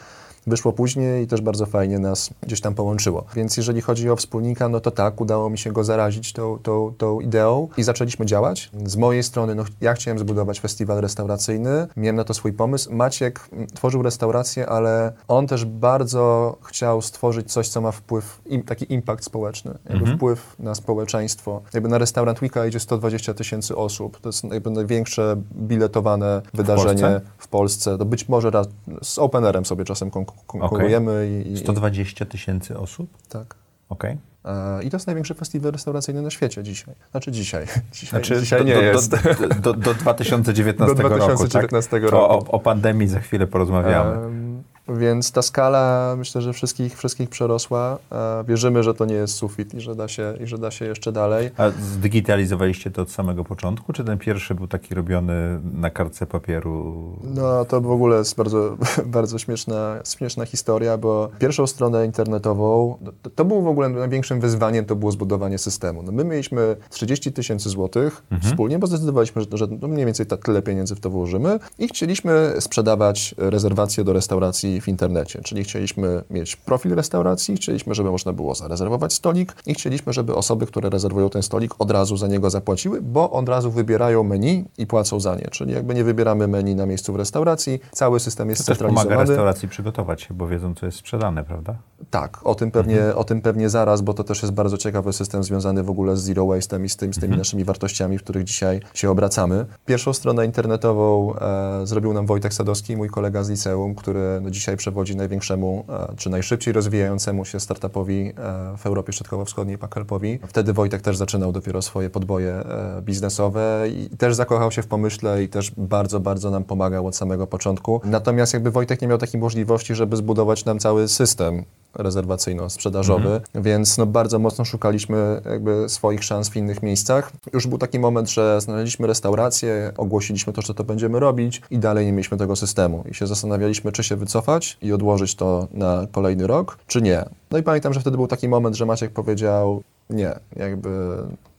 wyszło 0.47 0.73
później 0.73 1.23
i 1.23 1.27
też 1.27 1.41
bardzo 1.41 1.65
fajnie 1.65 1.99
nas 1.99 2.29
gdzieś 2.41 2.61
tam 2.61 2.75
połączyło. 2.75 3.25
Więc 3.35 3.57
jeżeli 3.57 3.81
chodzi 3.81 4.09
o 4.09 4.15
wspólnika, 4.15 4.69
no 4.69 4.79
to 4.79 4.91
tak, 4.91 5.21
udało 5.21 5.49
mi 5.49 5.57
się 5.57 5.71
go 5.71 5.83
zarazić 5.83 6.33
tą, 6.33 6.57
tą, 6.63 6.93
tą 6.97 7.19
ideą 7.19 7.67
i 7.77 7.83
zaczęliśmy 7.83 8.25
działać. 8.25 8.69
Z 8.85 8.95
mojej 8.95 9.23
strony, 9.23 9.55
no 9.55 9.63
ja 9.81 9.93
chciałem 9.93 10.19
zbudować 10.19 10.59
festiwal 10.59 11.01
restauracyjny, 11.01 11.87
miałem 11.97 12.15
na 12.15 12.23
to 12.23 12.33
swój 12.33 12.53
pomysł. 12.53 12.93
Maciek 12.93 13.49
tworzył 13.75 14.01
restaurację, 14.01 14.69
ale 14.69 15.13
on 15.27 15.47
też 15.47 15.65
bardzo 15.65 16.57
chciał 16.61 17.01
stworzyć 17.01 17.51
coś, 17.51 17.67
co 17.67 17.81
ma 17.81 17.91
wpływ, 17.91 18.41
im, 18.45 18.63
taki 18.63 18.93
impact 18.93 19.25
społeczny, 19.25 19.77
jakby 19.89 20.15
wpływ 20.15 20.55
na 20.59 20.75
społeczeństwo. 20.75 21.61
Jakby 21.73 21.89
na 21.89 21.97
restaurant 21.97 22.39
Weeka 22.39 22.65
idzie 22.65 22.79
120 22.79 23.33
tysięcy 23.33 23.75
osób. 23.75 24.19
To 24.21 24.29
jest 24.29 24.43
jakby 24.43 24.69
największe 24.69 25.35
biletowane 25.55 26.41
wydarzenie 26.53 27.01
Polsce? 27.01 27.21
w 27.37 27.47
Polsce. 27.47 27.97
To 27.97 28.05
być 28.05 28.29
może 28.29 28.51
raz, 28.51 28.67
z 29.03 29.19
Open 29.19 29.45
Airem 29.45 29.65
sobie 29.65 29.85
czasem 29.85 30.11
kon- 30.11 30.25
konkurujemy. 30.47 31.43
I, 31.45 31.57
120 31.57 32.25
tysięcy 32.25 32.77
osób? 32.77 33.09
tak. 33.29 33.55
Okej. 33.89 34.17
E, 34.45 34.83
I 34.83 34.89
to 34.89 34.97
jest 34.97 35.07
największy 35.07 35.33
festiwal 35.33 35.71
restauracyjny 35.71 36.21
na 36.21 36.29
świecie 36.29 36.63
dzisiaj. 36.63 36.95
Znaczy 37.11 37.31
dzisiaj. 37.31 37.65
Dzisiaj, 37.91 38.09
Znaczy, 38.09 38.39
dzisiaj 38.39 38.59
do, 38.59 38.65
nie 38.65 38.73
do, 38.73 38.81
jest. 38.81 39.11
Do, 39.39 39.55
do, 39.55 39.73
do 39.73 39.93
2019 39.93 40.95
Do 40.95 41.03
roku. 41.03 41.15
2019 41.15 41.91
tak? 41.91 42.01
roku. 42.01 42.15
To 42.15 42.29
o, 42.29 42.51
o 42.51 42.59
pandemii 42.59 43.07
za 43.07 43.19
chwilę 43.19 43.47
porozmawiamy. 43.47 44.11
Em, 44.15 44.48
Więc 44.97 45.31
ta 45.31 45.41
skala 45.41 46.15
myślę, 46.17 46.41
że 46.41 46.53
wszystkich, 46.53 46.97
wszystkich 46.97 47.29
przerosła. 47.29 47.97
E, 48.11 48.43
Wierzymy, 48.47 48.83
że 48.83 48.93
to 48.93 49.05
nie 49.05 49.15
jest 49.15 49.33
sufit 49.33 49.73
i 49.73 49.81
że 49.81 49.95
da 49.95 50.07
się, 50.07 50.33
i 50.43 50.47
że 50.47 50.57
da 50.57 50.71
się 50.71 50.85
jeszcze 50.85 51.11
dalej. 51.11 51.49
A 51.57 51.69
zdigitalizowaliście 51.69 52.91
to 52.91 53.01
od 53.01 53.11
samego 53.11 53.43
początku, 53.43 53.93
czy 53.93 54.03
ten 54.03 54.17
pierwszy 54.17 54.55
był 54.55 54.67
taki 54.67 54.95
robiony 54.95 55.59
na 55.73 55.89
kartce 55.89 56.25
papieru? 56.25 56.95
No 57.23 57.65
to 57.65 57.81
w 57.81 57.91
ogóle 57.91 58.17
jest 58.17 58.35
bardzo, 58.35 58.77
bardzo 59.05 59.39
śmieszna, 59.39 59.99
śmieszna 60.17 60.45
historia, 60.45 60.97
bo 60.97 61.29
pierwszą 61.39 61.67
stronę 61.67 62.05
internetową, 62.05 62.97
to, 63.21 63.29
to 63.29 63.45
było 63.45 63.61
w 63.61 63.67
ogóle 63.67 63.89
największym 63.89 64.39
wyzwaniem, 64.39 64.85
to 64.85 64.95
było 64.95 65.11
zbudowanie 65.11 65.57
systemu. 65.57 66.03
No 66.03 66.11
my 66.11 66.23
mieliśmy 66.23 66.75
30 66.89 67.33
tysięcy 67.33 67.69
złotych 67.69 68.23
wspólnie, 68.41 68.79
bo 68.79 68.87
zdecydowaliśmy, 68.87 69.41
że, 69.41 69.57
że 69.57 69.67
no 69.81 69.87
mniej 69.87 70.05
więcej 70.05 70.25
tak 70.25 70.45
tyle 70.45 70.61
pieniędzy 70.61 70.95
w 70.95 70.99
to 70.99 71.09
włożymy 71.09 71.59
i 71.79 71.87
chcieliśmy 71.87 72.53
sprzedawać 72.59 73.35
rezerwacje 73.37 74.03
do 74.03 74.13
restauracji 74.13 74.78
w 74.81 74.87
internecie, 74.87 75.41
czyli 75.43 75.63
chcieliśmy 75.63 76.23
mieć 76.29 76.55
profil 76.55 76.95
restauracji, 76.95 77.55
chcieliśmy, 77.55 77.95
żeby 77.95 78.11
można 78.11 78.33
było 78.33 78.55
zarezerwować 78.55 79.13
stolik 79.13 79.55
i 79.65 79.73
chcieliśmy, 79.73 80.13
żeby 80.13 80.35
osoby, 80.35 80.65
które 80.65 80.89
rezerwują 80.89 81.29
ten 81.29 81.43
stolik 81.43 81.73
od 81.79 81.91
razu 81.91 82.17
za 82.17 82.27
niego 82.27 82.49
zapłaciły, 82.49 83.01
bo 83.01 83.31
od 83.31 83.49
razu 83.49 83.71
wybierają 83.71 84.23
menu 84.23 84.65
i 84.77 84.87
płacą 84.87 85.19
za 85.19 85.35
nie, 85.35 85.47
czyli 85.51 85.73
jakby 85.73 85.95
nie 85.95 86.03
wybieramy 86.03 86.47
menu 86.47 86.75
na 86.75 86.85
miejscu 86.85 87.13
w 87.13 87.15
restauracji, 87.15 87.79
cały 87.91 88.19
system 88.19 88.49
jest 88.49 88.61
To 88.61 88.65
też 88.71 88.77
pomaga 88.77 88.95
centralizowany. 88.95 89.29
restauracji 89.29 89.69
przygotować 89.69 90.21
się, 90.21 90.33
bo 90.33 90.47
wiedzą, 90.47 90.75
co 90.75 90.85
jest 90.85 90.97
sprzedane, 90.97 91.43
prawda? 91.43 91.75
Tak, 92.09 92.39
o 92.43 92.55
tym, 92.55 92.71
pewnie, 92.71 93.15
o 93.15 93.23
tym 93.23 93.41
pewnie 93.41 93.69
zaraz, 93.69 94.01
bo 94.01 94.13
to 94.13 94.23
też 94.23 94.41
jest 94.41 94.53
bardzo 94.53 94.77
ciekawy 94.77 95.13
system 95.13 95.43
związany 95.43 95.83
w 95.83 95.89
ogóle 95.89 96.17
z 96.17 96.21
zero 96.21 96.43
waste'em 96.43 96.83
i 96.85 96.89
z, 96.89 96.97
tym, 96.97 97.13
z 97.13 97.19
tymi 97.19 97.37
naszymi 97.37 97.63
wartościami, 97.63 98.17
w 98.17 98.23
których 98.23 98.43
dzisiaj 98.43 98.79
się 98.93 99.11
obracamy. 99.11 99.65
Pierwszą 99.85 100.13
stronę 100.13 100.45
internetową 100.45 101.35
e, 101.35 101.87
zrobił 101.87 102.13
nam 102.13 102.25
Wojtek 102.25 102.53
Sadowski, 102.53 102.97
mój 102.97 103.09
kolega 103.09 103.43
z 103.43 103.49
liceum, 103.49 103.95
który 103.95 104.39
no, 104.41 104.49
dzisiaj 104.49 104.68
przewodzi 104.77 105.15
największemu, 105.15 105.85
e, 105.89 106.15
czy 106.17 106.29
najszybciej 106.29 106.73
rozwijającemu 106.73 107.45
się 107.45 107.59
startupowi 107.59 108.33
e, 108.37 108.77
w 108.77 108.85
Europie 108.85 109.13
Środkowo-Wschodniej, 109.13 109.77
Pakelpowi. 109.77 110.39
Wtedy 110.47 110.73
Wojtek 110.73 111.01
też 111.01 111.17
zaczynał 111.17 111.51
dopiero 111.51 111.81
swoje 111.81 112.09
podboje 112.09 112.53
e, 112.53 113.01
biznesowe 113.01 113.85
i 113.89 114.17
też 114.17 114.35
zakochał 114.35 114.71
się 114.71 114.81
w 114.81 114.87
pomyśle 114.87 115.43
i 115.43 115.49
też 115.49 115.71
bardzo, 115.77 116.19
bardzo 116.19 116.51
nam 116.51 116.63
pomagał 116.63 117.07
od 117.07 117.15
samego 117.15 117.47
początku. 117.47 118.01
Natomiast 118.03 118.53
jakby 118.53 118.71
Wojtek 118.71 119.01
nie 119.01 119.07
miał 119.07 119.17
takiej 119.17 119.39
możliwości, 119.39 119.95
żeby 119.95 120.15
zbudować 120.15 120.65
nam 120.65 120.79
cały 120.79 121.07
system 121.07 121.63
rezerwacyjno-sprzedażowy, 121.95 123.41
więc 123.55 123.97
no 123.97 124.05
bardzo 124.05 124.39
mocno 124.39 124.65
szukaliśmy 124.65 125.41
jakby 125.45 125.89
swoich 125.89 126.23
szans 126.23 126.49
w 126.49 126.55
innych 126.55 126.83
miejscach. 126.83 127.31
Już 127.53 127.67
był 127.67 127.77
taki 127.77 127.99
moment, 127.99 128.29
że 128.29 128.61
znaleźliśmy 128.61 129.07
restaurację, 129.07 129.91
ogłosiliśmy 129.97 130.53
to, 130.53 130.61
że 130.61 130.73
to 130.73 130.83
będziemy 130.83 131.19
robić 131.19 131.61
i 131.71 131.79
dalej 131.79 132.05
nie 132.05 132.11
mieliśmy 132.11 132.37
tego 132.37 132.55
systemu. 132.55 133.03
I 133.11 133.13
się 133.13 133.27
zastanawialiśmy, 133.27 133.91
czy 133.91 134.03
się 134.03 134.15
wycofać 134.15 134.77
i 134.81 134.93
odłożyć 134.93 135.35
to 135.35 135.67
na 135.73 136.07
kolejny 136.11 136.47
rok, 136.47 136.77
czy 136.87 137.01
nie. 137.01 137.25
No 137.51 137.57
i 137.57 137.63
pamiętam, 137.63 137.93
że 137.93 137.99
wtedy 137.99 138.17
był 138.17 138.27
taki 138.27 138.49
moment, 138.49 138.75
że 138.75 138.85
Maciek 138.85 139.11
powiedział, 139.11 139.83
nie, 140.09 140.39
jakby 140.55 141.17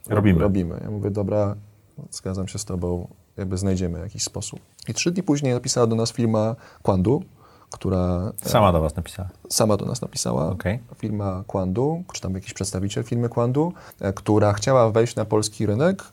Robimy. 0.08 0.40
robimy. 0.40 0.80
Ja 0.84 0.90
mówię, 0.90 1.10
dobra, 1.10 1.54
zgadzam 2.10 2.48
się 2.48 2.58
z 2.58 2.64
tobą, 2.64 3.08
jakby 3.36 3.58
znajdziemy 3.58 3.98
jakiś 3.98 4.22
sposób. 4.24 4.60
I 4.88 4.94
trzy 4.94 5.10
dni 5.10 5.22
później 5.22 5.54
napisała 5.54 5.86
do 5.86 5.96
nas 5.96 6.12
firma 6.12 6.56
Kwandu, 6.82 7.22
która 7.70 8.32
Sama 8.42 8.72
do 8.72 8.80
was 8.80 8.96
napisała. 8.96 9.28
sama 9.48 9.76
do 9.76 9.86
nas 9.86 10.02
napisała. 10.02 10.50
Okej. 10.50 10.78
Firma 10.96 11.44
Kwandu, 11.46 12.02
czy 12.12 12.20
tam 12.20 12.34
jakiś 12.34 12.54
przedstawiciel 12.54 13.04
firmy 13.04 13.28
Kwandu, 13.28 13.72
e, 14.00 14.12
która 14.12 14.52
chciała 14.52 14.90
wejść 14.90 15.16
na 15.16 15.24
polski 15.24 15.66
rynek 15.66 16.04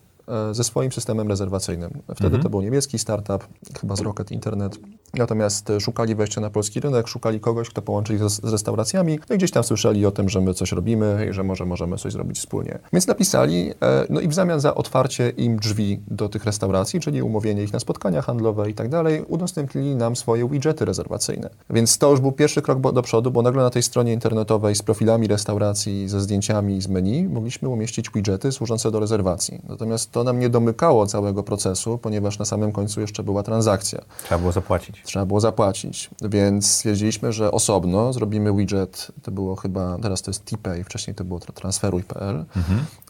ze 0.52 0.64
swoim 0.64 0.92
systemem 0.92 1.28
rezerwacyjnym. 1.28 2.02
Wtedy 2.16 2.40
to 2.40 2.50
był 2.50 2.62
niemiecki 2.62 3.00
startup, 3.00 3.48
chyba 3.82 3.96
z 3.96 4.02
Rocket 4.02 4.32
Internet. 4.32 4.80
Natomiast 5.14 5.70
e, 5.70 5.80
szukali 5.80 6.16
wejścia 6.16 6.42
na 6.42 6.50
polski 6.50 6.80
rynek, 6.80 7.08
szukali 7.08 7.40
kogoś, 7.40 7.70
kto 7.70 7.82
połączy 7.82 8.14
ich 8.14 8.30
z, 8.30 8.44
restauracjami, 8.44 9.20
no 9.30 9.36
i 9.36 9.38
gdzieś 9.38 9.52
tam 9.52 9.64
słyszeli 9.64 10.06
o 10.06 10.12
tym, 10.12 10.30
że 10.30 10.42
my 10.42 10.54
coś 10.54 10.72
robimy 10.72 11.28
i 11.30 11.34
że 11.34 11.44
może 11.44 11.66
możemy 11.66 11.98
coś 11.98 12.14
zrobić 12.14 12.40
wspólnie. 12.40 12.80
Więc 12.94 13.08
napisali, 13.08 13.72
e, 13.82 14.06
no 14.10 14.20
i 14.20 14.28
w 14.28 14.34
zamian 14.34 14.60
za 14.60 14.76
otwarcie 14.76 15.30
im 15.30 15.60
drzwi 15.60 16.00
do 16.08 16.30
tych 16.30 16.46
restauracji, 16.46 17.00
czyli 17.00 17.22
umówienie 17.22 17.64
ich 17.64 17.74
na 17.74 17.80
spotkania 17.80 18.22
handlowe 18.22 18.70
i 18.70 18.74
tak 18.74 18.90
dalej, 18.90 19.26
udostępnili 19.28 19.96
nam 19.96 20.16
swoje 20.16 20.50
widgety 20.50 20.86
rezerwacyjne. 20.86 21.50
Więc 21.70 21.98
to 21.98 22.12
już 22.12 22.20
był 22.20 22.32
pierwszy 22.32 22.62
krok 22.62 22.94
do 22.94 23.02
przodu, 23.02 23.32
bo 23.32 23.42
nagle 23.42 23.64
na 23.64 23.70
tej 23.70 23.84
stronie 23.84 24.14
internetowej 24.14 24.76
z 24.76 24.82
profilami 24.82 25.28
restauracji, 25.28 26.10
ze 26.10 26.22
zdjęciami 26.22 26.82
z 26.82 26.88
menu 26.88 27.28
mogliśmy 27.28 27.70
umieścić 27.70 28.10
widgety 28.10 28.52
służące 28.52 28.92
do 28.92 29.00
rezerwacji. 29.00 29.62
Natomiast 29.70 30.12
to 30.18 30.24
nam 30.24 30.40
nie 30.40 30.50
domykało 30.50 31.08
całego 31.08 31.44
procesu, 31.44 31.98
ponieważ 31.98 32.40
na 32.40 32.46
samym 32.46 32.72
końcu 32.72 33.02
jeszcze 33.02 33.24
była 33.24 33.44
transakcja. 33.44 34.02
Trzeba 34.24 34.40
było 34.40 34.52
zapłacić. 34.52 35.02
Trzeba 35.04 35.26
było 35.26 35.40
zapłacić, 35.40 36.10
więc 36.22 36.72
stwierdziliśmy, 36.72 37.34
że 37.34 37.52
osobno 37.52 38.14
zrobimy 38.14 38.54
widget, 38.54 39.12
to 39.22 39.32
było 39.32 39.56
chyba, 39.56 39.98
teraz 40.02 40.22
to 40.22 40.32
jest 40.32 40.46
TPay, 40.46 40.84
wcześniej 40.84 41.16
to 41.16 41.24
było 41.24 41.40
tra- 41.40 41.54
transferuj.pl, 41.54 42.46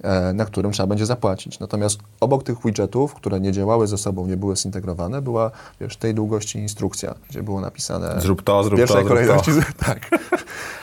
e, 0.03 0.33
na 0.33 0.45
którym 0.45 0.71
trzeba 0.71 0.87
będzie 0.87 1.05
zapłacić. 1.05 1.59
Natomiast 1.59 1.99
obok 2.19 2.43
tych 2.43 2.57
widgetów, 2.65 3.13
które 3.13 3.39
nie 3.39 3.51
działały 3.51 3.87
ze 3.87 3.97
sobą, 3.97 4.27
nie 4.27 4.37
były 4.37 4.55
zintegrowane, 4.55 5.21
była 5.21 5.51
wiesz, 5.81 5.97
tej 5.97 6.13
długości 6.13 6.59
instrukcja, 6.59 7.15
gdzie 7.29 7.43
było 7.43 7.61
napisane 7.61 8.21
Zrób 8.21 8.41
to, 8.41 8.63
zrób 8.63 8.77
pierwszej 8.77 9.03
to, 9.03 9.07
zrób 9.07 9.17
kolejności, 9.17 9.51
tak. 9.85 9.99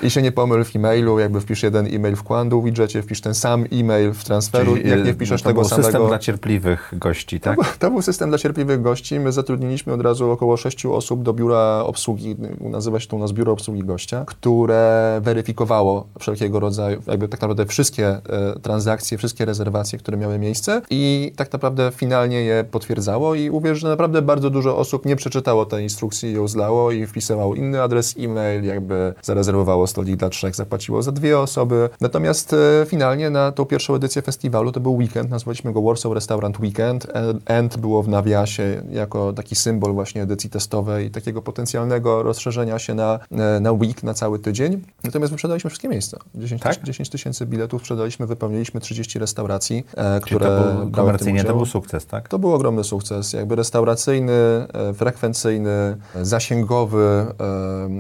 I 0.03 0.11
się 0.11 0.23
nie 0.23 0.33
pomyl 0.33 0.65
w 0.65 0.77
e-mailu, 0.77 1.19
jakby 1.19 1.41
wpisz 1.41 1.63
jeden 1.63 1.87
e-mail 1.87 2.17
w 2.17 2.23
Quandu 2.23 2.63
widgetie, 2.63 3.03
wpisz 3.03 3.21
ten 3.21 3.35
sam 3.35 3.65
e-mail 3.73 4.13
w 4.13 4.25
transferu, 4.25 4.77
Czyli, 4.77 4.91
jak 4.91 4.99
e, 4.99 5.03
nie 5.03 5.15
wpiszesz 5.15 5.43
to 5.43 5.49
tego 5.49 5.65
samego... 5.65 6.14
dla 6.15 6.19
cierpliwych 6.19 6.95
gości, 6.97 7.41
tak? 7.41 7.57
To, 7.57 7.65
to 7.79 7.91
był 7.91 8.03
system 8.03 8.29
dla 8.29 8.39
cierpliwych 8.39 8.83
gości. 8.83 9.21
My 9.21 9.33
zatrudniliśmy 9.33 9.93
od 9.93 10.01
razu 10.01 10.31
około 10.31 10.57
sześciu 10.57 10.95
osób 10.95 11.23
do 11.23 11.33
biura 11.33 11.83
obsługi, 11.87 12.37
nazywa 12.61 13.01
się 13.01 13.09
to 13.09 13.17
u 13.17 13.19
nas 13.19 13.33
biuro 13.33 13.53
obsługi 13.53 13.85
gościa, 13.85 14.25
które 14.27 15.21
weryfikowało 15.23 16.07
wszelkiego 16.19 16.61
rodzaju, 16.61 17.03
jakby 17.07 17.29
tak 17.29 17.41
naprawdę 17.41 17.67
wszystkie 17.67 18.07
e, 18.09 18.21
transakcje, 18.63 19.19
wszystkie 19.19 19.45
rezerwacje, 19.45 19.99
które 19.99 20.17
miały 20.17 20.39
miejsce 20.39 20.83
i 20.91 21.33
tak 21.37 21.53
naprawdę 21.53 21.91
finalnie 21.95 22.41
je 22.41 22.65
potwierdzało 22.71 23.35
i 23.35 23.51
uwierz, 23.51 23.79
że 23.79 23.89
naprawdę 23.89 24.23
bardzo 24.23 24.51
dużo 24.51 24.77
osób 24.77 25.07
nie 25.07 25.17
przeczytało 25.17 25.67
tej 25.67 25.83
instrukcji, 25.83 26.33
ją 26.33 26.49
zlało 26.49 26.93
i 26.93 27.07
wpisywało 27.07 27.55
inny 27.55 27.83
adres 27.83 28.15
e-mail, 28.19 28.65
jakby 28.65 29.15
zarezerwowało 29.23 29.87
stolik 29.87 30.17
dla 30.17 30.29
trzech, 30.29 30.55
zapłaciło 30.55 31.03
za 31.03 31.13
dwie 31.13 31.39
osoby. 31.39 31.89
Natomiast 32.01 32.53
e, 32.53 32.87
finalnie 32.87 33.31
na 33.31 33.53
tą 33.53 33.65
pierwszą 33.65 33.95
edycję 33.95 34.23
festiwalu 34.23 34.73
to 34.73 34.81
był 34.81 34.97
weekend, 34.97 35.31
nazwaliśmy 35.31 35.73
go 35.73 35.83
Warsaw 35.83 36.04
Restaurant 36.13 36.61
Weekend. 36.61 37.07
End 37.47 37.77
było 37.77 38.03
w 38.03 38.09
nawiasie 38.09 38.83
jako 38.91 39.33
taki 39.33 39.55
symbol 39.57 39.93
właśnie 39.93 40.23
edycji 40.23 40.51
testowej, 40.51 41.11
takiego 41.11 41.43
potencjalnego 41.43 42.23
rozszerzenia 42.23 42.79
się 42.79 42.95
na, 42.95 43.19
na 43.61 43.73
week, 43.73 44.03
na 44.03 44.15
cały 44.15 44.39
tydzień. 44.39 44.83
Natomiast 45.05 45.33
wyprzedaliśmy 45.33 45.71
wszystkie 45.71 45.89
miejsca. 45.89 46.19
10, 46.35 46.63
Tak? 46.63 46.73
tyś- 46.77 46.85
10 46.85 47.09
tysięcy 47.09 47.47
biletów 47.47 47.83
sprzedaliśmy, 47.83 48.27
wypełniliśmy 48.27 48.81
30 48.81 49.19
restauracji, 49.19 49.85
e, 49.97 50.21
które 50.21 50.47
to 50.47 50.75
był, 50.75 50.91
komercyjnie 50.91 51.45
to 51.45 51.55
był 51.57 51.67
sukces, 51.67 52.07
tak? 52.07 52.29
To 52.29 52.39
był 52.39 52.53
ogromny 52.55 52.85
sukces, 52.85 53.33
jakby 53.33 53.57
restauracyjny, 53.57 54.33
e, 54.33 54.95
frekwencyjny, 54.95 55.71
e, 56.15 56.25
zasięgowy, 56.25 57.27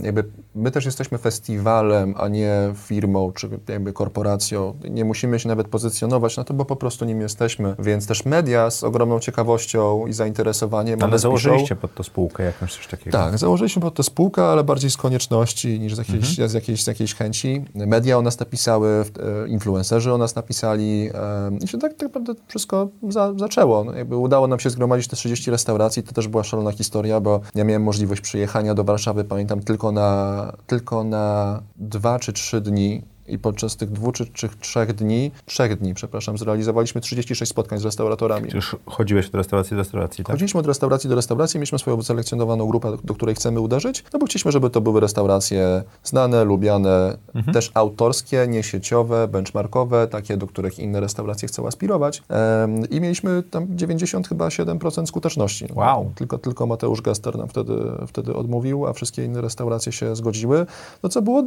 e, 0.02 0.04
jakby 0.06 0.24
my 0.54 0.70
też 0.70 0.84
jesteśmy 0.84 1.18
festiwalem, 1.18 2.14
a 2.18 2.28
nie 2.28 2.72
firmą 2.74 3.32
czy 3.32 3.48
jakby 3.68 3.92
korporacją. 3.92 4.74
Nie 4.90 5.04
musimy 5.04 5.38
się 5.38 5.48
nawet 5.48 5.68
pozycjonować 5.68 6.36
na 6.36 6.44
to, 6.44 6.54
bo 6.54 6.64
po 6.64 6.76
prostu 6.76 7.04
nim 7.04 7.20
jesteśmy, 7.20 7.74
więc 7.78 8.06
też 8.06 8.24
media 8.24 8.70
z 8.70 8.84
ogromną 8.84 9.20
ciekawością 9.20 10.06
i 10.06 10.12
zainteresowaniem 10.12 11.02
Ale 11.02 11.18
założyliście 11.18 11.76
pod 11.76 11.94
to 11.94 12.02
spółkę 12.04 12.42
jakąś 12.42 12.74
coś 12.76 12.86
takiego. 12.86 13.18
tak, 13.18 13.38
założyliśmy 13.38 13.82
pod 13.82 13.94
to 13.94 14.02
spółkę, 14.02 14.44
ale 14.44 14.64
bardziej 14.64 14.90
z 14.90 14.96
konieczności 14.96 15.80
niż 15.80 15.94
z 15.94 15.98
jakiejś, 15.98 16.30
Mhm. 16.30 16.48
z 16.48 16.52
jakiejś, 16.52 16.84
z 16.84 16.86
jakiejś 16.86 17.14
chęci. 17.14 17.64
Media 17.74 18.18
o 18.18 18.22
nas 18.22 18.40
napisały, 18.40 18.88
e, 19.44 19.48
influencerzy 19.48 20.12
o 20.12 20.18
nas 20.18 20.34
napisali 20.34 21.10
i 21.64 21.68
się 21.68 21.78
tak, 21.78 21.92
tak 21.94 22.02
naprawdę 22.02 22.34
wszystko 22.48 22.88
za, 23.08 23.32
zaczęło. 23.38 23.84
No, 23.84 23.92
jakby 23.92 24.16
udało 24.16 24.46
nam 24.46 24.60
się 24.60 24.70
zgromadzić 24.70 25.08
te 25.08 25.16
30 25.16 25.50
restauracji, 25.50 26.02
to 26.02 26.12
też 26.12 26.28
była 26.28 26.44
szalona 26.44 26.72
historia, 26.72 27.20
bo 27.20 27.40
ja 27.54 27.64
miałem 27.64 27.82
możliwość 27.82 28.20
przyjechania 28.20 28.74
do 28.74 28.84
Warszawy, 28.84 29.24
pamiętam, 29.24 29.60
tylko 29.60 29.92
na, 29.92 30.43
tylko 30.66 31.04
na 31.04 31.60
dwa 31.76 32.18
czy 32.18 32.32
trzy 32.32 32.60
dni 32.60 33.02
i 33.28 33.38
podczas 33.38 33.76
tych 33.76 33.90
dwóch 33.90 34.14
czy, 34.14 34.26
czy 34.26 34.48
trzech 34.60 34.92
dni, 34.92 35.30
trzech 35.46 35.78
dni, 35.78 35.94
przepraszam, 35.94 36.38
zrealizowaliśmy 36.38 37.00
36 37.00 37.50
spotkań 37.50 37.78
z 37.78 37.84
restauratorami. 37.84 38.50
Czy 38.50 38.56
już 38.56 38.76
chodziłeś 38.86 39.26
od 39.26 39.34
restauracji 39.34 39.70
do 39.70 39.76
restauracji, 39.76 40.24
tak? 40.24 40.34
Chodziliśmy 40.34 40.60
od 40.60 40.66
restauracji 40.66 41.10
do 41.10 41.16
restauracji, 41.16 41.58
mieliśmy 41.58 41.78
swoją 41.78 41.96
wyselekcjonowaną 41.96 42.66
grupę, 42.66 42.96
do 43.04 43.14
której 43.14 43.34
chcemy 43.34 43.60
uderzyć, 43.60 44.04
no 44.12 44.18
bo 44.18 44.26
chcieliśmy, 44.26 44.52
żeby 44.52 44.70
to 44.70 44.80
były 44.80 45.00
restauracje 45.00 45.82
znane, 46.04 46.44
lubiane, 46.44 47.16
Mhm. 47.34 47.54
też 47.54 47.70
autorskie, 47.74 48.46
niesieciowe, 48.48 49.28
benchmarkowe, 49.28 50.06
takie, 50.08 50.36
do 50.36 50.46
których 50.46 50.78
inne 50.78 51.00
restauracje 51.00 51.48
chcą 51.48 51.66
aspirować. 51.66 52.22
Em, 52.28 52.90
I 52.90 53.00
mieliśmy 53.00 53.42
tam 53.50 53.66
90 53.76 54.28
chyba 54.28 54.48
7% 54.50 55.06
skuteczności. 55.06 55.66
Wow. 55.74 56.12
Tylko, 56.14 56.38
tylko 56.38 56.66
Mateusz 56.66 57.00
Gester 57.02 57.38
nam 57.38 57.48
wtedy, 57.48 57.74
wtedy 58.08 58.34
odmówił, 58.34 58.86
a 58.86 58.92
wszystkie 58.92 59.24
inne 59.24 59.40
restauracje 59.40 59.92
się 59.92 60.16
zgodziły, 60.16 60.66
no 61.02 61.08
co 61.08 61.22
było 61.22 61.40
y, 61.40 61.44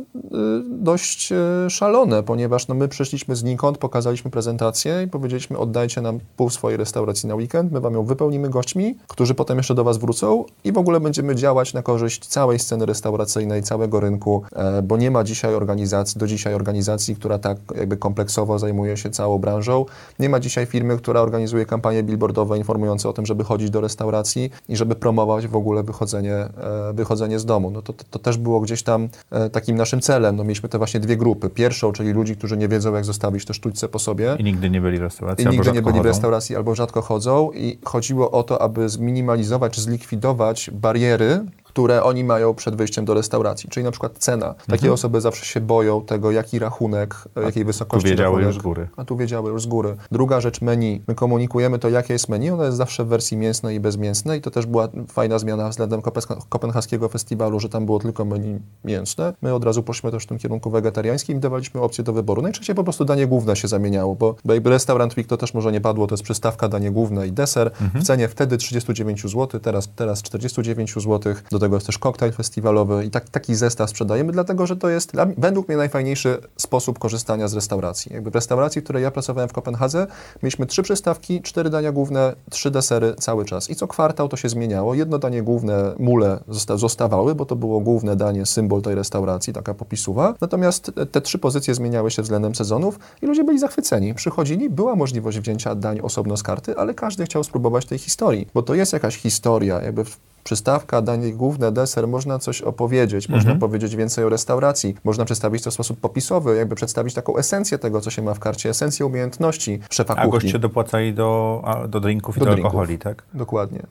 dość 0.70 1.32
y, 1.32 1.67
szalone, 1.70 2.24
ponieważ 2.24 2.68
no, 2.68 2.76
my 2.76 2.88
przyszliśmy 2.88 3.36
znikąd, 3.36 3.78
pokazaliśmy 3.78 4.32
prezentację 4.32 5.04
i 5.06 5.08
powiedzieliśmy 5.08 5.58
oddajcie 5.58 6.02
nam 6.02 6.20
pół 6.38 6.50
swojej 6.50 6.78
restauracji 6.78 7.30
na 7.30 7.36
weekend, 7.36 7.72
my 7.72 7.82
wam 7.82 7.94
ją 7.94 8.06
wypełnimy 8.06 8.50
gośćmi, 8.50 8.96
którzy 9.08 9.34
potem 9.34 9.58
jeszcze 9.58 9.76
do 9.76 9.84
was 9.84 9.98
wrócą 9.98 10.46
i 10.64 10.72
w 10.72 10.78
ogóle 10.78 11.00
będziemy 11.00 11.36
działać 11.36 11.74
na 11.74 11.82
korzyść 11.82 12.28
całej 12.28 12.60
sceny 12.60 12.86
restauracyjnej, 12.86 13.64
całego 13.64 14.00
rynku, 14.00 14.44
e, 14.56 14.82
bo 14.82 14.98
nie 14.98 15.12
ma 15.12 15.24
dzisiaj 15.24 15.56
organizacji, 15.56 16.20
do 16.20 16.28
dzisiaj 16.28 16.54
organizacji, 16.54 17.16
która 17.16 17.40
tak 17.40 17.58
jakby 17.76 17.98
kompleksowo 17.98 18.60
zajmuje 18.60 18.98
się 18.98 19.10
całą 19.10 19.38
branżą. 19.38 19.86
Nie 20.20 20.30
ma 20.30 20.40
dzisiaj 20.40 20.66
firmy, 20.66 20.98
która 20.98 21.22
organizuje 21.22 21.66
kampanie 21.66 22.04
billboardowe 22.04 22.58
informujące 22.58 23.10
o 23.10 23.14
tym, 23.14 23.26
żeby 23.26 23.44
chodzić 23.44 23.70
do 23.70 23.82
restauracji 23.82 24.52
i 24.70 24.76
żeby 24.76 24.96
promować 24.96 25.48
w 25.48 25.56
ogóle 25.56 25.84
wychodzenie, 25.84 26.36
e, 26.36 26.94
wychodzenie 26.94 27.40
z 27.40 27.46
domu. 27.46 27.72
No 27.72 27.82
to, 27.82 27.94
to, 27.94 28.20
też 28.20 28.38
było 28.38 28.60
gdzieś 28.60 28.84
tam 28.84 29.10
e, 29.32 29.50
takim 29.50 29.76
naszym 29.76 30.02
celem. 30.02 30.36
No 30.36 30.44
mieliśmy 30.44 30.70
te 30.70 30.78
właśnie 30.78 31.00
dwie 31.00 31.18
grupy. 31.18 31.50
Pierwszą, 31.58 31.92
czyli 31.92 32.14
ludzi, 32.14 32.36
którzy 32.36 32.58
nie 32.58 32.68
wiedzą, 32.68 32.94
jak 32.94 33.06
zostawić 33.06 33.46
te 33.46 33.54
sztućce 33.54 33.90
po 33.90 34.00
sobie. 34.00 34.36
I 34.40 34.44
nigdy 34.44 34.70
nie 34.70 34.82
byli 34.82 34.98
w 34.98 35.02
restauracji, 35.02 35.44
I 35.44 35.48
albo 35.48 35.56
nigdy 35.58 35.72
nie 35.72 35.82
byli 35.82 35.94
w 35.94 35.98
chodzą. 35.98 36.10
restauracji 36.10 36.56
albo 36.56 36.76
rzadko 36.76 37.02
chodzą 37.02 37.52
i 37.52 37.78
chodziło 37.84 38.32
o 38.32 38.44
to, 38.44 38.62
aby 38.62 38.90
zminimalizować 38.90 39.74
czy 39.74 39.82
zlikwidować 39.82 40.70
bariery, 40.74 41.46
które 41.78 42.04
oni 42.04 42.24
mają 42.24 42.54
przed 42.54 42.76
wyjściem 42.76 43.06
do 43.06 43.14
restauracji, 43.14 43.70
czyli 43.70 43.84
na 43.84 43.92
przykład 43.92 44.18
cena. 44.18 44.56
Takie 44.68 44.94
osoby 44.94 45.22
zawsze 45.22 45.46
się 45.46 45.62
boją 45.62 46.02
tego, 46.02 46.32
jaki 46.32 46.60
rachunek, 46.60 47.16
e, 47.36 47.42
jakiej 47.42 47.64
Tu 47.64 47.68
wysokości 47.68 48.10
wiedziały 48.10 48.28
rachunek. 48.30 48.48
już 48.48 48.56
z 48.60 48.64
góry. 48.64 48.88
A 48.98 49.06
tu 49.06 49.18
wiedziały 49.18 49.52
już 49.52 49.62
z 49.64 49.66
góry. 49.66 49.96
Druga 50.12 50.42
rzecz, 50.42 50.62
menu. 50.62 51.02
My 51.08 51.16
komunikujemy 51.16 51.80
to, 51.80 51.90
jakie 51.90 52.14
jest 52.14 52.30
menu. 52.30 52.50
Ono 52.52 52.64
jest 52.66 52.78
zawsze 52.78 53.06
w 53.06 53.08
wersji 53.08 53.38
mięsnej 53.38 53.76
i 53.76 53.80
bezmięsnej. 53.80 54.42
To 54.42 54.52
też 54.52 54.66
była 54.66 54.88
fajna 55.08 55.40
zmiana 55.40 55.70
względem 55.70 56.02
Kopenha- 56.02 56.42
kopenhaskiego 56.50 57.10
festiwalu, 57.10 57.60
że 57.60 57.70
tam 57.70 57.86
było 57.86 58.00
tylko 58.00 58.26
menu 58.26 58.60
mięsne. 58.86 59.34
My 59.42 59.54
od 59.54 59.64
razu 59.64 59.84
poszliśmy 59.84 60.12
też 60.12 60.24
w 60.24 60.28
tym 60.28 60.38
kierunku 60.38 60.70
wegetariańskim 60.72 61.38
i 61.38 61.40
dawaliśmy 61.40 61.82
opcję 61.82 62.04
do 62.04 62.14
wyboru. 62.14 62.42
Najczęściej 62.42 62.76
po 62.76 62.84
prostu 62.84 63.06
danie 63.06 63.28
główne 63.28 63.56
się 63.56 63.68
zamieniało, 63.68 64.16
bo, 64.16 64.36
jakby 64.46 64.70
restaurant 64.70 65.18
week 65.18 65.28
to 65.28 65.38
też 65.38 65.54
może 65.54 65.72
nie 65.72 65.82
padło, 65.82 66.08
to 66.08 66.14
jest 66.14 66.24
przystawka, 66.24 66.68
danie 66.70 66.92
główne 66.92 67.28
i 67.28 67.32
deser. 67.32 67.72
W 67.96 68.04
cenie 68.04 68.28
wtedy 68.28 68.58
39 68.58 69.22
zł, 69.22 69.60
teraz, 69.60 69.90
teraz 69.96 70.22
49 70.22 70.94
zł. 70.94 71.34
Do 71.52 71.60
tego 71.60 71.67
jest 71.76 71.86
też 71.86 71.98
koktajl 71.98 72.34
festiwalowy 72.34 73.06
i 73.06 73.10
tak, 73.10 73.30
taki 73.30 73.56
zestaw 73.56 73.90
sprzedajemy, 73.90 74.32
dlatego 74.32 74.68
że 74.68 74.76
to 74.76 74.90
jest 74.90 75.12
według 75.38 75.68
mnie 75.68 75.78
najfajniejszy 75.78 76.38
sposób 76.58 77.00
korzystania 77.00 77.48
z 77.48 77.54
restauracji. 77.54 78.14
Jakby 78.14 78.32
w 78.32 78.36
restauracji, 78.36 78.82
w 78.82 78.84
której 78.84 79.04
ja 79.04 79.12
pracowałem 79.12 79.50
w 79.50 79.54
Kopenhadze, 79.54 80.08
mieliśmy 80.44 80.66
trzy 80.66 80.84
przystawki, 80.84 81.42
cztery 81.42 81.70
dania 81.70 81.92
główne, 81.92 82.36
trzy 82.50 82.72
desery 82.72 83.16
cały 83.20 83.46
czas. 83.46 83.70
I 83.70 83.76
co 83.76 83.88
kwartał 83.88 84.30
to 84.30 84.38
się 84.38 84.50
zmieniało. 84.50 84.94
Jedno 84.94 85.20
danie 85.20 85.44
główne, 85.44 85.96
mule 86.00 86.40
zosta 86.48 86.78
zostawały, 86.78 87.36
bo 87.36 87.46
to 87.46 87.56
było 87.56 87.80
główne 87.80 88.16
danie, 88.16 88.46
symbol 88.46 88.82
tej 88.82 88.96
restauracji, 88.96 89.54
taka 89.54 89.74
popisuwa. 89.74 90.34
Natomiast 90.42 90.92
te, 91.12 91.22
trzy 91.22 91.40
pozycje 91.40 91.76
zmieniały 91.76 92.12
się 92.12 92.22
względem 92.22 92.56
sezonów 92.56 93.00
i 93.22 93.26
ludzie 93.26 93.44
byli 93.44 93.60
zachwyceni. 93.60 94.14
Przychodzili, 94.14 94.70
była 94.70 94.96
możliwość 94.96 95.40
wzięcia 95.40 95.76
dań 95.76 96.00
osobno 96.00 96.38
z 96.38 96.44
karty, 96.44 96.78
ale 96.78 96.94
każdy 96.94 97.26
chciał 97.26 97.44
spróbować 97.44 97.86
tej 97.86 97.98
historii, 97.98 98.48
bo 98.54 98.64
to 98.64 98.76
jest 98.76 98.94
jakaś 98.94 99.18
historia, 99.18 99.82
jakby 99.82 100.04
przystawka, 100.48 101.02
danie 101.02 101.34
główne, 101.34 101.72
deser, 101.72 102.08
można 102.08 102.40
coś 102.40 102.62
opowiedzieć, 102.62 103.30
można 103.30 103.56
powiedzieć 103.56 103.96
więcej 103.96 104.24
o 104.26 104.30
restauracji, 104.30 104.96
można 105.04 105.26
przedstawić 105.26 105.64
to 105.64 105.72
w 105.72 105.74
sposób 105.74 106.00
popisowy, 106.00 106.56
jakby 106.56 106.76
przedstawić 106.76 107.14
taką 107.14 107.38
esencję 107.38 107.78
tego, 107.78 108.02
co 108.02 108.10
się 108.10 108.22
ma 108.22 108.34
w 108.34 108.40
karcie, 108.40 108.70
esencję 108.70 109.06
umiejętności 109.06 109.80
szefa 109.90 110.14
A 110.14 110.26
kuchni. 110.26 110.32
goście 110.32 110.60
dopłacali 110.60 111.14
do, 111.14 111.62
a, 111.66 111.88
do 111.88 112.00
drinków 112.00 112.38
i 112.38 112.40
Do 112.40 112.46
do, 112.46 112.52
drinków. 112.52 112.66
alkoholi, 112.72 112.98
tak? 113.00 113.24
Dokładnie. 113.34 113.84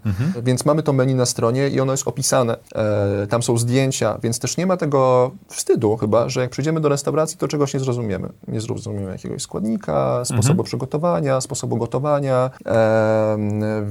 Więc 0.42 0.64
mamy 0.64 0.82
to 0.82 0.92
menu 0.92 1.14
na 1.14 1.26
stronie 1.26 1.68
i 1.68 1.80
ono 1.80 1.92
jest 1.92 2.08
opisane. 2.08 2.56
E, 2.74 3.26
tam 3.26 3.42
są 3.42 3.58
zdjęcia, 3.58 4.18
więc 4.22 4.38
też 4.38 4.56
nie 4.56 4.66
ma 4.66 4.76
tego 4.76 5.30
wstydu 5.48 5.96
chyba, 5.96 6.28
że 6.28 6.40
jak 6.40 6.50
przyjdziemy 6.50 6.80
do 6.80 6.88
restauracji, 6.88 7.38
to 7.38 7.48
czegoś 7.48 7.74
nie 7.74 7.80
zrozumiemy. 7.80 8.28
Nie 8.48 8.60
zrozumiemy 8.60 9.12
jakiegoś 9.12 9.42
składnika, 9.42 10.24
sposobu 10.24 10.64
przygotowania, 10.64 11.40
sposobu 11.40 11.76
gotowania, 11.76 12.50
e, 12.66 13.36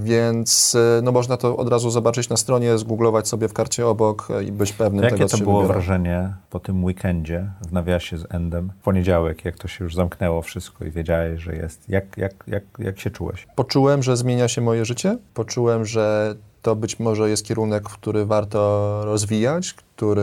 więc 0.03 0.75
e, 0.75 1.01
no 1.01 1.11
można 1.11 1.37
to 1.37 1.57
od 1.57 1.69
razu 1.69 1.89
zobaczyć 1.89 2.29
na 2.29 2.37
stronie, 2.37 2.54
zgooglować 2.77 3.27
sobie 3.27 3.47
w 3.47 3.53
karcie 3.53 3.87
obok 3.87 4.27
i 4.47 4.51
być 4.51 4.73
pewnym 4.73 5.03
Jakie 5.03 5.15
tego, 5.15 5.29
co 5.29 5.37
to 5.37 5.43
było 5.43 5.61
wybiera. 5.61 5.73
wrażenie 5.73 6.33
po 6.49 6.59
tym 6.59 6.83
weekendzie 6.83 7.49
w 7.69 7.73
nawiasie 7.73 8.17
z 8.17 8.25
Endem? 8.29 8.71
W 8.79 8.83
poniedziałek, 8.83 9.45
jak 9.45 9.57
to 9.57 9.67
się 9.67 9.83
już 9.83 9.95
zamknęło 9.95 10.41
wszystko 10.41 10.85
i 10.85 10.91
wiedziałeś, 10.91 11.41
że 11.41 11.55
jest. 11.55 11.89
Jak, 11.89 12.17
jak, 12.17 12.33
jak, 12.47 12.63
jak 12.79 12.99
się 12.99 13.09
czułeś? 13.11 13.47
Poczułem, 13.55 14.03
że 14.03 14.17
zmienia 14.17 14.47
się 14.47 14.61
moje 14.61 14.85
życie. 14.85 15.17
Poczułem, 15.33 15.85
że 15.85 16.35
to 16.61 16.75
być 16.75 16.99
może 16.99 17.29
jest 17.29 17.45
kierunek, 17.45 17.83
który 17.83 18.25
warto 18.25 19.01
rozwijać, 19.05 19.75
który 19.95 20.21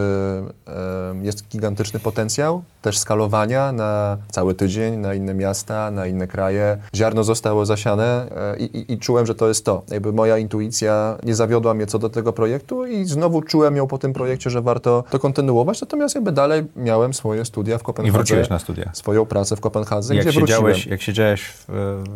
jest 1.23 1.49
gigantyczny 1.49 2.01
potencjał, 2.01 2.63
też 2.83 2.99
skalowania 2.99 3.73
na 3.73 4.17
cały 4.31 4.55
tydzień, 4.55 4.97
na 4.97 5.15
inne 5.15 5.35
miasta, 5.35 5.91
na 5.91 6.07
inne 6.07 6.27
kraje. 6.27 6.79
Ziarno 6.95 7.25
zostało 7.25 7.67
zasiane 7.67 8.27
e, 8.37 8.59
i, 8.59 8.65
i, 8.79 8.93
i 8.93 8.99
czułem, 8.99 9.27
że 9.27 9.35
to 9.35 9.49
jest 9.49 9.65
to. 9.65 9.83
Jakby 9.91 10.13
moja 10.13 10.39
intuicja 10.39 11.19
nie 11.23 11.35
zawiodła 11.35 11.75
mnie 11.75 11.87
co 11.87 11.99
do 11.99 12.11
tego 12.11 12.33
projektu 12.33 12.87
i 12.87 13.05
znowu 13.05 13.43
czułem 13.43 13.77
ją 13.77 13.87
po 13.87 13.99
tym 13.99 14.13
projekcie, 14.13 14.51
że 14.51 14.63
warto 14.63 15.05
to 15.11 15.19
kontynuować, 15.19 15.81
natomiast 15.81 16.15
jakby 16.15 16.33
dalej 16.33 16.65
miałem 16.77 17.15
swoje 17.15 17.45
studia 17.45 17.79
w 17.79 17.81
I 17.81 17.85
Kopenhadze. 17.85 18.13
wróciłeś 18.19 18.49
na 18.49 18.59
studia. 18.59 18.91
Swoją 18.93 19.27
pracę 19.27 19.57
w 19.57 19.61
Kopenhadze, 19.61 20.15
Jak 20.15 20.27
gdzie 20.27 20.39
wróciłem. 20.39 20.61
siedziałeś, 20.61 20.87
jak 20.87 21.03
siedziałeś 21.03 21.43
w, 21.43 21.71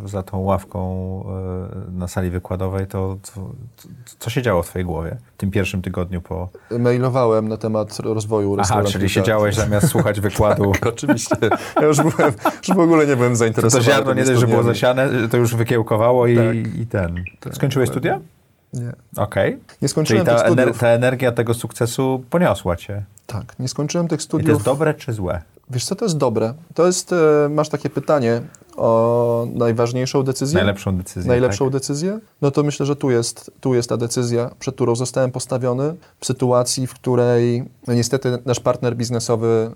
e, 0.05 0.09
za 0.09 0.23
tą 0.23 0.39
ławką 0.39 0.81
e, 1.89 1.99
na 1.99 2.09
sali 2.09 2.31
wykładowej, 2.31 2.87
to 2.87 3.17
co, 3.23 3.41
co 4.19 4.31
się 4.31 4.43
działo 4.43 4.63
w 4.63 4.69
twojej 4.69 4.87
głowie 4.87 5.17
tym 5.37 5.51
pierwszym 5.51 5.83
tygodniu 5.83 6.21
po... 6.21 6.49
Mailowałem 6.79 7.49
na 7.49 7.57
temat 7.57 7.99
rozwoju 8.01 8.57
Aha, 8.61 8.83
czyli 8.85 9.09
siedziałeś 9.09 9.55
zamiast 9.55 9.89
słuchać 9.89 10.21
wykładu. 10.31 10.73
Tak, 10.73 10.87
oczywiście. 10.87 11.37
Ja 11.81 11.87
już, 11.87 11.97
byłem, 11.97 12.33
już 12.69 12.77
w 12.77 12.81
ogóle 12.81 13.07
nie 13.07 13.17
byłem 13.17 13.33
To 13.33 13.37
zainteresowany. 13.37 13.85
ziarno 13.91 14.15
nie 14.15 14.25
dość, 14.25 14.41
że 14.41 14.47
było 14.47 14.63
zasiane, 14.63 15.09
to 15.31 15.37
już 15.37 15.55
wykiełkowało 15.55 16.27
i, 16.27 16.37
Tak. 16.37 16.55
i 16.81 16.87
ten. 16.87 17.25
Tak, 17.41 17.55
Skończyłeś 17.55 17.89
studia? 17.89 18.21
Nie. 18.73 18.93
Okej. 19.17 19.53
Nie 19.53 19.59
Czyli 19.79 19.89
skończyłem 19.89 20.27
ta, 20.27 20.35
tych 20.35 20.45
ener- 20.45 20.53
studiów. 20.53 20.79
ta 20.79 20.89
energia 20.89 21.33
tego 21.33 21.55
sukcesu 21.55 22.25
poniosła 22.31 22.77
cię. 22.77 23.03
Tak, 23.27 23.59
nie 23.59 23.69
skończyłem 23.69 24.09
tych 24.09 24.19
I 24.21 24.23
to 24.23 24.25
studiów. 24.25 24.49
jest 24.51 24.65
dobre 24.65 24.95
czy 24.95 25.13
złe? 25.13 25.43
Wiesz 25.71 25.85
co, 25.85 25.97
to 25.97 26.05
jest 26.05 26.17
dobre. 26.19 26.55
To 26.75 26.87
jest, 26.87 27.13
e, 27.13 27.49
masz 27.51 27.69
takie 27.69 27.91
pytanie 27.91 28.41
o 28.77 29.47
najważniejszą 29.55 30.23
decyzję? 30.23 30.57
Najlepszą 30.57 30.97
decyzję. 30.97 31.29
najlepszą 31.29 31.65
tak? 31.65 31.73
decyzję, 31.73 32.19
no 32.43 32.51
to 32.51 32.63
myślę, 32.63 32.87
że 32.87 32.97
tu 32.97 33.11
jest, 33.11 33.51
tu 33.61 33.75
jest 33.75 33.89
ta 33.89 33.97
decyzja, 33.97 34.51
przed 34.59 34.75
którą 34.75 34.97
zostałem 34.97 35.31
postawiony 35.31 35.95
w 36.21 36.27
sytuacji, 36.27 36.87
w 36.87 36.95
której 36.95 37.65
no 37.87 37.95
niestety 37.95 38.39
nasz 38.45 38.61
partner 38.61 38.97
biznesowy 38.97 39.71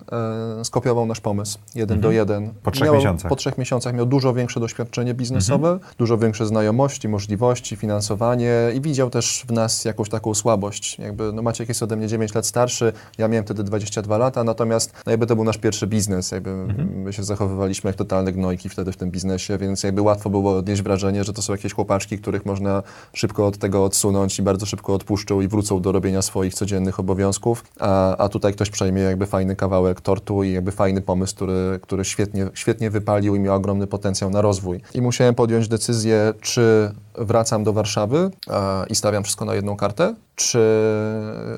e, 0.61 0.65
skopiował 0.65 1.07
nasz 1.07 1.21
pomysł 1.21 1.59
jeden 1.75 2.01
do 2.01 2.11
jeden. 2.11 2.37
Mhm. 2.37 2.55
Po 2.63 2.71
trzech 2.71 2.85
miał, 2.87 2.95
miesiącach. 2.95 3.29
Po 3.29 3.37
trzech 3.37 3.59
miesiącach 3.59 3.95
miał 3.95 4.07
dużo 4.07 4.35
większe 4.35 4.61
doświadczenie 4.61 5.15
biznesowe, 5.15 5.69
Mhm. 5.69 5.93
dużo 5.99 6.19
większe 6.19 6.47
znajomości, 6.47 7.09
możliwości, 7.09 7.77
finansowanie 7.77 8.53
i 8.75 8.81
widział 8.81 9.11
też 9.11 9.45
w 9.49 9.53
nas 9.53 9.85
jakąś 9.85 10.09
taką 10.09 10.35
słabość. 10.35 10.99
Jakby, 10.99 11.33
no 11.33 11.43
Maciek 11.43 11.69
jest 11.69 11.83
ode 11.83 11.97
mnie 11.97 12.09
9 12.09 12.35
lat 12.35 12.47
starszy, 12.47 12.93
ja 13.19 13.29
miałem 13.29 13.45
wtedy 13.45 13.65
22 13.65 14.19
lata, 14.19 14.45
natomiast 14.45 14.93
no 15.07 15.11
jakby 15.11 15.27
to 15.27 15.37
był 15.37 15.45
nasz 15.45 15.59
pierwszy 15.59 15.87
biznes, 15.87 16.31
jakby 16.31 16.51
Mhm. 16.51 16.89
my 17.03 17.13
się 17.13 17.23
zachowywaliśmy 17.25 17.89
jak 17.89 17.97
totalne 17.97 18.33
gnojki 18.33 18.69
wtedy 18.69 18.90
w 18.93 18.97
tym 18.97 19.11
biznesie, 19.11 19.59
więc 19.59 19.83
jakby 19.83 20.03
łatwo 20.03 20.31
było 20.31 20.57
odnieść 20.57 20.83
wrażenie, 20.83 21.25
że 21.25 21.33
to 21.33 21.43
są 21.43 21.53
jakieś 21.53 21.73
chłopaczki, 21.73 22.19
których 22.19 22.47
można 22.47 22.83
szybko 23.13 23.47
od 23.47 23.59
tego 23.59 23.85
odsunąć 23.85 24.39
i 24.39 24.43
bardzo 24.43 24.67
szybko 24.67 24.95
odpuszczą 24.95 25.41
i 25.41 25.49
wrócą 25.49 25.81
do 25.83 25.93
robienia 25.93 26.23
swoich 26.23 26.55
codziennych 26.55 27.01
obowiązków, 27.01 27.65
a, 27.81 28.17
a 28.17 28.29
tutaj 28.29 28.53
ktoś 28.53 28.71
przejmie 28.71 29.03
jakby 29.03 29.27
fajny 29.27 29.57
kawałek 29.57 30.01
tortu 30.01 30.45
i 30.45 30.53
jakby 30.53 30.73
fajny 30.73 31.03
pomysł, 31.03 31.35
który, 31.35 31.79
który 31.83 32.05
świetnie, 32.05 32.47
świetnie 32.55 32.91
wypalił 32.91 33.35
i 33.35 33.41
miał 33.41 33.57
ogromny 33.57 33.87
potencjał 33.87 34.31
na 34.31 34.41
rozwój. 34.41 34.81
I 34.95 35.03
musiałem 35.03 35.35
podjąć 35.35 35.69
decyzję, 35.69 36.35
czy 36.41 36.93
wracam 37.15 37.65
do 37.65 37.73
Warszawy 37.73 38.31
e, 38.51 38.87
i 38.87 38.95
stawiam 38.95 39.25
wszystko 39.25 39.45
na 39.45 39.55
jedną 39.55 39.77
kartę, 39.77 40.15
czy 40.35 40.59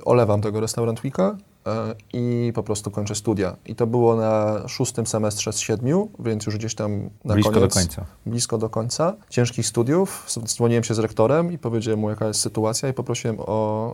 olewam 0.05 0.41
tego 0.41 0.61
restaurant 0.61 1.01
weeka 1.01 1.37
e, 1.39 1.52
i 2.13 2.53
po 2.55 2.63
prostu 2.63 2.91
kończę 2.91 3.15
studia. 3.15 3.57
I 3.67 3.75
to 3.75 3.87
było 3.87 4.17
na 4.17 4.63
szóstym 4.69 5.07
semestrze 5.07 5.53
z 5.53 5.59
siedmiu, 5.59 6.09
więc 6.19 6.47
już 6.47 6.57
gdzieś 6.57 6.75
tam 6.75 7.11
na 7.25 7.35
Blisko 7.35 7.53
koniec, 7.53 7.75
do 7.75 7.81
końca. 7.81 8.05
blisko 8.27 8.59
do 8.59 8.69
końca 8.71 9.15
ciężkich 9.31 9.67
studiów. 9.67 10.27
Dzwoniłem 10.45 10.85
się 10.85 10.95
z 10.95 10.99
rektorem 10.99 11.53
i 11.53 11.59
powiedziałem 11.59 12.01
mu, 12.01 12.11
jaka 12.11 12.27
jest 12.27 12.41
sytuacja 12.41 12.89
i 12.89 12.93
poprosiłem 12.93 13.37
o, 13.41 13.45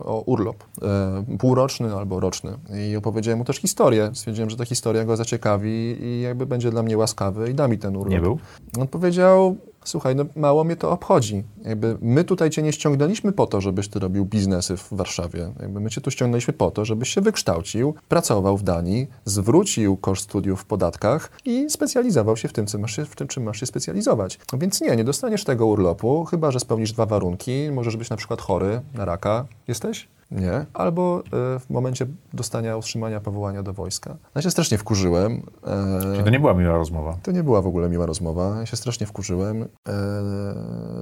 o 0.05 0.23
urlop 0.27 0.65
e, 0.83 1.37
półroczny 1.39 1.95
albo 1.95 2.21
roczny. 2.21 2.59
I 2.91 2.97
opowiedziałem 2.97 3.39
mu 3.39 3.45
też 3.45 3.57
historię. 3.57 4.11
Stwierdziłem, 4.15 4.51
że 4.51 4.57
ta 4.57 4.65
historia 4.65 5.05
go 5.05 5.17
zaciekawi 5.17 5.97
i 6.01 6.21
jakby 6.21 6.47
będzie 6.47 6.71
dla 6.71 6.83
mnie 6.83 6.99
łaskawy 6.99 7.51
i 7.51 7.55
da 7.55 7.69
mi 7.69 7.79
ten 7.79 7.97
urlop. 7.97 8.13
Nie 8.13 8.21
był? 8.21 8.39
On 8.81 8.89
powiedział, 8.89 9.57
słuchaj, 9.89 10.17
no 10.17 10.25
mało 10.37 10.65
mnie 10.65 10.77
to 10.77 10.91
obchodzi. 10.91 11.45
Jakby 11.65 11.99
my 12.01 12.25
tutaj 12.25 12.51
cię 12.51 12.63
nie 12.63 12.73
ściągnęliśmy 12.73 13.33
po 13.33 13.47
to, 13.47 13.61
żebyś 13.61 13.89
ty 13.89 13.99
robił 13.99 14.25
biznesy 14.25 14.77
w 14.77 14.89
Warszawie. 14.93 15.53
Jakby 15.61 15.81
my 15.81 15.91
cię 15.91 16.01
tu 16.01 16.11
ściągnęliśmy 16.11 16.55
po 16.55 16.71
to, 16.71 16.85
żebyś 16.85 17.09
się 17.09 17.21
wykształcił, 17.21 17.95
pracował 18.09 18.57
w 18.57 18.63
Danii, 18.63 19.07
zwrócił 19.25 19.97
koszt 19.97 20.25
studiów 20.25 20.61
w 20.61 20.65
podatkach 20.65 21.31
i 21.45 21.71
specjalizował 21.71 22.37
się 22.37 22.49
w 22.49 22.53
tym, 22.53 22.67
co 22.67 22.79
masz 22.79 22.97
się, 22.97 23.05
w 23.05 23.17
tym 23.17 23.29
czym 23.29 23.43
masz 23.43 23.61
się 23.61 23.67
specjalizować. 23.67 24.39
No 24.53 24.59
Więc 24.59 24.81
nie, 24.81 24.97
nie 24.97 25.05
dostaniesz 25.05 25.45
tego 25.45 25.67
urlopu, 25.67 26.25
chyba 26.25 26.51
że 26.51 26.61
spełnisz 26.61 26.93
dwa 26.93 27.07
warunki. 27.07 27.71
Możesz 27.73 27.97
być 27.97 28.11
na 28.11 28.17
przykład 28.17 28.41
chory 28.41 28.81
na 28.95 29.05
raka. 29.05 29.47
Jesteś? 29.69 30.09
Nie. 30.31 30.67
Albo 30.75 31.23
y, 31.57 31.59
w 31.59 31.71
momencie 31.71 32.07
dostania 32.33 32.77
otrzymania 32.77 33.21
powołania 33.21 33.63
do 33.63 33.73
wojska. 33.73 34.17
Ja 34.35 34.43
się 34.43 34.51
strasznie 34.51 34.79
wkurzyłem. 34.79 35.43
e, 35.67 36.01
Czyli 36.13 36.25
to 36.25 36.31
nie 36.31 36.41
była 36.41 36.55
miła 36.55 36.77
rozmowa. 36.77 37.19
to 37.23 37.33
nie 37.33 37.43
była 37.43 37.63
w 37.63 37.67
ogóle 37.67 37.89
miła 37.89 38.07
rozmowa. 38.07 38.57
Ja 38.61 38.67
się 38.67 38.77
strasznie 38.77 39.07
wkurzyłem. 39.07 39.63
Eee, 39.63 39.69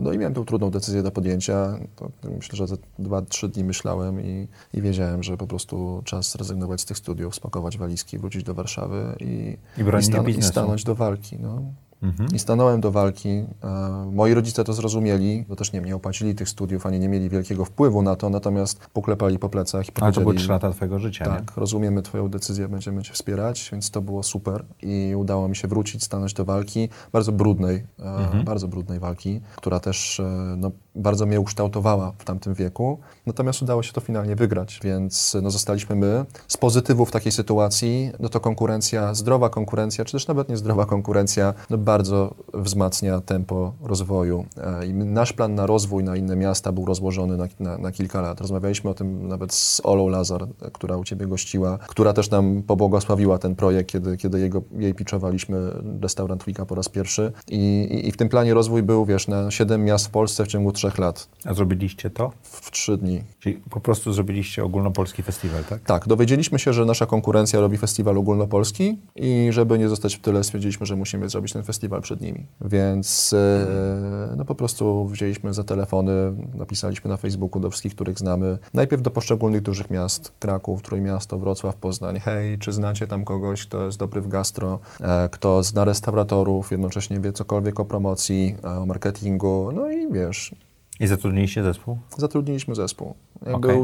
No 0.00 0.12
i 0.12 0.18
miałem 0.18 0.34
tą 0.34 0.44
trudną 0.44 0.70
decyzję 0.70 1.02
do 1.02 1.10
podjęcia. 1.10 1.78
To 1.96 2.10
myślę, 2.36 2.56
że 2.56 2.66
za 2.66 2.76
dwa, 2.98 3.22
trzy 3.22 3.48
dni 3.48 3.64
myślałem 3.64 4.20
i, 4.20 4.48
i 4.74 4.82
wiedziałem, 4.82 5.22
że 5.22 5.36
po 5.36 5.46
prostu 5.46 6.02
czas 6.04 6.32
zrezygnować 6.32 6.80
z 6.80 6.84
tych 6.84 6.96
studiów, 6.98 7.34
spakować 7.34 7.78
walizki, 7.78 8.18
wrócić 8.18 8.42
do 8.42 8.54
Warszawy 8.54 9.16
i, 9.20 9.56
I 9.78 9.84
bronić 9.84 10.06
stan- 10.06 10.28
i 10.28 10.42
stanąć 10.42 10.84
do 10.84 10.94
walki. 10.94 11.36
No. 11.40 11.62
Mhm. 12.02 12.28
I 12.34 12.38
stanąłem 12.38 12.80
do 12.80 12.92
walki. 12.92 13.28
E, 13.28 13.46
moi 14.12 14.34
rodzice 14.34 14.64
to 14.64 14.72
zrozumieli, 14.72 15.44
bo 15.48 15.56
też 15.56 15.72
nie, 15.72 15.80
nie 15.80 15.96
opłacili 15.96 16.34
tych 16.34 16.48
studiów, 16.48 16.86
ani 16.86 16.98
nie 17.00 17.08
mieli 17.08 17.28
wielkiego 17.28 17.64
wpływu 17.64 18.02
na 18.02 18.16
to, 18.16 18.30
natomiast 18.30 18.86
poklepali 18.86 19.38
po 19.38 19.48
plecach 19.48 19.88
i 19.88 19.92
Ale 19.94 19.94
to 19.94 20.00
powiedzieli... 20.00 20.24
były 20.24 20.34
trzy 20.34 20.48
lata 20.48 20.70
twojego 20.70 20.98
życia, 20.98 21.24
nie? 21.24 21.30
Tak, 21.30 21.56
rozumiemy 21.56 22.02
Twoją 22.02 22.28
decyzję, 22.28 22.68
będziemy 22.68 23.02
Cię 23.02 23.12
wspierać, 23.12 23.68
więc 23.72 23.90
to 23.90 24.02
było 24.02 24.22
super 24.22 24.64
i 24.82 25.14
udało 25.16 25.48
mi 25.48 25.56
się 25.56 25.68
wrócić, 25.68 26.04
stanąć 26.04 26.34
do 26.34 26.44
walki, 26.44 26.88
bardzo 27.12 27.32
brudnej, 27.32 27.86
e, 27.98 28.44
bardzo 28.44 28.68
brudnej 28.68 28.98
walki, 28.98 29.40
która 29.56 29.80
też 29.80 30.20
e, 30.20 30.54
no, 30.56 30.70
bardzo 30.96 31.26
mnie 31.26 31.40
ukształtowała 31.40 32.12
w 32.18 32.24
tamtym 32.24 32.54
wieku, 32.54 32.98
natomiast 33.26 33.62
udało 33.62 33.82
się 33.82 33.92
to 33.92 34.00
finalnie 34.00 34.36
wygrać, 34.36 34.80
więc 34.84 35.36
no, 35.42 35.50
zostaliśmy 35.50 35.96
my. 35.96 36.24
Z 36.48 36.56
pozytywów 36.56 37.10
takiej 37.10 37.32
sytuacji, 37.32 38.12
no 38.20 38.28
to 38.28 38.40
konkurencja, 38.40 39.14
zdrowa 39.14 39.48
konkurencja, 39.48 40.04
czy 40.04 40.12
też 40.12 40.26
nawet 40.26 40.48
niezdrowa 40.48 40.86
konkurencja, 40.86 41.54
no, 41.70 41.78
bardzo 41.78 42.34
wzmacnia 42.54 43.20
tempo 43.20 43.72
rozwoju 43.82 44.44
e, 44.56 44.86
i 44.86 44.94
nasz 44.94 45.32
plan 45.32 45.54
na 45.54 45.66
rozwój 45.66 46.04
na 46.04 46.16
inne 46.16 46.36
miasta 46.36 46.72
był 46.72 46.84
rozłożony 46.84 47.36
na, 47.36 47.46
na, 47.60 47.78
na 47.78 47.92
kilka 47.92 48.20
lat. 48.20 48.40
Rozmawialiśmy 48.40 48.90
o 48.90 48.94
tym 48.94 49.28
nawet 49.28 49.54
z 49.54 49.80
Olą 49.84 50.08
Lazar, 50.08 50.46
która 50.72 50.96
u 50.96 51.04
Ciebie 51.04 51.26
gościła, 51.26 51.78
która 51.78 52.12
też 52.12 52.30
nam 52.30 52.62
pobłogosławiła 52.62 53.38
ten 53.38 53.56
projekt, 53.56 53.90
kiedy, 53.90 54.16
kiedy 54.16 54.40
jego, 54.40 54.62
jej 54.78 54.94
pitchowaliśmy 54.94 55.70
Restaurant 56.02 56.44
Weeka 56.44 56.66
po 56.66 56.74
raz 56.74 56.88
pierwszy 56.88 57.32
I, 57.48 57.88
i, 57.90 58.08
i 58.08 58.12
w 58.12 58.16
tym 58.16 58.28
planie 58.28 58.54
rozwój 58.54 58.82
był, 58.82 59.04
wiesz, 59.04 59.28
na 59.28 59.50
7 59.50 59.84
miast 59.84 60.06
w 60.06 60.10
Polsce 60.10 60.44
w 60.44 60.48
ciągu 60.48 60.72
3 60.72 60.85
lat, 60.98 61.28
A 61.44 61.54
zrobiliście 61.54 62.10
to? 62.10 62.32
w, 62.42 62.70
3 62.70 62.96
dni. 62.96 63.22
Czyli 63.38 63.60
po 63.70 63.80
prostu 63.80 64.12
zrobiliście 64.12 64.64
ogólnopolski 64.64 65.22
festiwal, 65.22 65.64
tak? 65.64 65.80
Tak, 65.80 66.08
dowiedzieliśmy 66.08 66.58
się, 66.58 66.72
że 66.72 66.84
nasza 66.84 67.06
konkurencja 67.06 67.60
robi 67.60 67.78
festiwal 67.78 68.18
ogólnopolski 68.18 68.98
i 69.16 69.48
żeby 69.50 69.78
nie 69.78 69.88
zostać 69.88 70.16
w 70.16 70.20
tyle, 70.20 70.44
stwierdziliśmy, 70.44 70.86
że 70.86 70.96
musimy 70.96 71.28
zrobić 71.28 71.52
ten 71.52 71.62
festiwal 71.62 72.02
przed 72.02 72.20
nimi. 72.20 72.46
Więc 72.60 73.32
e, 73.32 74.34
no 74.36 74.44
po 74.44 74.54
prostu 74.54 75.06
wzięliśmy 75.06 75.54
za 75.54 75.64
telefony, 75.64 76.12
napisaliśmy 76.54 77.10
na 77.10 77.16
Facebooku 77.16 77.60
do 77.60 77.70
wszystkich, 77.70 77.94
których 77.94 78.18
znamy. 78.18 78.58
Najpierw 78.74 79.02
do 79.02 79.10
poszczególnych 79.10 79.62
dużych 79.62 79.90
miast, 79.90 80.32
Kraków, 80.38 80.82
Trójmiasto, 80.82 81.38
Wrocław, 81.38 81.76
Poznań. 81.76 82.20
Hej, 82.20 82.58
czy 82.58 82.72
znacie 82.72 83.06
tam 83.06 83.24
kogoś, 83.24 83.66
kto 83.66 83.86
jest 83.86 83.98
dobry 83.98 84.20
w 84.20 84.28
gastro, 84.28 84.78
e, 85.00 85.28
kto 85.28 85.62
zna 85.62 85.84
restauratorów, 85.84 86.70
jednocześnie 86.70 87.20
wie 87.20 87.32
cokolwiek 87.32 87.80
o 87.80 87.84
promocji, 87.84 88.56
e, 88.64 88.70
o 88.70 88.86
marketingu, 88.86 89.70
no 89.74 89.90
i 89.90 90.12
wiesz, 90.12 90.54
I 91.00 91.06
zatrudniliście 91.06 91.62
zespół? 91.62 91.98
zatrudniliśmy 92.18 92.74
zespół. 92.74 93.14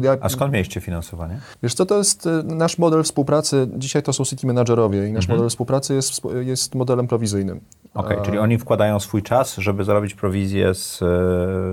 Ja- 0.02 0.16
A 0.20 0.28
skąd 0.28 0.52
mieliście 0.52 0.80
finansowanie? 0.80 1.38
Wiesz 1.62 1.74
co, 1.74 1.86
to 1.86 1.98
jest 1.98 2.26
y, 2.26 2.42
nasz 2.42 2.78
model 2.78 3.02
współpracy, 3.02 3.68
dzisiaj 3.76 4.02
to 4.02 4.12
są 4.12 4.24
city 4.24 4.46
managerowie 4.46 5.08
i 5.08 5.12
nasz 5.12 5.24
Mhm. 5.24 5.38
model 5.38 5.50
współpracy 5.50 5.94
jest, 5.94 6.22
jest 6.40 6.74
modelem 6.74 7.06
prowizyjnym. 7.08 7.60
Okej, 7.94 8.18
A, 8.18 8.22
czyli 8.22 8.38
oni 8.38 8.58
wkładają 8.58 9.00
swój 9.00 9.22
czas, 9.22 9.56
żeby 9.56 9.84
zarobić 9.84 10.14
prowizję 10.14 10.74
z 10.74 11.02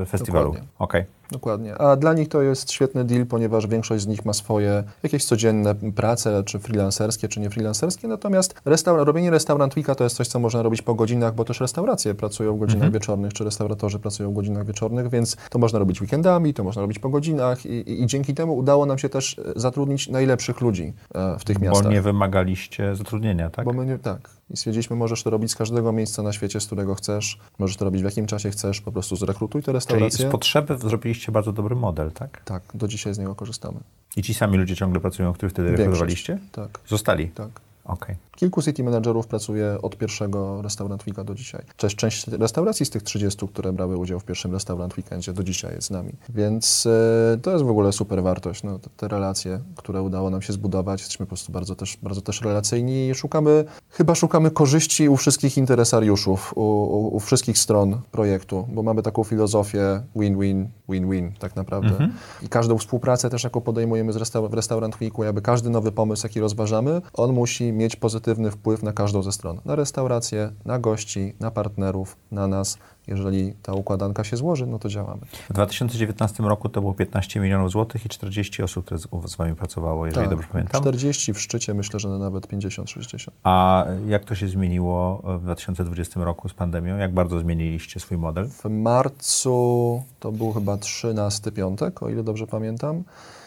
e, 0.01 0.05
festiwalu. 0.05 0.55
Okej. 0.79 1.05
Dokładnie. 1.31 1.75
A 1.77 1.95
dla 1.95 2.13
nich 2.13 2.29
to 2.29 2.41
jest 2.41 2.71
świetny 2.71 3.03
deal, 3.03 3.25
ponieważ 3.25 3.67
większość 3.67 4.03
z 4.03 4.07
nich 4.07 4.25
ma 4.25 4.33
swoje 4.33 4.83
jakieś 5.03 5.25
codzienne 5.25 5.75
prace, 5.75 6.43
czy 6.43 6.59
freelancerskie, 6.59 7.27
czy 7.27 7.39
nie 7.39 7.49
freelancerskie, 7.49 8.07
natomiast 8.07 8.61
restaura- 8.65 9.03
robienie 9.03 9.29
restaurant 9.31 9.75
weeka 9.75 9.95
to 9.95 10.03
jest 10.03 10.15
coś, 10.15 10.27
co 10.27 10.39
można 10.39 10.61
robić 10.61 10.81
po 10.81 10.95
godzinach, 10.95 11.35
bo 11.35 11.45
też 11.45 11.59
restauracje 11.59 12.15
pracują 12.15 12.55
w 12.55 12.59
godzinach 12.59 12.91
wieczornych, 12.91 13.33
czy 13.33 13.43
restauratorzy 13.43 13.99
pracują 13.99 14.31
w 14.31 14.33
godzinach 14.33 14.65
wieczornych, 14.65 15.09
więc 15.09 15.37
to 15.49 15.59
można 15.59 15.79
robić 15.79 16.01
weekendami, 16.01 16.53
to 16.53 16.63
można 16.63 16.81
robić 16.81 16.99
po 16.99 17.09
godzinach 17.09 17.65
i, 17.65 17.69
i, 17.69 18.03
i 18.03 18.07
dzięki 18.07 18.33
temu 18.33 18.57
udało 18.57 18.85
nam 18.85 18.97
się 18.97 19.09
też 19.09 19.39
e, 19.39 19.59
zatrudnić 19.59 20.09
najlepszych 20.09 20.61
ludzi 20.61 20.93
e, 21.15 21.39
w 21.39 21.43
tych 21.43 21.59
Bo 21.59 21.65
miastach. 21.65 21.91
nie 21.91 22.01
wymagaliście 22.01 22.95
zatrudnienia, 22.95 23.49
tak? 23.49 23.65
Bo 23.65 23.73
my 23.73 23.85
nie, 23.85 23.97
tak. 23.97 24.29
I 24.53 24.57
stwierdziliśmy, 24.57 24.95
możesz 24.95 25.23
to 25.23 25.29
robić 25.29 25.51
z 25.51 25.55
każdego 25.55 25.91
miejsca 25.91 26.23
na 26.23 26.33
świecie, 26.33 26.59
z 26.59 26.65
którego 26.65 26.95
chcesz, 26.95 27.39
możesz 27.59 27.77
to 27.77 27.85
robić 27.85 28.01
w 28.01 28.05
jakim 28.05 28.25
czasie 28.25 28.49
chcesz, 28.51 28.81
po 28.81 28.91
prostu 28.91 29.15
zrekrutuj 29.15 29.61
te 29.61 29.65
Czyli 29.65 29.73
restauracje. 29.75 30.27
z 30.27 30.31
potrzeby 30.31 30.77
zrobiliście 30.77 31.18
bardzo 31.31 31.53
dobry 31.53 31.75
model, 31.75 32.11
tak? 32.11 32.43
Tak, 32.43 32.63
do 32.73 32.87
dzisiaj 32.87 33.13
z 33.13 33.17
niego 33.17 33.35
korzystamy. 33.35 33.79
I 34.17 34.23
ci 34.23 34.33
sami 34.33 34.57
ludzie 34.57 34.75
ciągle 34.75 34.99
pracują, 34.99 35.33
których 35.33 35.53
wtedy 35.53 35.71
rekrutowaliście? 35.71 36.39
Tak, 36.51 36.79
Zostali? 36.87 37.27
tak. 37.27 37.49
Okej. 37.85 38.15
Kilku 38.39 38.61
city 38.61 38.83
managerów 38.83 39.27
pracuje 39.27 39.77
od 39.81 39.97
pierwszego 39.97 40.61
Restaurant 40.61 41.03
Weeka 41.03 41.23
do 41.23 41.35
dzisiaj. 41.35 41.61
Cześć, 41.77 41.95
część 41.95 42.27
restauracji 42.27 42.85
z 42.85 42.89
tych 42.89 43.03
30, 43.03 43.47
które 43.47 43.73
brały 43.73 43.97
udział 43.97 44.19
w 44.19 44.25
pierwszym 44.25 44.51
Restaurant 44.51 44.97
Weekendzie 44.97 45.33
do 45.33 45.43
dzisiaj 45.43 45.75
jest 45.75 45.87
z 45.87 45.91
nami. 45.91 46.11
Więc 46.29 46.85
e, 47.33 47.37
to 47.37 47.51
jest 47.51 47.63
w 47.63 47.69
ogóle 47.69 47.91
super 47.91 48.23
wartość. 48.23 48.63
No, 48.63 48.79
te, 48.79 48.89
te 48.97 49.07
relacje, 49.07 49.59
które 49.75 50.01
udało 50.01 50.29
nam 50.29 50.41
się 50.41 50.53
zbudować, 50.53 50.99
jesteśmy 50.99 51.25
po 51.25 51.29
prostu 51.29 51.51
bardzo 51.51 51.75
też, 51.75 51.97
bardzo 52.03 52.21
też 52.21 52.41
relacyjni 52.41 53.09
i 53.09 53.15
szukamy, 53.15 53.65
chyba 53.89 54.15
szukamy 54.15 54.51
korzyści 54.51 55.09
u 55.09 55.17
wszystkich 55.17 55.57
interesariuszów, 55.57 56.53
u, 56.55 56.61
u, 56.61 57.15
u 57.15 57.19
wszystkich 57.19 57.57
stron 57.57 58.01
projektu, 58.11 58.67
bo 58.73 58.83
mamy 58.83 59.01
taką 59.01 59.23
filozofię 59.23 60.01
win-win, 60.15 60.67
win-win 60.89 61.31
tak 61.39 61.55
naprawdę. 61.55 62.09
I 62.43 62.49
każdą 62.49 62.77
współpracę 62.77 63.29
też, 63.29 63.43
jaką 63.43 63.61
podejmujemy 63.61 64.13
z 64.13 64.17
restaur- 64.17 64.49
w 64.49 64.53
Restaurant 64.53 64.99
Weeku, 65.01 65.23
jakby 65.23 65.41
każdy 65.41 65.69
nowy 65.69 65.91
pomysł, 65.91 66.27
jaki 66.27 66.39
rozważamy, 66.39 67.01
on 67.13 67.33
musi 67.33 67.73
mieć 67.73 67.95
pozytywny 67.95 68.28
wpływ 68.51 68.83
na 68.83 68.93
każdą 68.93 69.23
ze 69.23 69.31
stron. 69.31 69.59
Na 69.65 69.75
restaurację, 69.75 70.51
na 70.65 70.79
gości, 70.79 71.33
na 71.39 71.51
partnerów, 71.51 72.17
na 72.31 72.47
nas. 72.47 72.77
Jeżeli 73.07 73.53
ta 73.63 73.73
układanka 73.73 74.23
się 74.23 74.37
złoży, 74.37 74.67
no 74.67 74.79
to 74.79 74.89
działamy. 74.89 75.21
W 75.49 75.53
2019 75.53 76.43
roku 76.43 76.69
to 76.69 76.81
było 76.81 76.93
15 76.93 77.39
milionów 77.39 77.71
złotych 77.71 78.05
i 78.05 78.09
40 78.09 78.63
osób, 78.63 78.85
które 78.85 78.99
z, 78.99 79.07
z 79.25 79.35
Wami 79.35 79.55
pracowało, 79.55 80.05
jeżeli 80.05 80.27
Tak, 80.27 80.29
dobrze 80.35 80.47
pamiętam. 80.51 80.81
40 80.81 81.33
w 81.33 81.39
szczycie, 81.41 81.73
myślę, 81.73 81.99
że 81.99 82.09
nawet 82.09 82.47
50-60. 82.47 83.29
A 83.43 83.85
jak 84.07 84.25
to 84.25 84.35
się 84.35 84.47
zmieniło 84.47 85.21
w 85.39 85.43
2020 85.43 86.23
roku 86.23 86.49
z 86.49 86.53
pandemią? 86.53 86.97
Jak 86.97 87.13
bardzo 87.13 87.39
zmieniliście 87.39 87.99
swój 87.99 88.17
model? 88.17 88.49
W 88.49 88.65
marcu 88.65 90.03
to 90.19 90.31
był 90.31 90.53
chyba 90.53 90.77
13 90.77 91.51
piątek, 91.51 92.03
o 92.03 92.09
ile 92.09 92.23
dobrze 92.23 92.47
pamiętam. 92.47 93.03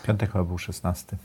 Piątek 0.07 0.33
chyba 0.33 0.45
był 0.45 0.59
16, 0.59 1.16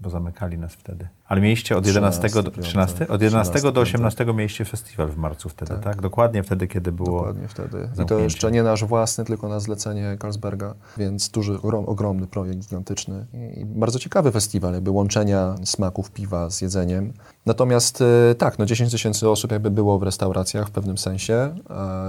bo 0.00 0.10
zamykali 0.10 0.58
nas 0.58 0.72
wtedy. 0.74 1.08
Ale 1.30 1.40
mieliście 1.40 1.76
od 1.76 1.86
11, 1.86 2.18
13, 2.18 2.42
do, 2.42 2.50
piątek, 2.50 2.64
13? 2.64 3.08
Od 3.08 3.22
11 3.22 3.52
do 3.52 3.72
13, 3.72 3.96
18 3.96 4.26
mieliście 4.34 4.64
festiwal 4.64 5.08
w 5.08 5.16
marcu 5.16 5.48
wtedy, 5.48 5.74
tak? 5.74 5.84
Tak. 5.84 6.00
Dokładnie 6.00 6.42
wtedy, 6.42 6.68
kiedy 6.68 6.92
było... 6.92 7.18
Dokładnie 7.18 7.48
wtedy. 7.48 7.78
I 7.78 7.88
to 7.88 7.96
zamknięcie. 7.96 8.24
jeszcze 8.24 8.50
nie 8.50 8.62
nasz 8.62 8.84
własny, 8.84 9.24
tylko 9.24 9.48
na 9.48 9.60
zlecenie 9.60 10.16
Carlsberga, 10.20 10.74
więc 10.96 11.28
duży, 11.28 11.54
ogrom, 11.62 11.84
ogromny 11.88 12.26
projekt, 12.26 12.58
gigantyczny 12.58 13.26
i 13.56 13.64
bardzo 13.64 13.98
ciekawy 13.98 14.32
festiwal, 14.32 14.74
jakby 14.74 14.90
łączenia 14.90 15.54
smaków 15.64 16.10
piwa 16.10 16.50
z 16.50 16.60
jedzeniem. 16.60 17.12
Natomiast 17.46 18.02
e, 18.30 18.34
tak, 18.34 18.58
no 18.58 18.66
10 18.66 18.92
tysięcy 18.92 19.28
osób 19.28 19.52
jakby 19.52 19.70
było 19.70 19.98
w 19.98 20.02
restauracjach 20.02 20.68
w 20.68 20.70
pewnym 20.70 20.98
sensie 20.98 21.54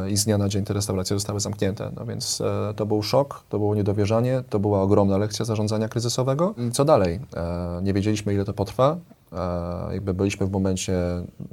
e, 0.06 0.10
i 0.10 0.18
z 0.18 0.26
dnia 0.26 0.38
na 0.38 0.50
dzień 0.50 0.66
te 0.66 0.74
restauracje 0.74 1.16
zostały 1.16 1.40
zamknięte, 1.40 1.92
no 1.96 2.06
więc 2.06 2.42
e, 2.42 2.74
to 2.76 2.86
był 2.86 3.04
szok, 3.04 3.44
to 3.50 3.60
było 3.60 3.76
niedowierzanie, 3.76 4.44
to 4.50 4.60
była 4.60 4.82
ogromna 4.82 5.18
lekcja 5.18 5.46
zarządzania 5.46 5.88
kryzysowego. 5.88 6.54
I 6.58 6.72
co 6.72 6.86
dalej? 6.86 7.20
E, 7.36 7.80
nie 7.84 7.94
wiedzieliśmy, 7.94 8.34
ile 8.34 8.46
to 8.46 8.54
potrwa. 8.54 8.98
E, 9.32 9.94
jakby 9.94 10.14
byliśmy 10.14 10.48
w 10.48 10.52
momencie, 10.52 10.94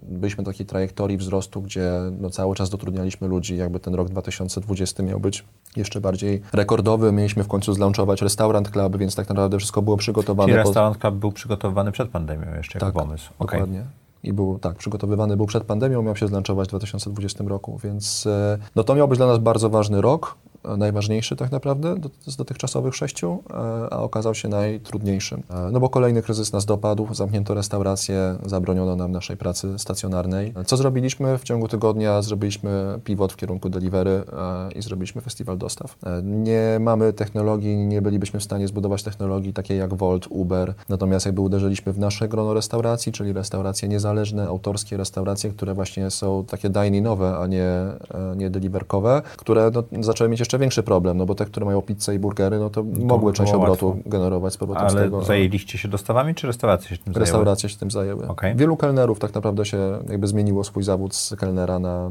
byliśmy 0.02 0.44
na 0.44 0.52
takiej 0.52 0.66
trajektorii 0.66 1.16
wzrostu, 1.16 1.62
gdzie 1.62 1.92
no, 2.20 2.30
cały 2.30 2.54
czas 2.54 2.70
dotrudnialiśmy 2.70 3.28
ludzi, 3.28 3.56
jakby 3.56 3.80
ten 3.80 3.94
rok 3.94 4.08
2020 4.08 5.02
miał 5.02 5.20
być 5.20 5.44
jeszcze 5.76 6.00
bardziej 6.00 6.42
rekordowy. 6.52 7.12
Mieliśmy 7.12 7.44
w 7.44 7.48
końcu 7.48 7.72
zlaunchować 7.72 8.22
Restaurant 8.22 8.70
Club, 8.70 8.96
więc 8.96 9.14
tak 9.14 9.28
naprawdę 9.28 9.58
wszystko 9.58 9.82
było 9.82 9.96
przygotowane. 9.96 10.52
Czyli 10.52 10.64
Restaurant 10.64 10.98
Club 10.98 11.14
był 11.14 11.32
przygotowywany 11.32 11.92
przed 11.92 12.08
pandemią 12.08 12.54
jeszcze 12.56 12.78
jako 12.78 13.00
pomysł. 13.00 13.30
Okej. 13.38 13.60
Dokładnie. 13.60 13.84
I 14.22 14.32
był 14.32 14.58
tak, 14.58 14.76
przygotowywany 14.76 15.36
był 15.36 15.46
przed 15.46 15.64
pandemią, 15.64 16.02
miał 16.02 16.16
się 16.16 16.28
zlaunchować 16.28 16.68
w 16.68 16.70
2020 16.70 17.44
roku, 17.46 17.78
więc 17.84 18.26
e, 18.26 18.58
no 18.76 18.84
to 18.84 18.94
miał 18.94 19.08
być 19.08 19.18
dla 19.18 19.26
nas 19.26 19.38
bardzo 19.38 19.70
ważny 19.70 20.00
rok, 20.00 20.36
najważniejszy 20.78 21.36
tak 21.36 21.52
naprawdę 21.52 21.94
z 22.26 22.36
dotychczasowych 22.36 22.94
sześciu, 22.96 23.42
e, 23.50 23.54
a 23.92 23.98
okazał 23.98 24.34
się 24.34 24.48
najtrudniejszym. 24.48 25.42
E, 25.50 25.70
No 25.72 25.80
bo 25.80 25.88
kolejny 25.88 26.22
kryzys 26.22 26.52
nas 26.52 26.64
dopadł, 26.64 27.14
zamknięto 27.14 27.54
restaurację, 27.54 28.36
zabroniono 28.46 28.96
nam 28.96 29.12
naszej 29.12 29.36
pracy 29.36 29.78
stacjonarnej. 29.78 30.54
Co 30.66 30.76
zrobiliśmy? 30.76 31.38
W 31.38 31.44
ciągu 31.44 31.68
tygodnia 31.68 32.22
zrobiliśmy 32.22 33.00
pivot 33.04 33.32
w 33.32 33.36
kierunku 33.36 33.68
delivery 33.68 34.10
e, 34.32 34.72
i 34.72 34.82
zrobiliśmy 34.82 35.20
festiwal 35.20 35.58
dostaw. 35.58 35.96
E, 36.06 36.22
Nie 36.22 36.76
mamy 36.80 37.12
technologii, 37.12 37.76
nie 37.76 38.02
bylibyśmy 38.02 38.40
w 38.40 38.44
stanie 38.44 38.68
zbudować 38.68 39.02
technologii 39.02 39.52
takiej 39.52 39.78
jak 39.78 39.94
Volt, 39.94 40.26
Uber, 40.30 40.74
natomiast 40.88 41.26
jakby 41.26 41.40
uderzyliśmy 41.40 41.92
w 41.92 41.98
nasze 41.98 42.28
grono 42.28 42.54
restauracji, 42.54 43.12
czyli 43.12 43.32
restauracje 43.32 43.88
niezależne, 43.88 44.48
autorskie 44.48 44.96
restauracje, 44.96 45.50
które 45.50 45.74
właśnie 45.74 46.10
są 46.10 46.44
takie 46.44 46.70
dine-inowe, 46.70 47.38
a 47.42 47.46
nie, 47.46 47.62
e, 47.64 47.96
nie 48.36 48.50
deliverkowe, 48.50 49.22
które 49.36 49.70
no, 49.74 49.82
zaczęły 50.02 50.30
mieć 50.30 50.40
jeszcze 50.40 50.47
większy 50.56 50.82
problem, 50.82 51.18
no 51.18 51.26
bo 51.26 51.34
te, 51.34 51.44
które 51.44 51.66
mają 51.66 51.82
pizzę 51.82 52.14
i 52.14 52.18
burgery, 52.18 52.58
no 52.58 52.70
to 52.70 52.82
mogły 52.84 53.32
część 53.32 53.52
obrotu 53.52 53.88
łatwo. 53.88 54.02
generować 54.10 54.52
z 54.52 54.56
powrotem 54.56 54.90
z 54.90 54.92
Ale 54.92 55.04
tego. 55.04 55.24
zajęliście 55.24 55.78
się 55.78 55.88
dostawami, 55.88 56.34
czy 56.34 56.46
restauracje 56.46 56.88
się 56.96 57.02
tym 57.02 57.14
zajęły? 57.14 57.20
Restauracje 57.20 57.68
się 57.68 57.76
tym 57.76 57.90
zajęły. 57.90 58.28
Okej. 58.28 58.56
Wielu 58.56 58.76
kelnerów 58.76 59.18
tak 59.18 59.34
naprawdę 59.34 59.64
się 59.64 59.98
jakby 60.08 60.26
zmieniło 60.26 60.64
swój 60.64 60.82
zawód 60.82 61.14
z 61.14 61.34
kelnera 61.36 61.78
na, 61.78 62.10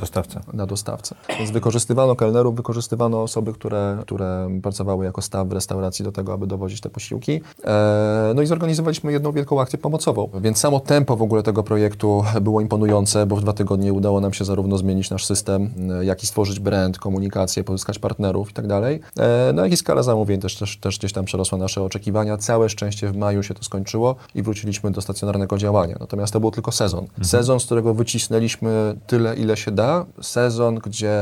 Dostawca. 0.00 0.40
na 0.52 0.66
dostawcę. 0.66 1.14
Więc 1.38 1.50
wykorzystywano 1.50 2.16
kelnerów, 2.16 2.56
wykorzystywano 2.56 3.22
osoby, 3.22 3.52
które, 3.52 3.98
które 4.00 4.48
pracowały 4.62 5.04
jako 5.04 5.22
staw 5.22 5.48
w 5.48 5.52
restauracji 5.52 6.04
do 6.04 6.12
tego, 6.12 6.32
aby 6.32 6.46
dowozić 6.46 6.80
te 6.80 6.90
posiłki. 6.90 7.40
E, 7.64 8.32
no 8.34 8.42
i 8.42 8.46
zorganizowaliśmy 8.46 9.12
jedną 9.12 9.32
wielką 9.32 9.60
akcję 9.60 9.78
pomocową. 9.78 10.28
Więc 10.40 10.58
samo 10.58 10.80
tempo 10.80 11.16
w 11.16 11.22
ogóle 11.22 11.42
tego 11.42 11.62
projektu 11.62 12.24
było 12.40 12.60
imponujące, 12.60 13.26
bo 13.26 13.36
w 13.36 13.40
dwa 13.40 13.52
tygodnie 13.52 13.92
udało 13.92 14.20
nam 14.20 14.32
się 14.32 14.44
zarówno 14.44 14.78
zmienić 14.78 15.10
nasz 15.10 15.26
system, 15.26 15.70
e, 16.00 16.04
jak 16.04 16.22
i 16.22 16.26
stworzyć 16.26 16.60
brand, 16.60 16.98
komunikację, 16.98 17.64
pozyskać 17.64 17.98
partnerów 17.98 18.50
i 18.50 18.52
tak 18.52 18.66
dalej. 18.66 19.00
E, 19.18 19.52
no 19.54 19.62
jak 19.62 19.72
i 19.72 19.76
skala 19.76 20.02
zamówień 20.02 20.40
też, 20.40 20.56
też, 20.56 20.76
też 20.76 20.98
gdzieś 20.98 21.12
tam 21.12 21.24
przerosła 21.24 21.58
nasze 21.58 21.82
oczekiwania. 21.82 22.36
Całe 22.36 22.68
szczęście 22.68 23.08
w 23.08 23.16
maju 23.16 23.42
się 23.42 23.54
to 23.54 23.64
skończyło 23.64 24.16
i 24.34 24.42
wróciliśmy 24.42 24.90
do 24.90 25.00
stacjonarnego 25.00 25.58
działania. 25.58 25.96
Natomiast 26.00 26.32
to 26.32 26.40
był 26.40 26.50
tylko 26.50 26.72
sezon. 26.72 27.06
Sezon, 27.22 27.60
z 27.60 27.64
którego 27.64 27.94
wycisnęliśmy 27.94 28.96
tyle, 29.06 29.36
ile 29.36 29.56
się 29.56 29.70
da. 29.70 29.83
Sezon, 30.22 30.74
gdzie 30.74 31.16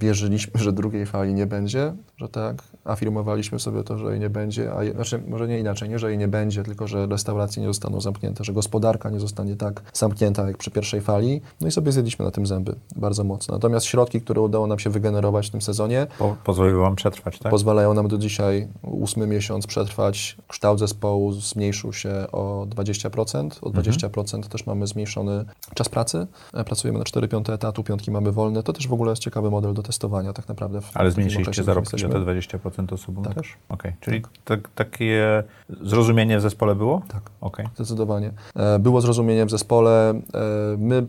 wierzyliśmy, 0.00 0.60
że 0.60 0.72
drugiej 0.72 1.06
fali 1.06 1.34
nie 1.34 1.46
będzie, 1.46 1.92
że 2.18 2.28
tak, 2.28 2.62
afirmowaliśmy 2.84 3.58
sobie 3.58 3.84
to, 3.84 3.98
że 3.98 4.10
jej 4.10 4.20
nie 4.20 4.30
będzie, 4.30 4.74
a 4.74 4.84
je, 4.84 4.92
znaczy 4.92 5.22
może 5.28 5.48
nie 5.48 5.58
inaczej, 5.58 5.88
nie, 5.88 5.98
że 5.98 6.08
jej 6.08 6.18
nie 6.18 6.28
będzie, 6.28 6.62
tylko 6.62 6.86
że 6.86 7.06
restauracje 7.06 7.62
nie 7.62 7.68
zostaną 7.68 8.00
zamknięte, 8.00 8.44
że 8.44 8.52
gospodarka 8.52 9.10
nie 9.10 9.20
zostanie 9.20 9.56
tak 9.56 9.82
zamknięta 9.92 10.46
jak 10.46 10.56
przy 10.56 10.70
pierwszej 10.70 11.00
fali. 11.00 11.40
No 11.60 11.68
i 11.68 11.70
sobie 11.70 11.92
zjedliśmy 11.92 12.24
na 12.24 12.30
tym 12.30 12.46
zęby 12.46 12.74
bardzo 12.96 13.24
mocno. 13.24 13.54
Natomiast 13.54 13.86
środki, 13.86 14.20
które 14.20 14.40
udało 14.40 14.66
nam 14.66 14.78
się 14.78 14.90
wygenerować 14.90 15.48
w 15.48 15.50
tym 15.50 15.62
sezonie, 15.62 16.06
Po, 16.18 16.36
pozwoliły 16.44 16.80
wam 16.80 16.96
przetrwać, 16.96 17.38
tak? 17.38 17.50
pozwalają 17.50 17.94
nam 17.94 18.08
do 18.08 18.18
dzisiaj 18.18 18.68
ósmy 18.82 19.26
miesiąc 19.26 19.66
przetrwać. 19.66 20.36
Kształt 20.48 20.78
zespołu 20.78 21.32
zmniejszył 21.32 21.92
się 21.92 22.10
o 22.32 22.66
20%. 22.68 23.50
O 23.62 23.70
20% 23.70 24.42
też 24.42 24.66
mamy 24.66 24.86
zmniejszony 24.86 25.44
czas 25.74 25.88
pracy. 25.88 26.26
E, 26.54 26.64
Pracujemy 26.64 26.98
na 26.98 27.04
4 27.04 27.28
piąte 27.28 27.52
etatu, 27.52 27.84
piątki 27.84 28.10
mamy 28.10 28.32
wolne. 28.32 28.62
To 28.62 28.72
też 28.72 28.88
w 28.88 28.92
ogóle 28.92 29.12
jest 29.12 29.22
ciekawy 29.22 29.50
model 29.50 29.74
do 29.74 29.82
testowania 29.82 30.32
tak 30.32 30.48
naprawdę. 30.48 30.80
W 30.80 30.96
Ale 30.96 31.10
zmniejszyliście 31.10 31.64
zarobki 31.64 32.07
te 32.08 32.18
20% 32.18 32.92
osobom 32.92 33.24
Tak. 33.24 33.34
też? 33.34 33.56
Okej, 33.68 33.92
czyli 34.00 34.22
tak, 34.44 34.68
takie 34.74 35.42
zrozumienie 35.80 36.38
w 36.38 36.40
zespole 36.40 36.74
było? 36.74 37.02
Tak. 37.08 37.22
Okej. 37.40 37.66
Zdecydowanie. 37.74 38.30
E, 38.56 38.78
Było 38.78 39.00
zrozumienie 39.00 39.46
w 39.46 39.50
zespole. 39.50 40.10
E, 40.10 40.16
My 40.78 41.06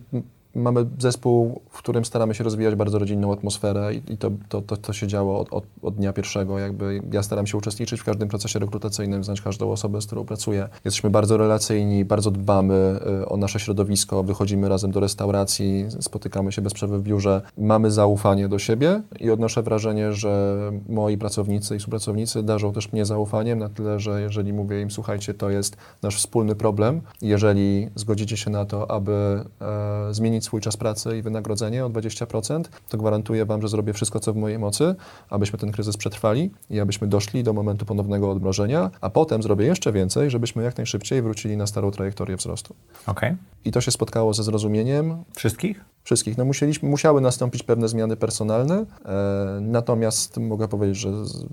mamy 0.56 0.86
zespół, 1.00 1.62
w 1.70 1.78
którym 1.78 2.06
staramy 2.06 2.36
się 2.36 2.44
rozwijać 2.44 2.76
bardzo 2.76 3.00
rodzinną 3.00 3.34
atmosferę 3.34 3.94
i 3.94 4.00
i 4.10 4.18
to, 4.18 4.32
to, 4.50 4.62
to, 4.62 4.78
to 4.78 4.94
się 4.94 5.08
działo 5.08 5.40
od, 5.40 5.54
od, 5.54 5.64
od 5.82 5.96
dnia 5.96 6.14
pierwszego. 6.14 6.60
Jakby 6.60 7.02
ja 7.12 7.24
staram 7.24 7.48
się 7.48 7.58
uczestniczyć 7.58 8.02
w 8.02 8.04
każdym 8.04 8.28
procesie 8.30 8.60
rekrutacyjnym, 8.60 9.24
znać 9.24 9.42
każdą 9.42 9.72
osobę, 9.72 10.02
z 10.02 10.06
którą 10.06 10.26
pracuję. 10.26 10.70
Jesteśmy 10.86 11.10
bardzo 11.10 11.38
relacyjni, 11.38 12.06
bardzo 12.06 12.32
dbamy 12.32 13.00
e, 13.22 13.30
o 13.30 13.38
nasze 13.38 13.60
środowisko, 13.60 14.24
wychodzimy 14.24 14.70
razem 14.70 14.92
do 14.92 15.00
restauracji, 15.00 15.86
spotykamy 16.00 16.52
się 16.52 16.62
bez 16.62 16.74
przerwy 16.74 17.00
w 17.00 17.04
biurze. 17.04 17.42
Mamy 17.58 17.92
zaufanie 17.92 18.50
do 18.50 18.60
siebie 18.60 19.02
i 19.20 19.32
odnoszę 19.32 19.64
wrażenie, 19.64 20.14
że 20.14 20.58
moi 20.90 21.18
pracownicy 21.18 21.76
i 21.76 21.80
współpracownicy 21.80 22.44
darzą 22.44 22.74
też 22.74 22.92
mnie 22.92 23.06
zaufaniem 23.06 23.60
na 23.60 23.70
tyle, 23.70 24.00
że 24.00 24.22
jeżeli 24.22 24.54
mówię 24.54 24.82
im, 24.82 24.92
słuchajcie, 24.92 25.34
to 25.34 25.50
jest 25.50 25.78
nasz 26.02 26.18
wspólny 26.18 26.56
problem, 26.56 27.02
jeżeli 27.22 27.90
zgodzicie 27.96 28.38
się 28.38 28.50
na 28.50 28.66
to, 28.66 28.92
aby 28.92 29.44
e, 29.62 30.14
zmienić 30.14 30.39
swój 30.44 30.62
czas 30.62 30.78
pracy 30.78 31.18
i 31.18 31.22
wynagrodzenie 31.22 31.86
o 31.86 31.90
20%, 31.90 32.64
to 32.90 32.98
gwarantuję 32.98 33.46
Wam, 33.46 33.62
że 33.62 33.68
zrobię 33.68 33.94
wszystko, 33.94 34.20
co 34.20 34.34
w 34.34 34.36
mojej 34.36 34.60
mocy, 34.60 34.96
abyśmy 35.30 35.60
ten 35.60 35.72
kryzys 35.72 35.98
przetrwali 35.98 36.52
i 36.70 36.80
abyśmy 36.80 37.08
doszli 37.08 37.44
do 37.44 37.54
momentu 37.54 37.86
ponownego 37.86 38.32
odmrożenia, 38.32 38.92
a 39.02 39.10
potem 39.10 39.44
zrobię 39.44 39.66
jeszcze 39.66 39.92
więcej, 39.92 40.30
żebyśmy 40.30 40.64
jak 40.64 40.78
najszybciej 40.78 41.22
wrócili 41.22 41.58
na 41.58 41.68
starą 41.68 41.92
trajektorię 41.92 42.36
wzrostu. 42.36 42.76
Okej. 43.08 43.36
I 43.66 43.72
to 43.72 43.82
się 43.82 43.92
spotkało 43.92 44.34
ze 44.34 44.44
zrozumieniem 44.44 45.24
Wszystkich? 45.36 45.86
wszystkich. 46.04 46.38
No 46.38 46.46
musieliśmy, 46.46 46.90
musiały 46.90 47.22
nastąpić 47.22 47.64
pewne 47.64 47.88
zmiany 47.88 48.18
personalne, 48.18 48.86
e, 49.06 49.60
natomiast 49.62 50.38
mogę 50.38 50.68
powiedzieć, 50.68 50.98
że 50.98 51.10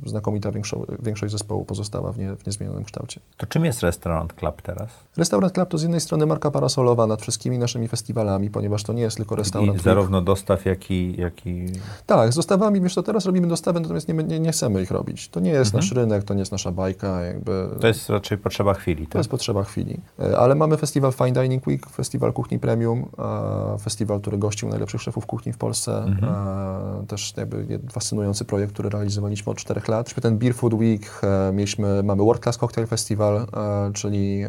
znakomita 0.06 0.52
większo, 0.52 0.86
większość 1.02 1.32
zespołu 1.32 1.64
pozostała 1.64 2.12
w, 2.12 2.18
nie, 2.18 2.36
w 2.36 2.46
niezmienionym 2.46 2.84
kształcie. 2.84 3.20
To 3.36 3.46
czym 3.46 3.64
jest 3.64 3.82
Restaurant 3.82 4.32
Club 4.32 4.62
teraz? 4.62 4.88
Restaurant 5.16 5.52
Club 5.52 5.68
to 5.68 5.78
z 5.78 5.82
jednej 5.82 6.00
strony 6.00 6.26
marka 6.26 6.50
parasolowa 6.50 7.06
nad 7.06 7.22
wszystkimi 7.22 7.58
naszymi 7.58 7.88
festiwalami, 7.88 8.50
ponieważ 8.50 8.75
to 8.82 8.92
nie 8.92 9.02
jest 9.02 9.16
tylko 9.16 9.34
I 9.34 9.38
restaurant. 9.38 9.72
Week. 9.72 9.82
zarówno 9.82 10.22
dostaw, 10.22 10.64
jak 10.64 10.90
i... 10.90 11.20
Jak 11.20 11.46
i... 11.46 11.66
Tak, 12.06 12.32
z 12.32 12.36
dostawami, 12.36 12.80
wiesz 12.80 12.94
co, 12.94 13.02
teraz 13.02 13.26
robimy 13.26 13.46
dostawy, 13.46 13.80
natomiast 13.80 14.08
nie, 14.08 14.14
nie, 14.14 14.40
nie 14.40 14.52
chcemy 14.52 14.82
ich 14.82 14.90
robić. 14.90 15.28
To 15.28 15.40
nie 15.40 15.50
jest 15.50 15.74
nasz 15.74 15.92
rynek, 15.92 16.24
to 16.24 16.34
nie 16.34 16.40
jest 16.40 16.52
nasza 16.52 16.72
bajka, 16.72 17.20
jakby... 17.20 17.52
Mhm. 17.52 17.80
To 17.80 17.86
jest 17.86 18.10
raczej 18.10 18.38
potrzeba 18.38 18.74
chwili, 18.74 19.06
To 19.06 19.12
tak? 19.12 19.20
jest 19.20 19.30
potrzeba 19.30 19.64
chwili. 19.64 20.00
E, 20.20 20.38
Ale 20.38 20.54
mamy 20.54 20.76
festiwal 20.76 21.12
Fine 21.12 21.32
Dining 21.32 21.66
Week, 21.66 21.86
festiwal 21.90 22.32
kuchni 22.32 22.58
premium, 22.58 23.06
e, 23.18 23.78
festiwal, 23.78 24.20
który 24.20 24.38
gościł 24.38 24.68
najlepszych 24.68 25.02
szefów 25.02 25.26
kuchni 25.26 25.52
w 25.52 25.58
Polsce. 25.58 25.98
Mhm. 26.04 26.34
E, 26.34 27.06
Też 27.06 27.34
jakby 27.36 27.78
fascynujący 27.92 28.44
projekt, 28.44 28.72
który 28.72 28.88
realizowaliśmy 28.88 29.52
od 29.52 29.58
czterech 29.58 29.88
lat. 29.88 30.14
Ten 30.22 30.38
Beer 30.38 30.54
Food 30.54 30.74
Week, 30.74 31.20
mieliśmy, 31.52 32.02
mamy 32.02 32.22
World 32.22 32.42
Class 32.42 32.58
Cocktail 32.58 32.86
Festival, 32.86 33.46
czyli 33.94 34.44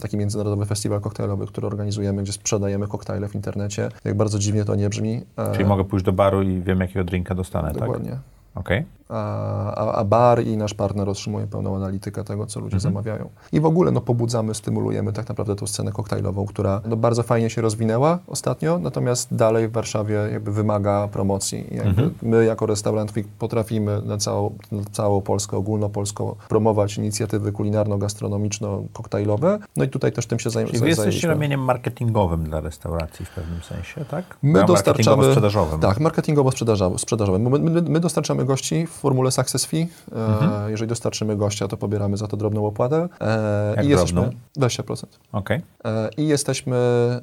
taki 0.00 0.16
międzynarodowy 0.16 0.66
festiwal 0.66 1.00
koktajlowy, 1.00 1.46
który 1.46 1.66
organizujemy, 1.66 2.22
gdzie 2.22 2.32
sprzedajemy 2.32 2.88
koktajle 2.88 3.28
w 3.28 3.34
internecie. 3.34 3.65
Jak 4.04 4.16
bardzo 4.16 4.38
dziwnie 4.38 4.64
to 4.64 4.74
nie 4.74 4.88
brzmi. 4.88 5.22
e, 5.36 5.52
Czyli 5.52 5.64
mogę 5.64 5.84
pójść 5.84 6.04
do 6.04 6.12
baru 6.12 6.42
i 6.42 6.60
wiem, 6.62 6.80
jakiego 6.80 7.04
drinka 7.04 7.34
dostanę, 7.34 7.68
tak? 7.68 7.78
Dokładnie. 7.78 8.18
Okej. 8.54 8.84
a, 9.05 9.05
a, 9.08 9.92
a 9.92 10.04
bar 10.04 10.42
i 10.42 10.56
nasz 10.56 10.74
partner 10.74 11.08
otrzymuje 11.08 11.46
pełną 11.46 11.76
analitykę 11.76 12.24
tego, 12.24 12.46
co 12.46 12.60
ludzie 12.60 12.80
zamawiają. 12.80 13.28
I 13.52 13.60
w 13.60 13.66
ogóle 13.66 13.90
no, 13.90 14.00
pobudzamy, 14.00 14.54
stymulujemy 14.54 15.12
tak 15.12 15.28
naprawdę 15.28 15.56
tą 15.56 15.66
scenę 15.66 15.92
koktajlową, 15.92 16.46
która 16.46 16.80
no, 16.84 16.96
bardzo 16.96 17.22
fajnie 17.22 17.50
się 17.50 17.62
rozwinęła 17.62 18.18
ostatnio, 18.26 18.78
natomiast 18.78 19.34
dalej 19.34 19.68
w 19.68 19.72
Warszawie 19.72 20.14
jakby 20.32 20.52
wymaga 20.52 21.08
promocji. 21.08 21.66
Jakby 21.70 22.10
My 22.22 22.44
jako 22.44 22.66
restaurant 22.66 23.12
potrafimy 23.38 24.02
na 24.04 24.16
całą, 24.16 24.54
na 24.72 24.82
całą 24.92 25.20
Polskę, 25.20 25.56
ogólnopolską 25.56 26.34
promować 26.48 26.98
inicjatywy 26.98 27.52
kulinarno-gastronomiczno-koktajlowe. 27.52 29.58
No 29.76 29.84
i 29.84 29.88
tutaj 29.88 30.12
też 30.12 30.26
tym 30.26 30.38
się 30.38 30.50
zaj- 30.50 30.66
Czyli 30.66 30.78
wy 30.78 30.88
jesteście 30.88 31.28
ramieniem 31.28 31.60
marketingowym 31.60 32.44
dla 32.44 32.60
restauracji 32.60 33.26
w 33.26 33.30
pewnym 33.30 33.62
sensie, 33.62 34.04
tak? 34.04 34.36
My 34.42 34.64
dostarczamy. 34.64 35.16
Marketingowo-sprzedażowym. 35.16 35.80
Tak, 35.80 36.00
marketingowo-sprzedażowym. 36.00 36.98
sprzedażowym. 36.98 37.42
My, 37.42 37.58
my, 37.58 37.82
my 37.82 38.00
dostarczamy 38.00 38.44
gości 38.44 38.86
w 38.86 38.95
formule 38.96 39.30
success 39.30 39.64
fee. 39.64 39.76
E, 40.12 40.36
Mhm. 40.36 40.70
Jeżeli 40.70 40.88
dostarczymy 40.88 41.36
gościa, 41.36 41.68
to 41.68 41.76
pobieramy 41.76 42.16
za 42.16 42.26
to 42.26 42.36
drobną 42.36 42.66
opłatę. 42.66 43.08
E, 43.20 43.74
Jak 43.76 43.84
I 43.86 43.88
jesteśmy 43.88 44.20
drobną? 44.20 44.38
20%. 44.58 45.04
Okej. 45.32 45.62
E, 45.84 46.08
I 46.16 46.28
jesteśmy 46.28 46.76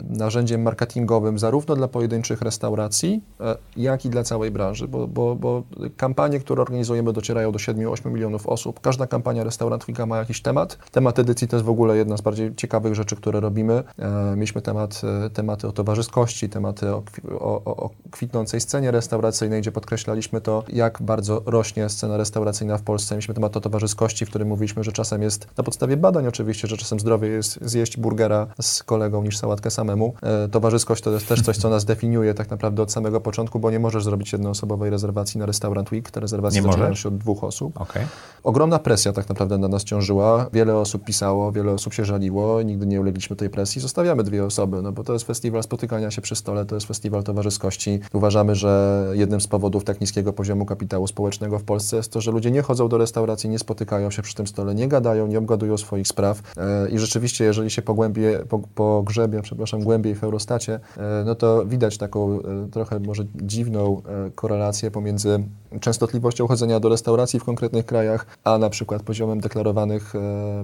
narzędziem 0.10 0.62
marketingowym 0.62 1.40
zarówno 1.40 1.76
dla 1.76 1.88
pojedynczych 1.88 2.42
restauracji, 2.42 3.22
jak 3.78 4.06
i 4.06 4.10
dla 4.10 4.24
całej 4.24 4.52
branży, 4.52 4.88
bo, 4.88 5.08
bo, 5.08 5.36
bo 5.36 5.64
kampanie, 5.98 6.40
które 6.40 6.62
organizujemy, 6.62 7.14
docierają 7.14 7.52
do 7.52 7.60
7-8 7.60 8.12
milionów 8.12 8.48
osób. 8.48 8.80
Każda 8.80 9.08
kampania 9.08 9.44
Restaurant 9.44 9.86
Weeka 9.86 10.06
ma 10.06 10.18
jakiś 10.18 10.42
temat. 10.42 10.78
Temat 10.92 11.20
edycji 11.20 11.48
to 11.48 11.56
jest 11.56 11.66
w 11.66 11.70
ogóle 11.70 11.98
jedna 11.98 12.18
z 12.18 12.22
bardziej 12.22 12.56
ciekawych 12.56 12.96
rzeczy, 12.96 13.16
które 13.16 13.40
robimy. 13.40 13.84
Mieliśmy 14.36 14.62
temat, 14.62 15.02
tematy 15.34 15.68
o 15.68 15.72
towarzyskości, 15.72 16.50
tematy 16.50 16.90
o, 16.90 17.04
o, 17.40 17.62
o 17.66 17.90
kwitnącej 18.12 18.62
scenie 18.62 18.92
restauracyjnej, 18.92 19.62
gdzie 19.62 19.72
podkreślaliśmy 19.72 20.42
to, 20.42 20.64
jak 20.74 21.02
bardzo 21.02 21.42
rośnie 21.46 21.63
scena 21.90 22.18
restauracyjna 22.18 22.78
w 22.78 22.82
Polsce. 22.82 23.16
Mieliśmy 23.16 23.34
temat 23.34 23.58
o 23.58 23.62
towarzyskości, 23.62 24.26
w 24.26 24.30
którym 24.30 24.48
mówiliśmy, 24.48 24.84
że 24.84 24.92
czasem 24.92 25.22
jest, 25.22 25.48
na 25.58 25.64
podstawie 25.64 25.98
badań 25.98 26.28
oczywiście, 26.28 26.68
że 26.68 26.78
czasem 26.78 27.00
zdrowie 27.00 27.28
jest 27.28 27.60
zjeść 27.62 27.98
burgera 27.98 28.48
z 28.62 28.84
kolegą 28.84 29.24
niż 29.24 29.38
sałatkę 29.38 29.72
samemu. 29.72 30.14
E, 30.22 30.48
towarzyskość 30.48 31.04
to 31.04 31.12
jest 31.12 31.28
też 31.28 31.42
coś, 31.42 31.58
co 31.58 31.70
nas 31.70 31.86
definiuje 31.86 32.34
tak 32.34 32.50
naprawdę 32.50 32.84
od 32.84 32.92
samego 32.92 33.22
początku, 33.22 33.60
bo 33.60 33.72
nie 33.72 33.80
możesz 33.80 34.04
zrobić 34.04 34.32
jednoosobowej 34.32 34.90
rezerwacji 34.90 35.40
na 35.40 35.46
Restaurant 35.46 35.92
Week. 35.92 36.12
Te 36.12 36.20
rezerwacje 36.20 36.62
Nie 36.62 36.68
zaczynają 36.68 36.90
możesz? 36.90 37.04
się 37.04 37.10
od 37.10 37.18
dwóch 37.18 37.44
osób. 37.44 37.82
Okej. 37.82 38.06
Ogromna 38.44 38.80
presja 38.80 39.14
tak 39.14 39.30
naprawdę 39.30 39.58
na 39.58 39.68
nas 39.68 39.84
ciążyła. 39.84 40.50
Wiele 40.54 40.78
osób 40.78 41.04
pisało, 41.04 41.52
wiele 41.52 41.72
osób 41.72 41.94
się 41.94 42.06
żaliło. 42.06 42.62
Nigdy 42.62 42.86
nie 42.86 43.02
ulegliśmy 43.02 43.36
tej 43.36 43.50
presji. 43.50 43.82
Zostawiamy 43.82 44.24
dwie 44.24 44.46
osoby, 44.46 44.82
no 44.82 44.92
bo 44.92 45.04
to 45.04 45.14
jest 45.14 45.26
festiwal 45.26 45.64
spotykania 45.64 46.12
się 46.12 46.22
przy 46.22 46.36
stole, 46.36 46.66
to 46.66 46.76
jest 46.76 46.88
festiwal 46.88 47.24
towarzyskości. 47.24 48.00
Uważamy, 48.14 48.56
że 48.56 49.04
jednym 49.14 49.42
z 49.42 49.48
powodów 49.48 49.84
tak 49.84 50.02
niskiego 50.02 50.34
poziomu 50.34 50.66
kapitału 50.66 51.08
społecznego 51.08 51.53
w 51.60 51.64
Polsce 51.64 51.98
jest 51.98 52.12
to, 52.12 52.22
że 52.22 52.32
ludzie 52.32 52.52
nie 52.52 52.62
chodzą 52.62 52.90
do 52.90 52.98
restauracji, 52.98 53.50
nie 53.50 53.60
spotykają 53.60 54.12
się 54.12 54.22
przy 54.22 54.36
tym 54.36 54.48
stole, 54.48 54.76
nie 54.76 54.88
gadają, 54.88 55.28
nie 55.28 55.38
obgadują 55.38 55.78
swoich 55.78 56.08
spraw. 56.08 56.42
E, 56.58 56.90
I 56.90 57.00
rzeczywiście, 57.00 57.44
jeżeli 57.44 57.72
się 57.72 57.82
pogłębie, 57.82 58.40
po, 58.50 58.60
pogrzebie, 58.60 59.42
przepraszam, 59.42 59.84
głębiej 59.84 60.16
w 60.16 60.24
Eurostacie, 60.24 60.80
e, 60.98 61.24
no 61.26 61.36
to 61.36 61.66
widać 61.66 61.98
taką 61.98 62.40
e, 62.40 62.70
trochę 62.72 63.00
może 63.00 63.24
dziwną 63.36 64.02
korelację 64.36 64.92
pomiędzy 64.92 65.44
częstotliwością 65.80 66.48
chodzenia 66.48 66.80
do 66.80 66.90
restauracji 66.90 67.40
w 67.40 67.44
konkretnych 67.44 67.86
krajach, 67.86 68.26
a 68.44 68.58
na 68.58 68.70
przykład 68.70 69.04
poziomem 69.04 69.40
deklarowanych 69.40 70.16
e, 70.16 70.20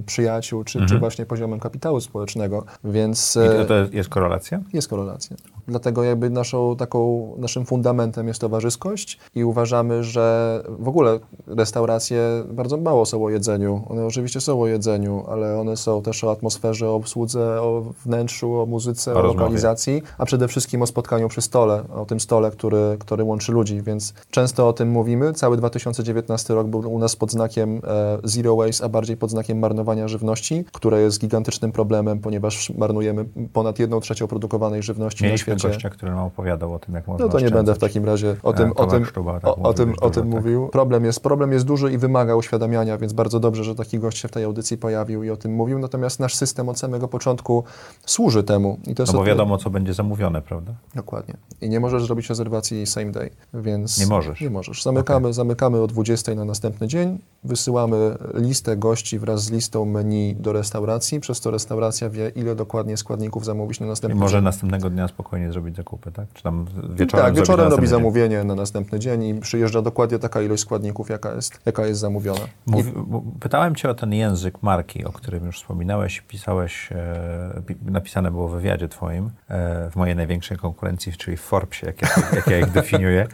przyjaciół, 0.06 0.64
czy, 0.64 0.86
czy 0.86 1.00
właśnie 1.00 1.26
poziomem 1.26 1.60
kapitału 1.60 2.02
społecznego, 2.02 2.64
więc 2.84 3.38
I 3.64 3.68
to, 3.68 3.76
e, 3.80 3.88
jest- 3.92 4.10
korelacja? 4.10 4.60
jest 4.74 4.88
korelacja. 4.88 5.38
Dlatego 5.68 6.04
jakby 6.04 6.30
naszą 6.30 6.76
taką, 6.76 7.34
naszym 7.38 7.66
fundamentem 7.66 8.28
jest 8.28 8.42
towarzyskość 8.42 9.20
i 9.36 9.44
uważamy, 9.44 10.04
że 10.04 10.64
w 10.80 10.88
ogóle 10.88 11.20
restauracje 11.48 12.22
bardzo 12.52 12.78
mało 12.78 13.06
są 13.06 13.26
o 13.26 13.30
jedzeniu. 13.30 13.84
One 13.90 14.06
oczywiście 14.06 14.42
są 14.42 14.62
o 14.62 14.68
jedzeniu, 14.68 15.24
ale 15.30 15.60
one 15.60 15.78
są 15.78 16.02
też 16.02 16.24
o 16.24 16.32
atmosferze, 16.32 16.90
o 16.90 16.96
obsłudze, 16.96 17.62
o 17.62 17.84
wnętrzu, 18.06 18.62
o 18.62 18.66
muzyce, 18.66 19.14
O 19.14 19.20
o, 19.20 19.24
lokalizacji, 19.24 20.02
a 20.18 20.26
przede 20.26 20.48
wszystkim 20.48 20.82
o 20.82 20.88
spotkaniu 20.88 21.30
przy 21.30 21.42
stole, 21.42 21.84
o 21.96 22.06
tym 22.06 22.20
stole, 22.20 22.52
który, 22.52 22.98
który 23.00 23.24
łączy 23.24 23.52
ludzi, 23.52 23.82
więc 23.82 24.14
często 24.32 24.68
o 24.68 24.74
tym 24.74 24.90
mówimy. 25.00 25.34
Cały 25.34 25.58
2019 25.58 26.54
rok 26.54 26.68
był 26.68 26.94
u 26.94 27.00
nas 27.00 27.16
pod 27.16 27.32
znakiem 27.32 27.82
e, 27.88 28.18
zero 28.24 28.56
waste, 28.56 28.86
a 28.86 28.90
bardziej 28.90 29.18
pod 29.18 29.30
znakiem 29.30 29.60
marnowania 29.60 30.08
żywności, 30.08 30.66
które 30.72 31.02
jest 31.02 31.20
gigantycznym 31.20 31.72
problemem, 31.72 32.20
ponieważ 32.20 32.70
marnujemy 32.70 33.26
ponad 33.54 33.80
jedną 33.80 34.00
trzecią 34.00 34.28
produkowanej 34.28 34.84
żywności 34.84 35.24
Mieliśmy 35.24 35.54
na 35.54 35.60
świecie. 35.60 35.74
gościa, 35.74 35.90
który 35.90 36.12
nam 36.12 36.24
opowiadał 36.24 36.74
o 36.74 36.80
tym, 36.80 36.96
jak 36.96 37.08
można 37.08 37.26
No 37.26 37.32
to 37.32 37.40
nie 37.40 37.50
będę 37.50 37.76
w 37.76 37.78
takim 37.78 38.06
razie 38.06 38.36
o 38.44 38.54
tym, 38.54 38.72
o 38.76 38.86
tym, 38.86 39.06
Sztuba, 39.06 39.40
tak 39.40 39.46
o, 39.46 39.56
o 39.56 39.58
mówił 39.58 39.74
tym, 39.74 39.96
o 40.02 40.10
tym 40.10 40.24
tak. 40.24 40.32
mówił. 40.32 40.68
Problem 40.68 41.06
jest, 41.06 41.24
problem 41.24 41.52
jest 41.52 41.66
duży 41.66 41.92
i 41.92 41.98
wymaga 41.98 42.36
uświadamiania, 42.36 42.98
więc 42.98 43.14
bardzo 43.14 43.40
dobrze, 43.40 43.64
że 43.64 43.76
taki 43.76 44.00
gość 44.00 44.18
się 44.18 44.28
w 44.28 44.32
tej 44.32 44.44
audycji 44.44 44.78
pojawił 44.78 45.24
i 45.24 45.30
o 45.30 45.38
tym 45.38 45.54
mówił. 45.54 45.80
Natomiast 45.80 46.20
nasz 46.20 46.36
system 46.36 46.70
od 46.70 46.80
samego 46.80 47.08
początku 47.08 47.64
służy 48.06 48.44
temu. 48.44 48.80
I 48.88 48.96
to 48.96 49.04
jest 49.04 49.14
No 49.14 49.20
bo 49.20 49.26
wiadomo, 49.26 49.58
co 49.58 49.70
będzie 49.70 49.94
zamówione, 49.94 50.42
prawda? 50.42 50.74
Dokładnie. 50.96 51.34
I 51.62 51.70
nie 51.70 51.80
możesz 51.80 52.04
zrobić 52.04 52.30
rezerwacji 52.30 52.86
same 52.86 53.12
day, 53.12 53.30
więc... 53.54 54.00
Nie 54.00 54.08
możesz. 54.08 54.42
Nie 54.42 54.50
możesz. 54.50 54.84
Zamykamy, 54.94 55.34
zamykamy 55.34 55.82
o 55.82 55.88
20 55.88 56.36
na 56.36 56.46
następny 56.46 56.88
dzień, 56.88 57.20
wysyłamy 57.44 58.16
listę 58.34 58.78
gości 58.78 59.20
wraz 59.20 59.44
z 59.44 59.52
listą 59.52 59.86
menu 59.86 60.36
do 60.40 60.54
restauracji, 60.54 61.20
przez 61.20 61.42
to 61.42 61.52
restauracja 61.52 62.10
wie, 62.10 62.30
ile 62.36 62.56
dokładnie 62.56 62.98
składników 62.98 63.46
zamówić 63.46 63.80
na 63.80 63.86
I 63.86 63.90
następny 63.90 64.20
może 64.20 64.38
dzień. 64.38 64.44
następnego 64.44 64.90
dnia 64.90 65.08
spokojnie 65.08 65.52
zrobić 65.52 65.76
zakupy, 65.76 66.12
tak? 66.12 66.26
Czy 66.34 66.44
tam 66.44 66.66
wieczorem 66.90 67.26
tak, 67.26 67.36
wieczorem 67.36 67.68
robi 67.70 67.82
dzień? 67.82 67.90
zamówienie 67.90 68.44
na 68.44 68.56
następny 68.56 69.00
dzień 69.00 69.24
i 69.24 69.34
przyjeżdża 69.36 69.82
dokładnie 69.82 70.20
taka 70.20 70.42
ilość 70.42 70.62
składników, 70.64 71.10
jaka 71.10 71.34
jest, 71.36 71.60
jaka 71.66 71.86
jest 71.88 72.00
zamówiona. 72.00 72.40
Mówi, 72.66 72.90
m- 72.96 73.22
pytałem 73.40 73.76
Cię 73.76 73.90
o 73.90 73.94
ten 73.94 74.14
język 74.14 74.64
marki, 74.64 75.06
o 75.06 75.12
którym 75.12 75.46
już 75.46 75.58
wspominałeś, 75.62 76.22
pisałeś, 76.22 76.90
e, 76.92 77.62
pi- 77.66 77.76
napisane 77.86 78.32
było 78.32 78.48
w 78.48 78.52
wywiadzie 78.52 78.88
Twoim, 78.88 79.30
e, 79.50 79.90
w 79.92 79.96
mojej 79.96 80.16
największej 80.16 80.58
konkurencji, 80.58 81.12
czyli 81.14 81.38
w 81.38 81.42
Forbesie, 81.42 81.88
jak 81.88 82.02
ja, 82.02 82.08
jak 82.36 82.48
ja 82.48 82.60
ich 82.60 82.72
definiuję. 82.82 83.28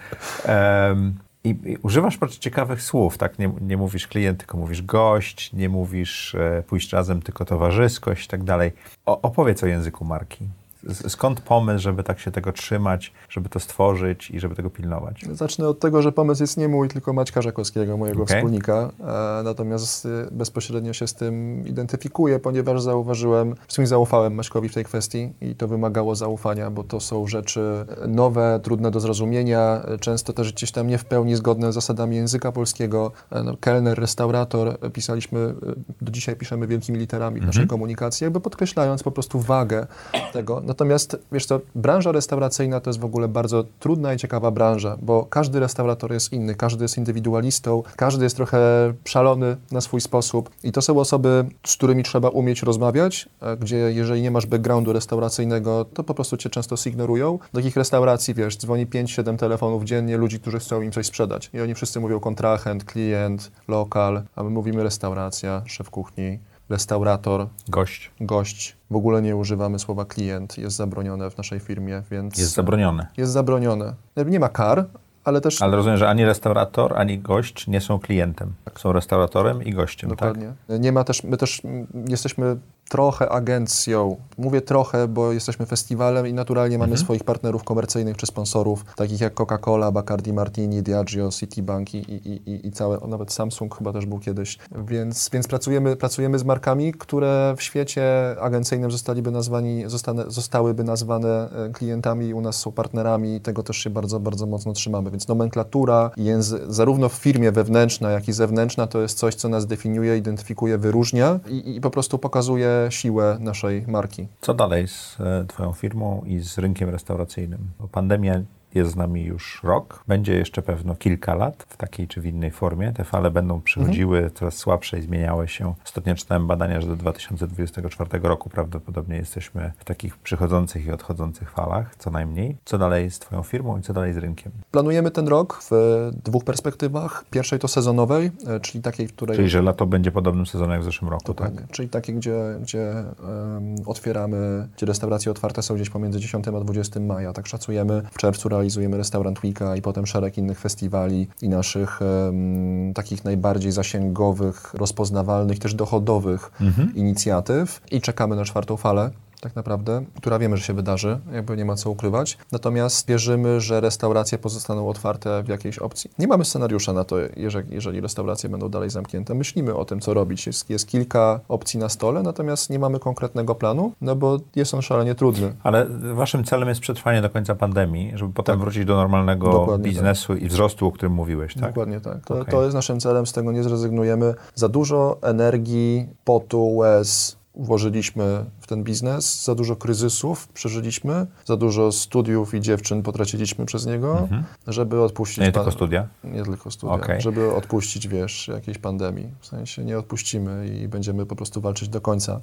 Em, 0.45 1.14
i, 1.45 1.49
I 1.49 1.77
używasz 1.77 2.17
bardzo 2.17 2.37
ciekawych 2.37 2.81
słów, 2.81 3.17
tak? 3.17 3.39
Nie, 3.39 3.51
nie 3.61 3.77
mówisz 3.77 4.07
klient, 4.07 4.39
tylko 4.39 4.57
mówisz 4.57 4.81
gość, 4.81 5.53
nie 5.53 5.69
mówisz 5.69 6.35
e, 6.35 6.63
pójść 6.67 6.93
razem, 6.93 7.21
tylko 7.21 7.45
towarzyskość 7.45 8.25
i 8.25 8.29
tak 8.29 8.43
dalej. 8.43 8.71
O, 9.05 9.21
opowiedz 9.21 9.63
o 9.63 9.67
języku 9.67 10.05
marki. 10.05 10.47
Skąd 10.93 11.41
pomysł, 11.41 11.83
żeby 11.83 12.03
tak 12.03 12.19
się 12.19 12.31
tego 12.31 12.51
trzymać, 12.51 13.13
żeby 13.29 13.49
to 13.49 13.59
stworzyć 13.59 14.31
i 14.31 14.39
żeby 14.39 14.55
tego 14.55 14.69
pilnować? 14.69 15.25
Zacznę 15.31 15.67
od 15.67 15.79
tego, 15.79 16.01
że 16.01 16.11
pomysł 16.11 16.43
jest 16.43 16.57
nie 16.57 16.67
mój, 16.67 16.89
tylko 16.89 17.13
Maćka 17.13 17.41
Żakowskiego, 17.41 17.97
mojego 17.97 18.23
Okej. 18.23 18.38
wspólnika. 18.38 18.91
E, 19.39 19.43
natomiast 19.43 20.05
e, 20.05 20.09
bezpośrednio 20.31 20.93
się 20.93 21.07
z 21.07 21.13
tym 21.13 21.65
identyfikuję, 21.67 22.39
ponieważ 22.39 22.81
zauważyłem, 22.81 23.55
w 23.67 23.73
sumie 23.73 23.88
zaufałem 23.88 24.36
Maćkowi 24.36 24.69
w 24.69 24.73
tej 24.73 24.86
kwestii 24.86 25.33
i 25.41 25.55
to 25.55 25.67
wymagało 25.67 26.15
zaufania, 26.15 26.71
bo 26.71 26.83
to 26.83 26.99
są 26.99 27.27
rzeczy 27.27 27.86
nowe, 28.07 28.59
trudne 28.63 28.91
do 28.91 28.99
zrozumienia, 28.99 29.86
często 29.99 30.33
też 30.33 30.53
gdzieś 30.53 30.71
tam 30.71 30.88
nie 30.88 30.97
w 30.97 31.05
pełni 31.05 31.36
zgodne 31.36 31.71
z 31.71 31.75
zasadami 31.75 32.15
języka 32.15 32.51
polskiego. 32.51 33.11
E, 33.31 33.43
No, 33.43 33.57
kelner, 33.57 33.99
restaurator, 33.99 34.79
pisaliśmy, 34.93 35.55
do 36.01 36.11
dzisiaj 36.11 36.36
piszemy 36.36 36.67
wielkimi 36.67 36.99
literami 36.99 37.41
w 37.41 37.45
naszej 37.45 37.67
komunikacji, 37.67 38.23
jakby 38.23 38.39
podkreślając 38.39 39.03
po 39.03 39.11
prostu 39.11 39.39
wagę 39.39 39.88
tego. 40.33 40.61
Natomiast, 40.76 41.17
wiesz 41.32 41.45
co, 41.45 41.59
branża 41.76 42.11
restauracyjna 42.11 42.80
to 42.80 42.89
jest 42.89 42.99
w 42.99 43.05
ogóle 43.05 43.28
bardzo 43.28 43.63
trudna 43.80 44.13
i 44.13 44.17
ciekawa 44.17 44.51
branża, 44.51 44.97
bo 45.01 45.26
każdy 45.26 45.59
restaurator 45.59 46.13
jest 46.13 46.34
inny, 46.34 46.55
każdy 46.55 46.84
jest 46.84 46.97
indywidualistą, 46.97 47.84
każdy 47.95 48.23
jest 48.23 48.36
trochę 48.36 48.93
szalony 49.05 49.57
na 49.71 49.82
swój 49.82 50.01
sposób 50.01 50.49
i 50.63 50.71
to 50.71 50.82
są 50.82 50.99
osoby, 50.99 51.45
z 51.65 51.76
którymi 51.76 52.03
trzeba 52.03 52.30
umieć 52.30 52.63
rozmawiać, 52.63 53.30
gdzie 53.59 53.78
jeżeli 53.78 54.21
nie 54.21 54.32
masz 54.32 54.45
backgroundu 54.45 54.93
restauracyjnego, 54.93 55.86
to 55.93 56.03
po 56.03 56.13
prostu 56.13 56.38
cię 56.38 56.49
często 56.49 56.78
signorują. 56.78 57.39
Do 57.53 57.59
takich 57.59 57.76
restauracji, 57.76 58.34
wiesz, 58.34 58.57
dzwoni 58.57 58.88
5-7 58.88 59.38
telefonów 59.38 59.84
dziennie 59.84 60.17
ludzi, 60.17 60.39
którzy 60.39 60.59
chcą 60.59 60.82
im 60.82 60.91
coś 60.91 61.05
sprzedać 61.05 61.49
i 61.53 61.61
oni 61.61 61.76
wszyscy 61.76 61.99
mówią 61.99 62.19
kontrahent, 62.19 62.84
klient, 62.84 63.51
lokal, 63.67 64.23
a 64.36 64.43
my 64.43 64.49
mówimy 64.49 64.84
restauracja, 64.84 65.61
szef 65.65 65.89
kuchni, 65.89 66.39
restaurator, 66.70 67.47
Gość. 67.70 68.11
gość. 68.22 68.78
W 68.91 68.95
ogóle 68.95 69.22
nie 69.22 69.36
używamy 69.36 69.80
słowa 69.80 70.05
klient, 70.05 70.57
jest 70.57 70.76
zabronione 70.76 71.32
w 71.32 71.38
naszej 71.38 71.59
firmie, 71.59 72.03
więc 72.11 72.38
Jest 72.38 72.53
zabronione. 72.53 73.07
jest 73.18 73.32
zabronione. 73.32 73.95
Nie 74.26 74.39
ma 74.39 74.49
kar, 74.49 74.86
ale 75.26 75.41
też 75.41 75.61
Ale 75.61 75.76
rozumiem, 75.76 75.97
że 75.97 76.09
ani 76.09 76.26
restaurator, 76.26 76.97
ani 76.97 77.19
gość 77.19 77.67
nie 77.67 77.82
są 77.82 77.99
klientem. 77.99 78.53
Są 78.76 78.93
restauratorem 78.93 79.63
i 79.63 79.73
gościem, 79.73 80.09
tak? 80.09 80.19
dokładnie. 80.19 80.53
Nie 80.80 80.91
ma 80.91 81.03
też, 81.03 81.23
my 81.23 81.38
też 81.38 81.61
jesteśmy 82.07 82.57
trochę 82.89 83.30
agencją. 83.30 84.17
Mówię 84.38 84.61
trochę, 84.61 85.07
bo 85.07 85.32
jesteśmy 85.32 85.65
festiwalem 85.65 86.28
i 86.28 86.34
naturalnie 86.34 86.78
mamy 86.78 86.97
swoich 86.97 87.23
partnerów 87.23 87.63
komercyjnych 87.63 88.17
czy 88.17 88.26
sponsorów, 88.26 88.86
takich 88.95 89.21
jak 89.21 89.34
Coca-Cola, 89.34 89.91
Bacardi 89.91 90.34
Martini, 90.34 90.84
Diageo, 90.84 91.32
Citibank 91.32 91.93
i, 91.93 91.97
i, 91.97 92.51
i, 92.51 92.67
i 92.67 92.71
całe, 92.71 92.97
nawet 93.07 93.34
Samsung 93.34 93.78
chyba 93.78 93.93
też 93.93 94.05
był 94.05 94.19
kiedyś. 94.19 94.57
Więc, 94.88 95.30
więc 95.34 95.47
pracujemy, 95.47 95.95
pracujemy 95.95 96.39
z 96.39 96.43
markami, 96.43 96.91
które 96.93 97.53
w 97.57 97.63
świecie 97.63 98.36
agencyjnym 98.41 98.91
zostaliby 98.91 99.32
nazwani, 99.32 99.84
zostane, 99.88 100.23
zostałyby 100.28 100.84
nazwane 100.84 101.49
e, 101.51 101.69
klientami 101.69 102.34
u 102.34 102.41
nas 102.41 102.55
są 102.55 102.71
partnerami 102.71 103.36
i 103.36 103.41
tego 103.41 103.63
też 103.63 103.78
się 103.78 103.89
bardzo, 103.89 104.19
bardzo 104.19 104.45
mocno 104.45 104.73
trzymamy. 104.73 105.11
Więc 105.16 105.28
nomenklatura, 105.28 106.11
języ, 106.18 106.59
zarówno 106.68 107.09
w 107.09 107.13
firmie 107.13 107.51
wewnętrzna, 107.51 108.11
jak 108.11 108.28
i 108.28 108.34
zewnętrzna, 108.34 108.88
to 108.88 109.01
jest 109.01 109.18
coś, 109.18 109.36
co 109.36 109.49
nas 109.49 109.68
definiuje, 109.68 110.18
identyfikuje, 110.18 110.78
wyróżnia 110.78 111.39
i, 111.49 111.76
i 111.76 111.82
po 111.82 111.89
prostu 111.89 112.20
pokazuje 112.20 112.70
siłę 112.89 113.38
naszej 113.39 113.88
marki. 113.88 114.28
Co 114.41 114.53
dalej 114.53 114.88
z 114.88 115.18
e, 115.20 115.45
Twoją 115.47 115.74
firmą 115.74 116.22
i 116.26 116.39
z 116.39 116.57
rynkiem 116.57 116.89
restauracyjnym? 116.89 117.59
Bo 117.80 117.88
pandemia 117.88 118.41
jest 118.76 118.91
z 118.91 118.95
nami 118.95 119.23
już 119.23 119.63
rok, 119.63 120.03
będzie 120.07 120.34
jeszcze 120.36 120.61
pewno 120.61 120.95
kilka 120.95 121.36
lat 121.36 121.65
w 121.69 121.78
takiej 121.78 122.07
czy 122.07 122.21
w 122.21 122.26
innej 122.26 122.51
formie. 122.51 122.93
Te 122.93 123.03
fale 123.03 123.32
będą 123.32 123.61
przychodziły 123.61 124.32
coraz 124.36 124.55
słabsze 124.57 124.99
i 124.99 125.01
zmieniały 125.01 125.47
się. 125.47 125.73
Ostatnio 125.86 126.15
czytałem 126.15 126.47
badania, 126.47 126.82
że 126.82 126.88
do 126.88 126.95
2024 126.95 128.19
roku 128.23 128.49
prawdopodobnie 128.49 129.17
jesteśmy 129.17 129.71
w 129.78 129.84
takich 129.84 130.17
przychodzących 130.17 130.86
i 130.86 130.91
odchodzących 130.91 131.51
falach, 131.51 131.95
co 131.95 132.09
najmniej. 132.11 132.57
Co 132.65 132.78
dalej 132.78 133.11
z 133.11 133.19
Twoją 133.19 133.43
firmą 133.43 133.80
i 133.80 133.82
co 133.82 133.93
dalej 133.93 134.13
z 134.13 134.17
rynkiem? 134.17 134.51
Planujemy 134.71 135.11
ten 135.11 135.28
rok 135.28 135.59
w 135.71 136.11
dwóch 136.23 136.43
perspektywach. 136.43 137.26
Pierwszej 137.32 137.59
to 137.59 137.67
sezonowej, 137.67 138.32
e, 138.47 138.59
czyli 138.59 138.82
takiej, 138.82 139.07
w 139.07 139.13
której... 139.13 139.38
Czyli, 139.38 139.49
że 139.49 139.61
lato 139.61 139.86
będzie 139.86 140.11
podobnym 140.11 140.45
sezonem 140.45 140.71
jak 140.71 140.82
w 140.82 140.86
zeszłym 140.86 141.11
roku, 141.11 141.26
Dokładnie. 141.26 141.61
tak? 141.61 141.71
Czyli 141.71 141.89
takie, 141.89 142.13
gdzie, 142.13 142.59
gdzie 142.61 142.89
em, 142.89 143.76
otwieramy, 143.86 144.67
gdzie 144.76 144.86
restauracje 144.86 145.32
otwarte 145.32 145.61
są 145.61 145.76
gdzieś 145.76 145.89
pomiędzy 145.89 146.19
10 146.19 146.47
a 146.47 146.51
20 146.51 146.99
maja. 146.99 147.34
Tak 147.34 147.47
szacujemy. 147.47 148.01
W 148.11 148.17
czerwcu 148.17 148.49
realizujemy 148.49 148.64
Restaurant 148.97 149.39
Weeka 149.39 149.76
i 149.76 149.82
potem 149.82 150.05
szereg 150.05 150.38
innych 150.38 150.59
festiwali 150.59 151.28
i 151.41 151.49
naszych 151.49 151.99
em, 152.01 152.93
takich 152.93 153.24
najbardziej 153.24 153.72
zasięgowych, 153.72 154.74
rozpoznawalnych, 154.74 155.59
też 155.59 155.74
dochodowych 155.74 156.51
inicjatyw. 156.95 157.82
I 157.91 158.01
czekamy 158.01 158.36
na 158.36 158.45
czwartą 158.45 158.78
falę 158.78 159.11
tak 159.45 159.55
naprawdę, 159.55 160.05
która 160.17 160.39
wiemy, 160.39 160.57
że 160.57 160.63
się 160.63 160.73
wydarzy, 160.73 161.19
jakby 161.31 161.57
nie 161.57 161.65
ma 161.65 161.75
co 161.75 161.89
ukrywać. 161.89 162.37
Natomiast 162.51 163.07
wierzymy, 163.07 163.61
że 163.61 163.81
restauracje 163.81 164.37
pozostaną 164.37 164.89
otwarte 164.89 165.43
w 165.43 165.47
jakiejś 165.47 165.79
opcji. 165.79 166.11
Nie 166.19 166.27
mamy 166.27 166.45
scenariusza 166.45 166.93
na 166.93 167.03
to, 167.03 167.15
jeżeli, 167.37 167.75
jeżeli 167.75 168.01
restauracje 168.01 168.49
będą 168.49 168.69
dalej 168.69 168.89
zamknięte. 168.89 169.33
Myślimy 169.33 169.75
o 169.75 169.85
tym, 169.85 169.99
co 169.99 170.13
robić. 170.13 170.47
Jest, 170.47 170.69
jest 170.69 170.87
kilka 170.87 171.39
opcji 171.47 171.79
na 171.79 171.89
stole, 171.89 172.23
natomiast 172.23 172.69
nie 172.69 172.79
mamy 172.79 172.99
konkretnego 172.99 173.55
planu, 173.55 173.91
no 174.01 174.15
bo 174.15 174.39
jest 174.55 174.73
on 174.73 174.81
szalenie 174.81 175.15
trudny. 175.15 175.53
Ale 175.63 175.85
waszym 176.13 176.43
celem 176.43 176.69
jest 176.69 176.81
przetrwanie 176.81 177.21
do 177.21 177.29
końca 177.29 177.55
pandemii, 177.55 178.11
żeby 178.15 178.33
potem 178.33 178.55
Tak. 178.55 178.61
wrócić 178.61 178.85
do 178.85 178.95
normalnego 178.95 179.51
Dokładnie 179.51 179.89
biznesu 179.89 180.35
i 180.35 180.47
wzrostu, 180.47 180.87
o 180.87 180.91
którym 180.91 181.13
mówiłeś, 181.13 181.53
tak? 181.53 181.63
Dokładnie 181.63 182.01
tak. 182.01 182.25
To, 182.25 182.39
Okej. 182.39 182.51
to 182.51 182.63
jest 182.63 182.75
naszym 182.75 182.99
celem, 182.99 183.25
z 183.25 183.33
tego 183.33 183.51
nie 183.51 183.63
zrezygnujemy. 183.63 184.33
Za 184.55 184.69
dużo 184.69 185.17
energii, 185.21 186.07
potu, 186.23 186.75
łez 186.75 187.37
włożyliśmy 187.55 188.45
w 188.59 188.64
ten 188.68 188.84
biznes, 188.84 189.43
za 189.43 189.55
dużo 189.55 189.76
kryzysów 189.76 190.47
przeżyliśmy, 190.47 191.28
za 191.45 191.57
dużo 191.57 191.91
studiów 191.91 192.53
i 192.53 192.61
dziewczyn 192.61 193.03
potraciliśmy 193.03 193.66
przez 193.66 193.86
niego, 193.86 194.28
żeby 194.68 195.01
odpuścić... 195.01 195.38
Mhm. 195.39 195.47
Nie 195.49 195.53
pa- 195.53 195.59
tylko 195.59 195.72
studia? 195.72 196.07
Nie 196.24 196.43
tylko 196.43 196.72
studia. 196.72 196.95
Okej. 196.95 197.22
Żeby 197.22 197.53
odpuścić, 197.55 198.07
wiesz, 198.07 198.47
jakiejś 198.47 198.78
pandemii. 198.78 199.28
W 199.39 199.47
sensie 199.47 199.84
nie 199.84 199.97
odpuścimy 199.97 200.68
i 200.68 200.88
będziemy 200.88 201.26
po 201.26 201.36
prostu 201.36 201.61
walczyć 201.61 201.89
do 201.89 202.01
końca. 202.01 202.41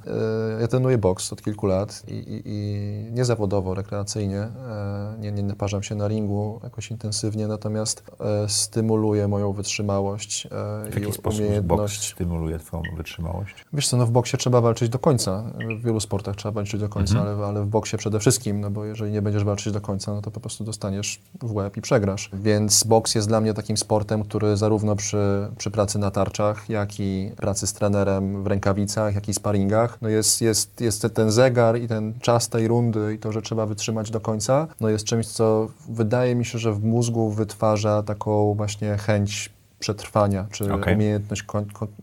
E, 0.58 0.60
Ja 0.60 0.68
trenuję 0.68 0.98
boks 0.98 1.32
od 1.32 1.42
kilku 1.42 1.66
lat 1.66 2.02
i, 2.08 2.12
i, 2.14 2.42
i 2.44 3.12
nie 3.12 3.24
zawodowo, 3.24 3.74
rekreacyjnie. 3.74 4.38
E, 4.40 5.16
Nie, 5.18 5.32
nie 5.32 5.42
naparzam 5.42 5.82
się 5.82 5.94
na 5.94 6.08
ringu 6.08 6.60
jakoś 6.62 6.90
intensywnie, 6.90 7.46
natomiast 7.48 8.04
e, 8.20 8.48
stymuluję 8.48 9.28
moją 9.28 9.52
wytrzymałość 9.52 10.48
W 10.90 10.94
jaki 10.94 11.00
i 11.08 11.12
sposób 11.12 11.22
boks 11.22 11.38
umiejętność. 11.38 12.12
stymuluje 12.12 12.58
Twoją 12.58 12.82
wytrzymałość? 12.96 13.64
Wiesz 13.72 13.88
co, 13.88 13.96
no 13.96 14.06
w 14.06 14.10
boksie 14.10 14.36
trzeba 14.36 14.60
walczyć 14.60 14.88
do 14.88 14.98
końca. 14.98 15.44
W 15.80 15.84
wielu 15.84 16.00
sportach 16.12 16.36
trzeba 16.36 16.52
walczyć 16.52 16.80
do 16.80 16.88
końca, 16.88 17.14
Mhm. 17.18 17.36
ale, 17.36 17.46
ale 17.46 17.62
w 17.62 17.66
boksie 17.66 17.96
przede 17.96 18.20
wszystkim, 18.20 18.60
no 18.60 18.70
bo 18.70 18.84
jeżeli 18.84 19.12
nie 19.12 19.22
będziesz 19.22 19.44
walczyć 19.44 19.72
do 19.72 19.80
końca, 19.80 20.14
no 20.14 20.22
to 20.22 20.30
po 20.30 20.40
prostu 20.40 20.64
dostaniesz 20.64 21.20
w 21.42 21.52
łeb 21.54 21.76
i 21.76 21.80
przegrasz. 21.80 22.30
Więc 22.32 22.84
boks 22.84 23.14
jest 23.14 23.28
dla 23.28 23.40
mnie 23.40 23.54
takim 23.54 23.76
sportem, 23.76 24.24
który 24.24 24.56
zarówno 24.56 24.96
przy, 24.96 25.48
przy 25.58 25.70
pracy 25.70 25.98
na 25.98 26.10
tarczach, 26.10 26.68
jak 26.68 27.00
i 27.00 27.32
pracy 27.36 27.66
z 27.66 27.72
trenerem 27.72 28.44
w 28.44 28.46
rękawicach, 28.46 29.14
jak 29.14 29.28
i 29.28 29.34
sparingach, 29.34 29.98
no 30.02 30.08
jest, 30.08 30.40
jest, 30.40 30.80
jest 30.80 31.06
ten 31.14 31.30
zegar 31.30 31.80
i 31.80 31.88
ten 31.88 32.14
czas 32.20 32.48
tej 32.48 32.68
rundy 32.68 33.14
i 33.14 33.18
to, 33.18 33.32
że 33.32 33.42
trzeba 33.42 33.66
wytrzymać 33.66 34.10
do 34.10 34.20
końca, 34.20 34.66
no 34.80 34.88
jest 34.88 35.04
czymś, 35.04 35.26
co 35.26 35.68
wydaje 35.88 36.34
mi 36.34 36.44
się, 36.44 36.58
że 36.58 36.72
w 36.72 36.84
mózgu 36.84 37.30
wytwarza 37.30 38.02
taką 38.02 38.54
właśnie 38.54 38.96
chęć 38.96 39.50
przetrwania, 39.82 40.46
czy 40.50 40.72
Okej. 40.74 40.94
umiejętność, 40.94 41.44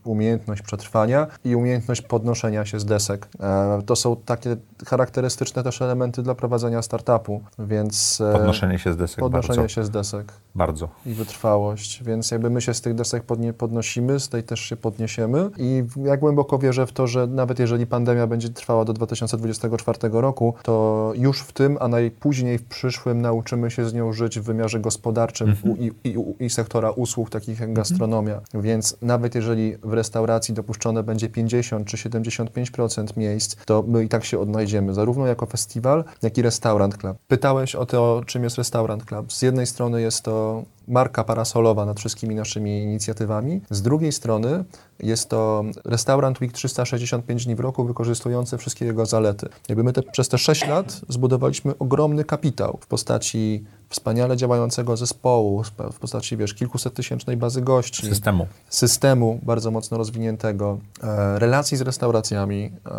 umiejętność 0.04 0.62
przetrwania 0.62 1.26
i 1.44 1.56
umiejętność 1.56 2.02
podnoszenia 2.02 2.64
się 2.64 2.80
z 2.80 2.84
desek. 2.84 3.28
E, 3.40 3.82
to 3.86 3.96
są 3.96 4.16
takie 4.16 4.56
charakterystyczne 4.86 5.62
też 5.62 5.82
elementy 5.82 6.22
dla 6.22 6.34
prowadzenia 6.34 6.82
startupu, 6.82 7.40
więc... 7.58 8.20
e, 8.20 8.32
Podnoszenie 8.32 8.78
się 8.78 8.92
z 8.92 8.96
desek 8.96 9.18
podnoszenie 9.20 9.56
bardzo. 9.58 9.68
się 9.74 9.84
z 9.84 9.90
desek 9.90 10.32
Bardzo. 10.54 10.88
i 11.06 11.14
wytrwałość, 11.14 12.02
więc 12.04 12.30
jakby 12.30 12.50
my 12.50 12.60
się 12.60 12.74
z 12.74 12.80
tych 12.80 12.94
desek 12.94 13.22
podnie, 13.22 13.52
podnosimy, 13.52 14.20
z 14.20 14.28
tej 14.28 14.42
też 14.42 14.60
się 14.60 14.76
podniesiemy 14.76 15.50
i 15.58 15.84
ja 16.04 16.16
głęboko 16.16 16.58
wierzę 16.58 16.86
w 16.86 16.92
to, 16.92 17.06
że 17.06 17.26
nawet 17.26 17.58
jeżeli 17.58 17.86
pandemia 17.86 18.26
będzie 18.26 18.48
trwała 18.48 18.84
do 18.84 18.92
2024 18.92 19.98
roku, 20.12 20.54
to 20.62 21.12
już 21.16 21.40
w 21.40 21.52
tym, 21.52 21.76
a 21.80 21.88
najpóźniej 21.88 22.58
w 22.58 22.64
przyszłym 22.64 23.20
nauczymy 23.22 23.70
się 23.70 23.84
z 23.88 23.94
nią 23.94 24.12
żyć 24.12 24.40
w 24.40 24.42
wymiarze 24.42 24.80
gospodarczym 24.80 25.56
u, 25.62 25.76
i, 25.76 25.92
i, 26.04 26.16
u- 26.18 26.34
i 26.40 26.50
sektora 26.50 26.90
usług, 26.90 27.30
takich 27.30 27.60
jak 27.60 27.69
gastronomia. 27.72 28.40
Więc 28.54 28.96
nawet 29.02 29.34
jeżeli 29.34 29.76
w 29.82 29.92
restauracji 29.92 30.54
dopuszczone 30.54 31.02
będzie 31.02 31.28
50 31.28 31.88
czy 31.88 31.96
75% 31.96 33.16
miejsc, 33.16 33.56
to 33.64 33.84
my 33.86 34.04
i 34.04 34.08
tak 34.08 34.24
się 34.24 34.38
odnajdziemy, 34.38 34.94
zarówno 34.94 35.26
jako 35.26 35.46
festiwal, 35.46 36.04
jak 36.22 36.38
i 36.38 36.42
restaurant 36.42 36.96
club. 36.96 37.16
Pytałeś 37.28 37.74
o 37.74 37.86
to, 37.86 38.22
czym 38.26 38.44
jest 38.44 38.58
restaurant 38.58 39.04
club. 39.04 39.32
Z 39.32 39.42
jednej 39.42 39.66
strony 39.66 40.00
jest 40.02 40.22
to 40.22 40.62
marka 40.90 41.24
parasolowa 41.24 41.86
nad 41.86 41.98
wszystkimi 41.98 42.34
naszymi 42.34 42.82
inicjatywami. 42.82 43.60
Z 43.70 43.82
drugiej 43.82 44.12
strony 44.12 44.64
jest 45.00 45.28
to 45.28 45.64
restaurant 45.84 46.40
Week 46.40 46.52
365 46.52 47.44
dni 47.44 47.54
w 47.54 47.60
roku, 47.60 47.84
wykorzystujący 47.84 48.58
wszystkie 48.58 48.84
jego 48.84 49.06
zalety. 49.06 49.48
Jakby 49.68 49.84
my 49.84 49.92
te, 49.92 50.02
przez 50.02 50.28
te 50.28 50.38
6 50.38 50.66
lat 50.66 51.00
zbudowaliśmy 51.08 51.78
ogromny 51.78 52.24
kapitał 52.24 52.78
w 52.80 52.86
postaci 52.86 53.64
wspaniale 53.88 54.36
działającego 54.36 54.96
zespołu, 54.96 55.62
w 55.92 55.98
postaci, 55.98 56.36
wiesz, 56.36 56.54
kilkuset 56.54 56.94
tysięcznej 56.94 57.36
bazy 57.36 57.62
gości 57.62 58.06
Systemu. 58.06 58.46
systemu 58.68 59.40
bardzo 59.42 59.70
mocno 59.70 59.98
rozwiniętego, 59.98 60.78
e, 61.02 61.38
relacji 61.38 61.76
z 61.76 61.80
restauracjami, 61.80 62.70
e, 62.86 62.90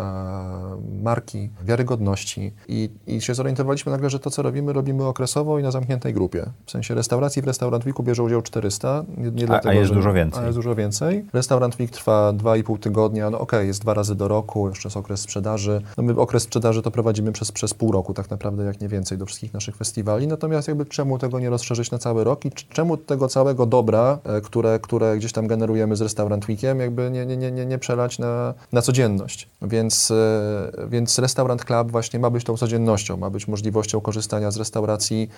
marki, 1.02 1.50
wiarygodności 1.64 2.52
I, 2.68 2.90
i 3.06 3.20
się 3.20 3.34
zorientowaliśmy 3.34 3.92
nagle, 3.92 4.10
że 4.10 4.18
to, 4.18 4.30
co 4.30 4.42
robimy, 4.42 4.72
robimy 4.72 5.04
okresowo 5.04 5.58
i 5.58 5.62
na 5.62 5.70
zamkniętej 5.70 6.14
grupie. 6.14 6.46
W 6.66 6.70
sensie 6.70 6.94
restauracji 6.94 7.42
w 7.42 7.44
Restaurant 7.44 7.81
Weeku 7.84 8.02
bierze 8.02 8.22
udział 8.22 8.42
400. 8.42 9.04
Nie, 9.16 9.30
nie 9.30 9.44
A- 9.44 9.46
dlatego, 9.46 9.70
a 9.70 9.74
jest 9.74 9.88
że, 9.88 9.94
dużo 9.94 10.12
więcej. 10.12 10.42
A 10.42 10.46
jest 10.46 10.58
dużo 10.58 10.74
więcej. 10.74 11.24
Restaurant 11.32 11.78
Week 11.80 11.90
trwa 11.90 12.32
2,5 12.32 12.78
tygodnia. 12.78 13.30
No 13.30 13.38
okej, 13.40 13.66
jest 13.66 13.80
dwa 13.80 13.94
razy 13.94 14.14
do 14.14 14.28
roku, 14.28 14.68
jeszcze 14.68 14.88
jest 14.88 14.96
okres 14.96 15.20
sprzedaży. 15.20 15.82
No 15.96 16.02
my 16.02 16.20
okres 16.20 16.42
sprzedaży 16.42 16.82
to 16.82 16.90
prowadzimy 16.90 17.32
przez, 17.32 17.52
przez 17.52 17.74
pół 17.74 17.92
roku 17.92 18.14
tak 18.14 18.30
naprawdę, 18.30 18.64
jak 18.64 18.80
nie 18.80 18.88
więcej, 18.88 19.18
do 19.18 19.26
wszystkich 19.26 19.54
naszych 19.54 19.76
festiwali. 19.76 20.26
Natomiast 20.26 20.68
jakby 20.68 20.86
czemu 20.86 21.18
tego 21.18 21.40
nie 21.40 21.50
rozszerzyć 21.50 21.90
na 21.90 21.98
cały 21.98 22.24
rok 22.24 22.44
i 22.44 22.50
czemu 22.52 22.96
tego 22.96 23.28
całego 23.28 23.66
dobra, 23.66 24.18
e, 24.24 24.40
które, 24.40 24.78
które 24.78 25.16
gdzieś 25.16 25.32
tam 25.32 25.46
generujemy 25.46 25.96
z 25.96 26.00
Restaurant 26.00 26.48
Weekiem, 26.48 26.80
jakby 26.80 27.10
nie, 27.10 27.26
nie, 27.26 27.36
nie, 27.36 27.52
nie, 27.52 27.66
nie 27.66 27.78
przelać 27.78 28.18
na, 28.18 28.54
na 28.72 28.82
codzienność. 28.82 29.48
Więc, 29.62 30.10
e, 30.10 30.86
więc 30.88 31.18
Restaurant 31.18 31.64
Club 31.64 31.90
właśnie 31.90 32.20
ma 32.20 32.30
być 32.30 32.44
tą 32.44 32.56
codziennością, 32.56 33.16
ma 33.16 33.30
być 33.30 33.48
możliwością 33.48 34.00
korzystania 34.00 34.50
z 34.50 34.56
restauracji, 34.56 35.28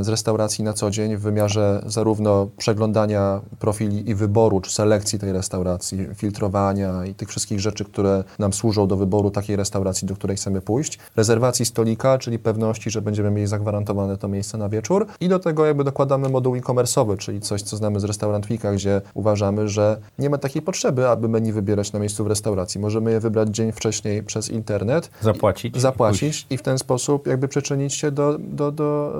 z 0.00 0.08
restauracji 0.08 0.64
na 0.64 0.72
co 0.72 0.90
dzień 0.90 1.16
w 1.16 1.20
wymiarze 1.20 1.49
zarówno 1.86 2.48
przeglądania 2.56 3.40
profili 3.58 4.10
i 4.10 4.14
wyboru 4.14 4.60
czy 4.60 4.72
selekcji 4.72 5.18
tej 5.18 5.32
restauracji, 5.32 6.06
filtrowania 6.14 7.06
i 7.06 7.14
tych 7.14 7.28
wszystkich 7.28 7.60
rzeczy, 7.60 7.84
które 7.84 8.24
nam 8.38 8.52
służą 8.52 8.86
do 8.86 8.96
wyboru 8.96 9.30
takiej 9.30 9.56
restauracji, 9.56 10.08
do 10.08 10.14
której 10.14 10.36
chcemy 10.36 10.60
pójść, 10.60 10.98
rezerwacji 11.16 11.64
stolika, 11.66 12.18
czyli 12.18 12.38
pewności, 12.38 12.90
że 12.90 13.02
będziemy 13.02 13.30
mieli 13.30 13.46
zagwarantowane 13.46 14.16
to 14.16 14.28
miejsce 14.28 14.58
na 14.58 14.68
wieczór 14.68 15.06
i 15.20 15.28
do 15.28 15.38
tego 15.38 15.66
jakby 15.66 15.84
dokładamy 15.84 16.28
moduł 16.28 16.56
e-commerce'owy, 16.56 17.16
czyli 17.16 17.40
coś, 17.40 17.62
co 17.62 17.76
znamy 17.76 18.00
z 18.00 18.04
Restaurant 18.04 18.46
Weeka, 18.46 18.72
gdzie 18.72 19.00
uważamy, 19.14 19.68
że 19.68 19.96
nie 20.18 20.30
ma 20.30 20.38
takiej 20.38 20.62
potrzeby, 20.62 21.08
aby 21.08 21.28
menu 21.28 21.52
wybierać 21.52 21.92
na 21.92 21.98
miejscu 21.98 22.24
w 22.24 22.26
restauracji. 22.26 22.80
Możemy 22.80 23.10
je 23.12 23.20
wybrać 23.20 23.48
dzień 23.48 23.72
wcześniej 23.72 24.22
przez 24.22 24.48
internet, 24.48 25.10
Zapłacić. 25.20 25.76
i 25.76 25.80
zapłacić 25.80 26.46
i 26.50 26.56
w 26.56 26.62
ten 26.62 26.78
sposób 26.78 27.26
jakby 27.26 27.48
przyczynić 27.48 27.94
się 27.94 28.10
do, 28.10 28.38
do, 28.38 28.72
do, 28.72 29.12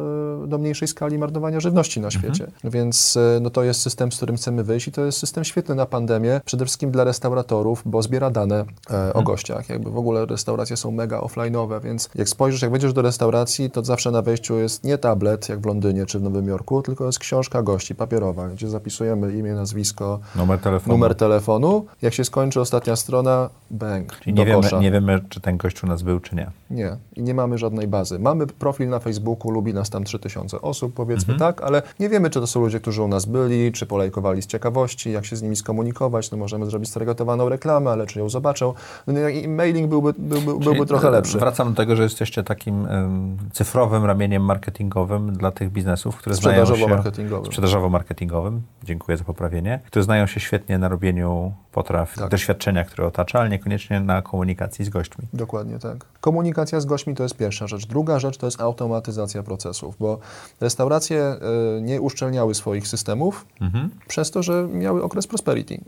e, 0.44 0.46
do 0.46 0.58
mniejszej 0.58 0.88
skali 0.88 1.18
marnowania 1.18 1.60
żywności 1.60 2.00
na 2.00 2.10
świecie. 2.10 2.19
Więc 2.64 3.16
e, 3.16 3.40
no 3.40 3.50
to 3.50 3.62
jest 3.62 3.82
system, 3.82 4.12
z 4.12 4.16
którym 4.16 4.36
chcemy 4.36 4.64
wyjść 4.64 4.88
i 4.88 4.92
to 4.92 5.04
jest 5.04 5.18
system 5.18 5.44
świetny 5.44 5.74
na 5.74 5.86
pandemię, 5.86 6.40
przede 6.44 6.64
wszystkim 6.64 6.90
dla 6.90 7.04
restauratorów, 7.04 7.82
bo 7.86 8.02
zbiera 8.02 8.30
dane 8.30 8.64
e, 8.90 9.12
o 9.12 9.22
gościach. 9.22 9.68
Jakby 9.68 9.90
w 9.90 9.96
ogóle 9.96 10.26
restauracje 10.26 10.76
są 10.76 10.90
mega 10.90 11.20
offline'owe, 11.20 11.82
więc 11.82 12.10
jak 12.14 12.28
spojrzysz, 12.28 12.62
jak 12.62 12.70
wejdziesz 12.70 12.92
do 12.92 13.02
restauracji, 13.02 13.70
to 13.70 13.84
zawsze 13.84 14.10
na 14.10 14.22
wejściu 14.22 14.58
jest 14.58 14.84
nie 14.84 14.98
tablet, 14.98 15.48
jak 15.48 15.60
w 15.60 15.66
Londynie 15.66 16.06
czy 16.06 16.18
w 16.18 16.22
Nowym 16.22 16.48
Jorku, 16.48 16.82
tylko 16.82 17.06
jest 17.06 17.18
książka 17.18 17.62
gości 17.62 17.94
papierowa, 17.94 18.48
gdzie 18.48 18.68
zapisujemy 18.68 19.32
imię, 19.32 19.52
nazwisko, 19.54 20.20
Numer 20.36 20.58
telefonu. 20.58 20.94
numer 20.94 21.14
telefonu. 21.14 21.86
Jak 22.02 22.14
się 22.14 22.24
skończy 22.24 22.60
ostatnia 22.60 22.96
strona, 22.96 23.50
bang, 23.70 24.20
Czyli 24.20 24.34
do 24.34 24.42
nie 24.42 24.46
wiemy, 24.46 24.68
nie 24.80 24.90
wiemy, 24.90 25.20
czy 25.28 25.40
ten 25.40 25.56
gość 25.56 25.84
u 25.84 25.86
nas 25.86 26.02
był, 26.02 26.20
czy 26.20 26.36
nie. 26.36 26.50
Nie, 26.70 26.96
i 27.16 27.22
nie 27.22 27.34
mamy 27.34 27.58
żadnej 27.58 27.88
bazy. 27.88 28.18
Mamy 28.18 28.46
profil 28.46 28.88
na 28.88 28.98
Facebooku, 28.98 29.50
lubi 29.50 29.74
nas 29.74 29.90
tam 29.90 30.04
3000 30.04 30.60
osób, 30.60 30.94
powiedzmy 30.94 31.36
tak, 31.36 31.62
ale 31.62 31.82
nie 32.00 32.08
wiemy, 32.08 32.30
czy 32.30 32.40
to 32.40 32.46
są 32.46 32.60
ludzie, 32.60 32.80
którzy 32.80 33.02
u 33.02 33.08
nas 33.08 33.24
byli, 33.24 33.72
czy 33.72 33.86
polajkowali 33.86 34.42
z 34.42 34.46
ciekawości, 34.46 35.12
jak 35.12 35.26
się 35.26 35.36
z 35.36 35.42
nimi 35.42 35.56
skomunikować. 35.56 36.30
No 36.30 36.38
możemy 36.38 36.66
zrobić 36.66 36.90
stargetowaną 36.90 37.48
reklamę, 37.48 37.90
ale 37.90 38.06
czy 38.06 38.18
ją 38.18 38.28
zobaczą? 38.28 38.74
No, 39.06 39.28
i 39.28 39.48
mailing 39.48 39.88
byłby, 39.88 40.12
byłby, 40.18 40.64
byłby 40.64 40.86
trochę 40.86 41.10
lepszy. 41.10 41.38
Wracam 41.38 41.70
do 41.70 41.76
tego, 41.76 41.96
że 41.96 42.02
jesteście 42.02 42.42
takim 42.42 42.86
em, 42.86 43.36
cyfrowym 43.52 44.04
ramieniem 44.04 44.44
marketingowym 44.44 45.32
dla 45.32 45.50
tych 45.50 45.70
biznesów, 45.72 46.16
które 46.16 46.36
znają 46.36 46.66
się... 46.66 46.72
Sprzedażowo-marketingowym. 46.72 47.46
Sprzedażowo-marketingowym. 47.46 48.60
Dziękuję 48.84 49.16
za 49.16 49.24
poprawienie. 49.24 49.80
Które 49.86 50.02
znają 50.02 50.26
się 50.26 50.40
świetnie 50.40 50.78
na 50.78 50.88
robieniu 50.88 51.52
potraw, 51.72 52.14
Tak. 52.14 52.30
doświadczenia, 52.30 52.84
które 52.84 53.06
otacza, 53.06 53.38
ale 53.40 53.48
niekoniecznie 53.48 54.00
na 54.00 54.22
komunikacji 54.22 54.84
z 54.84 54.88
gośćmi. 54.88 55.24
Dokładnie 55.32 55.78
tak. 55.78 56.04
Komunikacja 56.20 56.80
z 56.80 56.84
gośćmi 56.86 57.14
to 57.14 57.22
jest 57.22 57.36
pierwsza 57.36 57.66
rzecz. 57.66 57.86
Druga 57.86 58.18
rzecz 58.18 58.36
to 58.36 58.46
jest 58.46 58.60
automatyzacja 58.60 59.42
procesów, 59.42 59.96
bo 60.00 60.18
restauracje 60.60 61.36
y, 61.78 61.82
nie 61.82 62.00
uszczelniały 62.00 62.54
swoich 62.54 62.88
systemów 62.88 63.46
Mhm. 63.60 63.90
przez 64.08 64.30
to, 64.30 64.42
że 64.42 64.68
miały 64.72 65.02
okres 65.02 65.26
prosperity. 65.26 65.80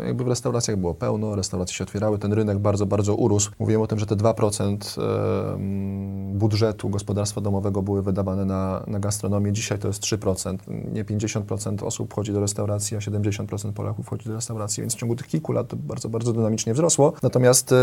E, 0.00 0.06
jakby 0.06 0.24
w 0.24 0.28
restauracjach 0.28 0.76
było 0.76 0.94
pełno, 0.94 1.34
restauracje 1.36 1.74
się 1.74 1.84
otwierały, 1.84 2.18
ten 2.18 2.32
rynek 2.32 2.58
bardzo, 2.58 2.86
bardzo 2.86 3.14
urósł. 3.14 3.50
Mówiłem 3.58 3.82
o 3.82 3.86
tym, 3.86 3.98
że 3.98 4.06
te 4.06 4.16
2% 4.16 4.98
e, 4.98 5.54
mm, 5.54 6.38
budżetu 6.38 6.88
gospodarstwa 6.90 7.40
domowego 7.40 7.82
były 7.82 8.02
wydawane 8.02 8.44
na, 8.44 8.82
na 8.86 8.98
gastronomię. 9.00 9.52
Dzisiaj 9.52 9.78
to 9.78 9.88
jest 9.88 10.00
3%. 10.02 10.58
Nie 10.92 11.04
50% 11.04 11.82
osób 11.86 12.12
wchodzi 12.12 12.32
do 12.32 12.40
restauracji, 12.40 12.96
a 12.96 13.00
70% 13.00 13.72
Polaków 13.72 14.06
wchodzi 14.06 14.28
do 14.28 14.34
restauracji, 14.34 14.80
więc 14.80 14.94
w 14.94 14.98
ciągu 14.98 15.15
tych 15.16 15.26
kilku 15.26 15.52
lat 15.52 15.74
bardzo, 15.74 16.08
bardzo 16.08 16.32
dynamicznie 16.32 16.74
wzrosło. 16.74 17.12
Natomiast 17.22 17.72
e, 17.72 17.76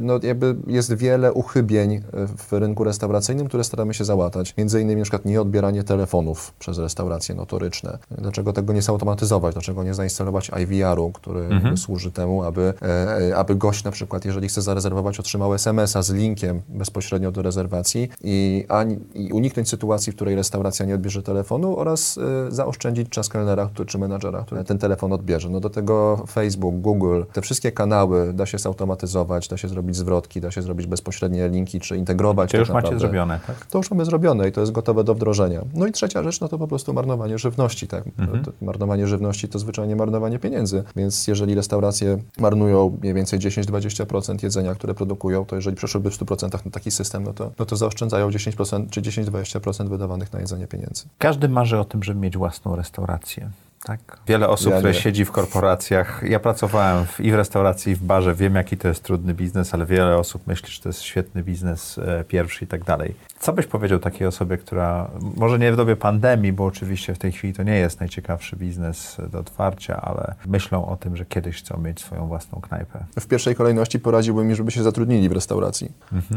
no, 0.00 0.20
jakby 0.22 0.56
jest 0.66 0.94
wiele 0.94 1.32
uchybień 1.32 1.94
e, 1.94 2.02
w 2.36 2.52
rynku 2.52 2.84
restauracyjnym, 2.84 3.48
które 3.48 3.64
staramy 3.64 3.94
się 3.94 4.04
załatać. 4.04 4.54
Między 4.56 4.80
innymi 4.80 4.98
na 5.00 5.04
przykład 5.04 5.24
nieodbieranie 5.24 5.84
telefonów 5.84 6.52
przez 6.58 6.78
restauracje 6.78 7.34
notoryczne. 7.34 7.98
Dlaczego 8.10 8.52
tego 8.52 8.72
nie 8.72 8.82
zautomatyzować? 8.82 9.54
Dlaczego 9.54 9.84
nie 9.84 9.94
zainstalować 9.94 10.50
IVR-u, 10.62 11.12
który 11.12 11.48
jakby 11.50 11.76
służy 11.76 12.12
temu, 12.12 12.42
aby, 12.42 12.74
e, 12.82 13.36
aby 13.36 13.54
gość 13.54 13.84
na 13.84 13.90
przykład, 13.90 14.24
jeżeli 14.24 14.48
chce 14.48 14.62
zarezerwować, 14.62 15.20
otrzymał 15.20 15.54
SMS-a 15.54 16.02
z 16.02 16.10
linkiem 16.10 16.62
bezpośrednio 16.68 17.32
do 17.32 17.42
rezerwacji 17.42 18.08
i, 18.24 18.64
ani, 18.68 18.98
i 19.14 19.32
uniknąć 19.32 19.68
sytuacji, 19.68 20.12
w 20.12 20.16
której 20.16 20.34
restauracja 20.34 20.86
nie 20.86 20.94
odbierze 20.94 21.22
telefonu 21.22 21.76
oraz 21.78 22.18
zaoszczędzić 22.48 23.08
czas 23.08 23.28
kelnera 23.28 23.70
czy 23.86 23.98
menadżera, 23.98 24.42
który 24.42 24.64
ten 24.64 24.78
telefon 24.78 25.12
odbierze. 25.12 25.48
No 25.48 25.60
do 25.60 25.70
tego 25.70 26.24
Facebook, 26.30 26.61
Google, 26.70 27.22
te 27.32 27.40
wszystkie 27.40 27.72
kanały 27.72 28.32
da 28.32 28.46
się 28.46 28.58
zautomatyzować, 28.58 29.48
da 29.48 29.56
się 29.56 29.68
zrobić 29.68 29.96
zwrotki, 29.96 30.40
da 30.40 30.50
się 30.50 30.62
zrobić 30.62 30.86
bezpośrednie 30.86 31.48
linki, 31.48 31.80
czy 31.80 31.96
integrować. 31.96 32.50
To 32.50 32.52
tak 32.52 32.60
już 32.60 32.68
macie 32.68 32.76
naprawdę. 32.76 32.98
zrobione, 32.98 33.40
tak? 33.46 33.66
To 33.66 33.78
już 33.78 33.90
mamy 33.90 34.04
zrobione 34.04 34.48
i 34.48 34.52
to 34.52 34.60
jest 34.60 34.72
gotowe 34.72 35.04
do 35.04 35.14
wdrożenia. 35.14 35.60
No 35.74 35.86
i 35.86 35.92
trzecia 35.92 36.22
rzecz, 36.22 36.40
no 36.40 36.48
to 36.48 36.58
po 36.58 36.68
prostu 36.68 36.92
marnowanie 36.92 37.38
żywności, 37.38 37.88
tak. 37.88 38.04
Mhm. 38.18 38.44
To, 38.44 38.52
marnowanie 38.60 39.06
żywności 39.06 39.48
to 39.48 39.58
zwyczajnie 39.58 39.96
marnowanie 39.96 40.38
pieniędzy, 40.38 40.84
więc 40.96 41.26
jeżeli 41.26 41.54
restauracje 41.54 42.18
marnują 42.38 42.98
mniej 43.02 43.14
więcej 43.14 43.38
10-20% 43.38 44.42
jedzenia, 44.42 44.74
które 44.74 44.94
produkują, 44.94 45.44
to 45.44 45.56
jeżeli 45.56 45.76
przeszłyby 45.76 46.10
w 46.10 46.18
100% 46.18 46.64
na 46.64 46.70
taki 46.70 46.90
system, 46.90 47.24
no 47.24 47.32
to, 47.32 47.52
no 47.58 47.66
to 47.66 47.76
zaoszczędzają 47.76 48.28
10% 48.28 48.90
czy 48.90 49.02
10-20% 49.02 49.88
wydawanych 49.88 50.32
na 50.32 50.40
jedzenie 50.40 50.66
pieniędzy. 50.66 51.04
Każdy 51.18 51.48
marzy 51.48 51.78
o 51.78 51.84
tym, 51.84 52.02
żeby 52.02 52.20
mieć 52.20 52.36
własną 52.36 52.76
restaurację. 52.76 53.50
Tak. 53.84 54.18
Wiele 54.26 54.48
osób, 54.48 54.72
Ja 54.72 54.78
które 54.78 54.94
siedzi 54.94 55.24
w 55.24 55.32
korporacjach, 55.32 56.22
ja 56.28 56.40
pracowałem 56.40 57.06
w, 57.06 57.20
i 57.20 57.32
w 57.32 57.34
restauracji, 57.34 57.92
i 57.92 57.94
w 57.94 58.02
barze, 58.02 58.34
wiem 58.34 58.54
jaki 58.54 58.76
to 58.76 58.88
jest 58.88 59.02
trudny 59.02 59.34
biznes, 59.34 59.74
ale 59.74 59.86
wiele 59.86 60.16
osób 60.16 60.46
myśli, 60.46 60.68
że 60.68 60.82
to 60.82 60.88
jest 60.88 61.02
świetny 61.02 61.42
biznes 61.42 61.98
e, 61.98 62.24
pierwszy 62.24 62.64
i 62.64 62.68
tak 62.68 62.84
dalej. 62.84 63.14
Co 63.38 63.52
byś 63.52 63.66
powiedział 63.66 63.98
takiej 63.98 64.26
osobie, 64.26 64.56
która, 64.56 65.10
może 65.36 65.58
nie 65.58 65.72
w 65.72 65.76
dobie 65.76 65.96
pandemii, 65.96 66.52
bo 66.52 66.64
oczywiście 66.64 67.14
w 67.14 67.18
tej 67.18 67.32
chwili 67.32 67.54
to 67.54 67.62
nie 67.62 67.76
jest 67.76 68.00
najciekawszy 68.00 68.56
biznes 68.56 69.16
do 69.32 69.38
otwarcia, 69.38 70.00
ale 70.00 70.34
myślą 70.46 70.86
o 70.86 70.96
tym, 70.96 71.16
że 71.16 71.24
kiedyś 71.24 71.56
chcą 71.56 71.78
mieć 71.78 72.00
swoją 72.00 72.26
własną 72.26 72.60
knajpę. 72.60 73.04
W 73.20 73.26
pierwszej 73.26 73.54
kolejności 73.54 73.98
poradziłbym 74.00 74.50
im, 74.50 74.54
żeby 74.54 74.70
się 74.70 74.82
zatrudnili 74.82 75.28
w 75.28 75.32
restauracji, 75.32 75.92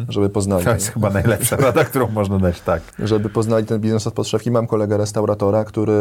żeby 0.09 0.29
poznali. 0.29 0.59
Mhm. 0.59 0.77
To 0.77 0.83
jest 0.83 0.93
chyba 0.93 1.09
najlepsza 1.09 1.55
rada, 1.67 1.83
którą 1.83 2.07
można 2.07 2.39
dać, 2.39 2.61
tak. 2.61 2.81
żeby 2.99 3.29
poznali 3.29 3.65
ten 3.65 3.81
biznes 3.81 4.07
od 4.07 4.13
podszewki. 4.13 4.51
Mam 4.51 4.67
kolegę 4.67 4.97
restauratora, 4.97 5.65
który 5.65 5.93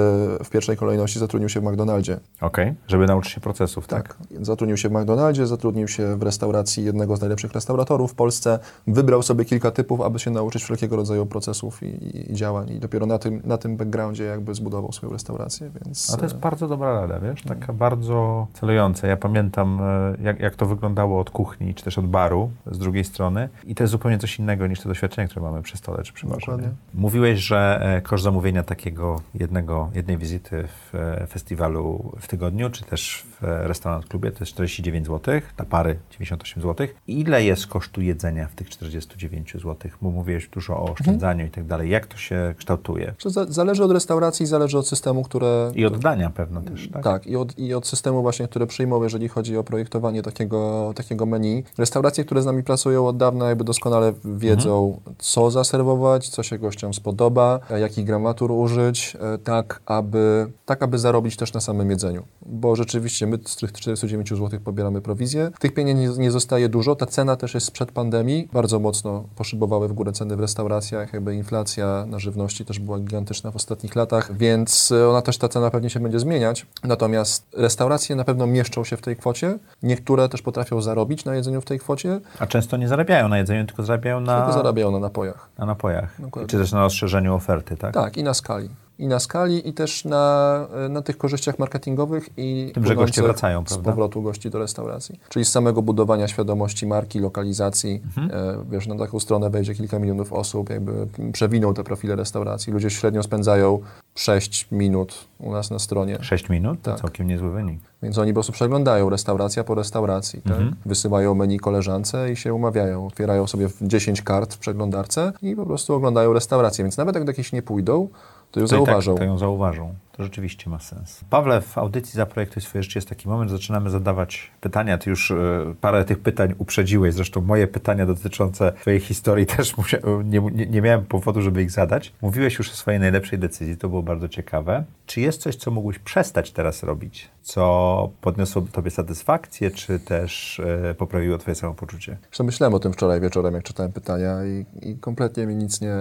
w 0.45 0.49
pierwszej 0.51 0.77
kolejności 0.77 1.19
zatrudnił 1.19 1.34
się 1.49 1.61
w 1.61 1.65
McDonaldzie. 1.65 2.21
Okej, 2.41 2.75
żeby 2.89 3.07
nauczyć 3.07 3.33
się 3.33 3.41
procesów, 3.41 3.87
tak? 3.87 4.09
Tak. 4.09 4.17
Zatrudnił 4.41 4.77
się 4.77 4.89
w 4.89 4.93
McDonaldzie, 4.93 5.47
zatrudnił 5.47 5.89
się 5.89 6.17
w 6.17 6.23
restauracji 6.23 6.85
jednego 6.85 7.17
z 7.17 7.21
najlepszych 7.21 7.53
restauratorów 7.53 8.13
w 8.13 8.15
Polsce. 8.15 8.59
Wybrał 8.87 9.23
sobie 9.23 9.45
kilka 9.45 9.71
typów, 9.71 10.01
aby 10.01 10.19
się 10.19 10.31
nauczyć 10.31 10.63
wszelkiego 10.63 10.97
rodzaju 10.97 11.27
procesów 11.27 11.83
i, 11.83 11.87
i, 11.87 12.33
i 12.33 12.35
działań. 12.35 12.71
I 12.71 12.81
dopiero 12.81 13.07
na 13.07 13.19
tym, 13.19 13.43
na 13.45 13.59
tym 13.59 13.77
backgroundzie 13.77 14.25
jakby 14.25 14.55
zbudował 14.55 14.93
swoją 14.93 15.13
restaurację, 15.13 15.71
więc... 15.85 16.15
A 16.15 16.17
to 16.17 16.23
jest 16.23 16.35
e, 16.35 16.39
bardzo 16.39 16.69
dobra 16.69 17.01
rada, 17.01 17.21
wiesz, 17.21 17.43
taka 17.43 17.73
bardzo 17.73 18.47
celująca. 18.53 19.07
Ja 19.07 19.17
pamiętam, 19.17 19.81
e, 19.83 20.17
jak, 20.23 20.41
jak 20.41 20.57
to 20.57 20.67
wyglądało 20.67 21.21
od 21.21 21.31
kuchni, 21.31 21.75
czy 21.75 21.85
też 21.85 21.99
od 21.99 22.07
baru 22.07 22.51
z 22.71 22.79
drugiej 22.79 23.05
strony 23.05 23.49
i 23.67 23.75
to 23.75 23.83
jest 23.83 23.91
zupełnie 23.91 24.19
coś 24.19 24.39
innego 24.39 24.67
niż 24.67 24.81
te 24.81 24.89
doświadczenia, 24.89 25.29
które 25.29 25.43
mamy 25.43 25.63
przy 25.63 25.77
stole 25.77 26.03
czy 26.03 26.13
przy 26.13 26.27
barze. 26.27 26.59
Mówiłeś, 26.95 27.39
że 27.41 27.81
e, 27.83 28.01
koszt 28.01 28.25
zamówienia 28.25 28.63
takiego 28.63 29.21
jednego, 29.35 29.91
jednej 29.95 30.19
wizyty 30.19 30.65
w 30.69 30.95
festiwalu 31.27 32.13
w 32.21 32.27
tygodniu, 32.27 32.71
czy 32.71 32.85
też 32.85 33.23
restaurant 33.45 34.07
klubie, 34.07 34.31
to 34.31 34.39
jest 34.41 34.53
49 34.53 35.07
zł, 35.07 35.41
dla 35.57 35.65
pary 35.65 35.99
98 36.11 36.63
zł. 36.63 36.87
Ile 37.07 37.45
jest 37.45 37.67
kosztu 37.67 38.01
jedzenia 38.01 38.49
w 38.49 38.55
tych 38.55 38.71
49 38.71 39.53
zł? 39.53 39.77
Bo 40.03 40.11
mówiłeś 40.11 40.49
dużo 40.49 40.77
o 40.77 40.93
oszczędzaniu 40.93 41.47
i 41.47 41.51
tak 41.51 41.67
dalej. 41.67 41.91
Jak 41.91 42.07
to 42.07 42.17
się 42.17 42.55
kształtuje? 42.59 43.15
Zależy 43.49 43.85
od 43.85 43.91
restauracji, 43.91 44.47
zależy 44.47 44.79
od 44.79 44.89
systemu, 44.89 45.23
które... 45.23 45.73
I 45.75 45.87
oddania 45.87 46.31
pewno 46.31 46.63
też, 46.63 46.89
tak? 46.93 47.05
Tak, 47.05 47.27
i 47.27 47.37
od, 47.37 47.59
i 47.59 47.75
od 47.75 47.87
systemu 47.87 48.23
właśnie, 48.23 48.49
który 48.49 48.67
przyjmą, 48.67 49.03
jeżeli 49.03 49.29
chodzi 49.29 49.57
o 49.57 49.65
projektowanie 49.65 50.23
takiego, 50.23 50.93
takiego 50.97 51.27
menu. 51.27 51.65
Restauracje, 51.79 52.25
które 52.25 52.43
z 52.43 52.47
nami 52.47 52.63
pracują 52.63 53.07
od 53.07 53.17
dawna, 53.17 53.49
jakby 53.49 53.65
doskonale 53.65 54.13
wiedzą, 54.25 55.01
co 55.19 55.51
zaserwować, 55.51 56.29
co 56.29 56.43
się 56.43 56.59
gościom 56.59 56.95
spodoba, 56.95 57.61
e, 57.71 57.81
jakich 57.81 58.05
gramatur 58.05 58.53
użyć, 58.53 59.17
e, 59.21 59.39
tak 59.39 59.81
aby, 59.87 60.53
tak 60.67 60.83
aby 60.83 60.99
zarobić 60.99 61.37
też 61.37 61.53
na 61.53 61.61
samym 61.61 61.91
jedzeniu. 61.91 62.25
Bo 62.47 62.77
rzeczywiście 62.77 63.27
my 63.27 63.34
my 63.35 63.49
z 63.49 63.57
tych 63.57 63.73
49 63.73 64.29
zł 64.29 64.61
pobieramy 64.65 65.01
prowizję. 65.01 65.51
Tych 65.59 65.75
pieniędzy 65.75 66.21
nie, 66.21 66.31
zostaje 66.31 66.69
dużo, 66.69 66.97
ta 66.97 67.07
cena 67.07 67.37
też 67.37 67.55
jest 67.55 67.67
sprzed 67.67 67.93
pandemii, 67.93 68.49
bardzo 68.53 68.79
mocno 68.79 69.25
poszybowały 69.37 69.89
w 69.89 69.93
górę 69.93 70.13
ceny 70.13 70.37
w 70.37 70.41
restauracjach, 70.41 71.13
jakby 71.13 71.35
inflacja 71.35 72.07
na 72.07 72.19
żywności 72.19 72.65
też 72.65 72.79
była 72.79 72.99
gigantyczna 72.99 73.51
w 73.51 73.57
ostatnich 73.57 73.97
latach, 73.97 74.37
więc 74.37 74.93
e, 74.93 75.09
ona 75.09 75.23
też 75.23 75.39
ta 75.39 75.49
cena 75.49 75.71
pewnie 75.71 75.91
się 75.91 76.01
będzie 76.01 76.19
zmieniać. 76.21 76.67
Natomiast 76.85 77.47
restauracje 77.57 78.17
na 78.17 78.25
pewno 78.25 78.47
mieszczą 78.47 78.85
się 78.85 78.97
w 78.97 79.01
tej 79.01 79.17
kwocie, 79.17 79.59
niektóre 79.83 80.29
też 80.29 80.43
potrafią 80.43 80.81
zarobić 80.81 81.25
na 81.25 81.35
jedzeniu 81.35 81.61
w 81.61 81.65
tej 81.65 81.79
kwocie, 81.79 82.21
A 82.39 82.47
często 82.47 82.77
nie 82.77 82.89
zarabiają 82.89 83.29
na 83.29 83.39
jedzeniu, 83.39 83.67
tylko 83.67 83.83
zarabiają 83.83 84.21
na, 84.21 84.37
tylko 84.37 84.53
zarabiają 84.53 84.91
na 84.91 84.99
napojach. 84.99 85.49
na 85.59 85.67
napojach. 85.67 86.15
Dokładnie. 86.19 86.49
Czy 86.49 86.59
też 86.59 86.73
na 86.73 86.81
rozszerzeniu 86.81 87.35
oferty, 87.35 87.77
tak? 87.77 87.95
Tak, 87.95 88.17
i 88.17 88.23
na 88.23 88.35
skali. 88.35 88.69
I 88.99 89.07
na 89.09 89.19
skali, 89.21 89.69
i 89.69 89.73
też 89.73 90.05
na, 90.05 90.67
na 90.91 91.03
tych 91.03 91.19
korzyściach 91.19 91.59
marketingowych 91.59 92.29
i 92.37 92.71
Tym, 92.75 92.87
że 92.87 92.95
goście 92.97 93.23
wracają, 93.23 93.63
z 93.63 93.69
prawda? 93.69 93.91
powrotu 93.91 94.23
gości 94.23 94.51
do 94.51 94.59
restauracji. 94.59 95.21
Czyli 95.29 95.45
z 95.45 95.49
samego 95.49 95.83
budowania 95.83 96.29
świadomości 96.29 96.87
marki, 96.87 97.21
lokalizacji. 97.21 98.03
Mhm. 98.17 98.31
E, 98.61 98.65
wiesz, 98.71 98.87
na 98.87 98.99
taką 98.99 99.21
stronę 99.21 99.51
wejdzie 99.51 99.75
kilka 99.75 99.99
milionów 99.99 100.33
osób, 100.33 100.71
jakby 100.71 100.93
przewiną 101.33 101.75
te 101.75 101.85
profile 101.85 102.17
restauracji. 102.17 102.73
Ludzie 102.73 102.91
średnio 102.91 103.23
spędzają 103.23 103.81
6 104.15 104.69
minut 104.73 105.15
u 105.39 105.53
nas 105.53 105.71
na 105.71 105.79
stronie. 105.79 106.19
6 106.21 106.49
minut 106.49 106.83
to 106.83 106.91
Tak. 106.91 107.01
całkiem 107.01 107.27
niezły 107.27 107.51
wynik. 107.51 107.81
Więc 108.03 108.19
oni 108.19 108.31
po 108.31 108.35
prostu 108.35 108.53
przeglądają 108.53 109.11
restauracja 109.11 109.65
po 109.65 109.75
restauracji, 109.75 110.43
tak? 110.43 110.53
Mhm. 110.53 110.75
Wysyłają 110.87 111.35
menu 111.35 111.59
koleżance 111.59 112.33
i 112.33 112.37
się 112.37 112.55
umawiają. 112.55 113.07
Otwierają 113.07 113.47
sobie 113.47 113.69
10 113.83 114.23
kart 114.23 114.55
w 114.55 114.59
przeglądarce 114.59 115.33
i 115.43 115.57
po 115.57 115.67
prostu 115.67 115.95
oglądają 115.95 116.33
restaurację. 116.33 116.85
Więc 116.85 116.97
nawet 116.97 117.15
jak 117.15 117.25
do 117.25 117.31
jakiejś 117.31 117.53
nie 117.53 117.63
pójdą, 117.63 118.09
to 118.55 118.61
ją 118.61 118.67
To 118.67 118.77
zauważą. 118.77 119.15
Tak, 119.15 119.19
to 119.19 119.25
ją 119.25 119.39
zauważą. 119.39 119.95
To 120.17 120.25
rzeczywiście 120.25 120.71
ma 120.71 120.79
sens. 120.79 121.21
Pawle, 121.31 121.61
w 121.61 121.79
audycji 121.79 122.17
Zaprojektuj 122.17 122.63
swoje 122.63 122.83
życie 122.83 122.99
jest 122.99 123.09
taki 123.09 123.29
moment, 123.29 123.51
że 123.51 123.57
zaczynamy 123.57 123.91
zadawać 123.91 124.51
pytania. 124.61 124.99
Ty 124.99 125.11
już 125.11 125.31
e, 125.31 125.37
parę 125.81 126.05
tych 126.05 126.19
pytań 126.19 126.55
uprzedziłeś. 126.59 127.15
Zresztą 127.15 127.41
moje 127.41 127.67
pytania 127.67 128.07
dotyczące 128.07 128.73
twojej 128.81 129.01
historii 129.01 129.47
też 129.57 129.77
musia, 129.77 129.99
nie, 130.25 130.41
nie, 130.41 130.83
miałem 130.83 131.05
powodu, 131.05 131.43
żeby 131.43 131.63
ich 131.63 131.71
zadać. 131.71 132.13
Mówiłeś 132.23 132.59
już 132.59 132.71
o 132.71 132.75
swojej 132.75 133.01
najlepszej 133.01 133.39
decyzji, 133.39 133.77
to 133.77 133.89
było 133.89 134.03
bardzo 134.03 134.29
ciekawe. 134.29 134.85
Czy 135.07 135.21
jest 135.21 135.41
coś, 135.41 135.57
co 135.57 135.71
mógłbyś 135.71 135.99
przestać 135.99 136.53
teraz 136.53 136.83
robić, 136.83 137.29
co 137.43 138.11
podniosłoby 138.21 138.71
tobie 138.71 138.91
satysfakcję, 138.91 139.71
czy 139.71 139.99
też 139.99 140.61
e, 140.91 140.95
poprawiło 140.95 141.39
twoje 141.39 141.55
samopoczucie? 141.55 142.17
Zresztą 142.23 142.45
myślałem 142.45 142.75
o 142.75 142.79
tym 142.79 142.93
wczoraj 142.93 143.21
wieczorem, 143.21 143.55
jak 143.55 143.63
czytałem 143.65 143.93
pytania 143.93 144.37
i, 144.45 144.89
i 144.91 144.99
kompletnie 144.99 145.47
mi 145.47 145.55
nic 145.57 145.81
nie, 145.81 145.95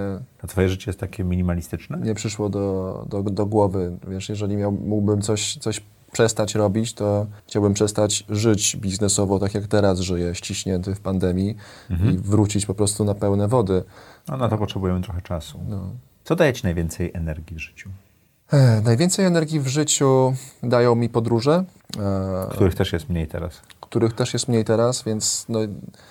A 0.44 0.48
twoje 0.48 0.70
życie 0.70 0.84
jest 0.88 1.00
takie 1.00 1.24
minimalistyczne? 1.24 1.98
nie 1.98 2.16
przyszło 2.16 2.50
do, 2.50 3.06
do, 3.10 3.24
do 3.24 3.46
głowy. 3.46 3.98
Wiesz, 4.08 4.30
jeżeli 4.30 4.56
miał, 4.58 4.72
mógłbym 4.72 5.22
coś, 5.22 5.58
coś 5.58 5.82
przestać 6.12 6.56
robić, 6.56 6.94
to 6.94 7.26
chciałbym 7.48 7.74
przestać 7.74 8.24
żyć 8.30 8.76
biznesowo 8.78 9.40
tak 9.40 9.54
jak 9.54 9.68
teraz 9.68 10.00
żyję, 10.00 10.36
ściśnięty 10.36 10.96
w 10.96 11.00
pandemii 11.00 11.56
i 11.90 12.18
wrócić 12.18 12.66
po 12.66 12.74
prostu 12.74 13.06
na 13.06 13.16
pełne 13.16 13.48
wody. 13.48 13.84
No 14.28 14.38
na 14.38 14.50
to 14.50 14.58
potrzebujemy 14.58 15.02
trochę 15.02 15.22
czasu. 15.22 15.60
No. 15.70 15.90
Co 16.24 16.36
daje 16.36 16.54
ci 16.54 16.64
najwięcej 16.64 17.12
energii 17.14 17.56
w 17.56 17.60
życiu? 17.60 17.90
Ech, 18.54 18.84
najwięcej 18.84 19.26
energii 19.26 19.60
w 19.60 19.68
życiu 19.68 20.34
dają 20.64 20.96
mi 20.96 21.10
podróże, 21.10 21.64
e, 22.00 22.48
Których 22.52 22.76
też 22.76 22.94
jest 22.94 23.10
mniej 23.10 23.28
teraz. 23.28 23.62
których 23.82 24.14
też 24.14 24.34
jest 24.34 24.48
mniej 24.48 24.66
teraz, 24.66 25.04
więc 25.04 25.46
no, 25.50 25.60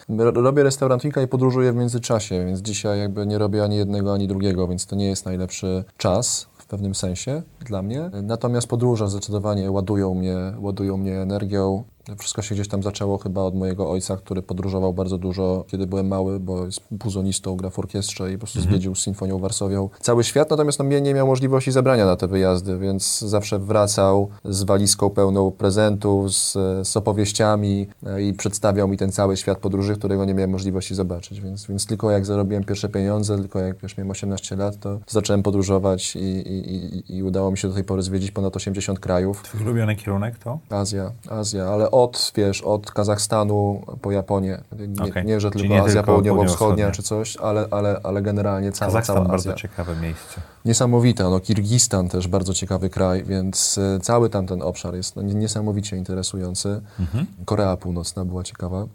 ro- 0.09 0.31
robię 0.31 0.63
restaurant 0.63 1.03
Wika 1.03 1.23
i 1.23 1.29
podróżuję 1.29 1.73
w 1.73 1.77
międzyczasie, 1.77 2.47
więc 2.47 2.61
dzisiaj 2.61 2.99
jakby 2.99 3.27
nie 3.27 3.39
robię 3.39 3.65
ani 3.65 3.77
jednego, 3.77 4.15
ani 4.15 4.29
drugiego, 4.29 4.69
więc 4.69 4.87
to 4.87 4.97
nie 4.97 5.07
jest 5.07 5.25
najlepszy 5.25 5.85
czas 5.97 6.47
pewnym 6.73 6.95
sensie 6.95 7.43
dla 7.61 7.83
mnie. 7.83 8.11
Natomiast 8.23 8.67
podróże 8.67 9.09
zdecydowanie 9.09 9.71
ładują 9.71 10.15
mnie, 10.15 10.37
ładują 10.59 10.97
mnie 10.97 11.21
energią. 11.21 11.85
Wszystko 12.19 12.43
się 12.43 12.55
gdzieś 12.55 12.69
tam 12.69 12.83
zaczęło 12.83 13.19
chyba 13.19 13.43
od 13.43 13.55
mojego 13.55 13.91
ojca, 13.91 14.17
który 14.17 14.43
podróżował 14.43 14.93
bardzo 14.93 15.19
dużo, 15.19 15.65
kiedy 15.69 15.87
byłem 15.87 16.09
mały, 16.09 16.41
bo 16.41 16.67
jest 16.67 16.81
buzonistą, 16.91 17.57
gra 17.57 17.71
w 17.71 17.79
orkiestrze 17.79 18.33
i 18.33 18.35
po 18.35 18.39
prostu 18.39 18.61
zwiedził 18.61 18.95
z 18.95 19.03
Symfonią 19.03 19.39
Warszawią 19.39 19.89
cały 20.01 20.25
świat, 20.25 20.51
natomiast 20.51 20.79
no, 20.79 20.85
mnie 20.85 21.01
nie 21.01 21.15
miał 21.15 21.27
możliwości 21.27 21.73
zabrania 21.73 22.07
na 22.07 22.17
te 22.17 22.29
wyjazdy, 22.29 22.79
więc 22.79 23.19
zawsze 23.19 23.59
wracał 23.59 24.29
z 24.45 24.63
walizką 24.63 25.11
pełną 25.11 25.51
prezentów, 25.51 26.33
z, 26.33 26.53
z 26.89 26.97
opowieściami 26.97 27.87
e, 28.07 28.23
i 28.23 28.33
przedstawiał 28.33 28.89
mi 28.89 28.97
ten 28.97 29.13
cały 29.13 29.37
świat 29.37 29.59
podróży, 29.59 29.97
którego 29.97 30.25
nie 30.25 30.35
miałem 30.35 30.51
możliwości 30.51 30.95
zobaczyć, 30.95 31.41
więc, 31.41 31.67
więc 31.67 31.87
tylko 31.87 32.11
jak 32.11 32.27
zarobiłem 32.27 32.65
pierwsze 32.65 32.89
pieniądze, 32.89 33.39
tylko 33.39 33.59
jak 33.59 33.79
wiesz, 33.79 33.97
miałem 33.97 34.11
18 34.11 34.57
lat, 34.57 34.81
to 34.81 34.99
zacząłem 35.09 35.43
podróżować 35.43 36.17
i, 36.17 36.19
i, 36.19 36.75
i, 36.75 37.17
i 37.17 37.23
udało 37.23 37.51
mi 37.51 37.59
się 37.59 37.69
do 37.69 37.75
tej 37.75 37.85
pory 37.85 38.03
zwiedzić 38.03 38.31
ponad 38.31 38.57
80 38.57 39.01
krajów. 39.01 39.43
Twój 39.43 39.61
ulubiony 39.61 39.97
kierunek 39.97 40.39
to? 40.39 40.59
Azja, 40.71 41.13
Azja, 41.29 41.65
ale 41.65 41.92
od, 41.93 42.33
wiesz, 42.37 42.63
od 42.63 42.91
Kazachstanu 42.91 43.83
po 44.03 44.13
Japonię. 44.13 44.63
Nie, 44.89 45.11
Okej. 45.11 45.25
nie 45.25 45.41
że 45.41 45.51
tylko 45.51 45.69
nie 45.69 45.83
Azja 45.83 46.03
Południowo-Wschodnia 46.03 46.91
czy 46.91 47.03
coś, 47.03 47.37
ale, 47.37 47.67
ale, 47.71 48.01
ale 48.03 48.23
generalnie 48.23 48.73
cała, 48.73 48.89
Kazachstan 48.89 49.17
cała 49.17 49.29
bardzo 49.29 49.51
Azja. 49.51 49.63
ciekawe 49.63 49.97
miejsce. 49.97 50.41
Niesamowita, 50.65 51.31
no 51.31 51.41
Kirgistan 51.41 52.09
też 52.09 52.29
bardzo 52.29 52.55
ciekawy 52.55 52.91
kraj, 52.91 53.25
więc 53.25 53.79
e, 53.79 54.01
cały 54.01 54.31
tamten 54.31 54.63
obszar 54.63 54.95
jest 54.95 55.17
no, 55.17 55.23
niesamowicie 55.23 55.97
interesujący. 55.97 56.81
Mhm. 57.01 57.27
Korea 57.45 57.77
Północna 57.77 58.25
była 58.25 58.43
ciekawa. 58.43 58.87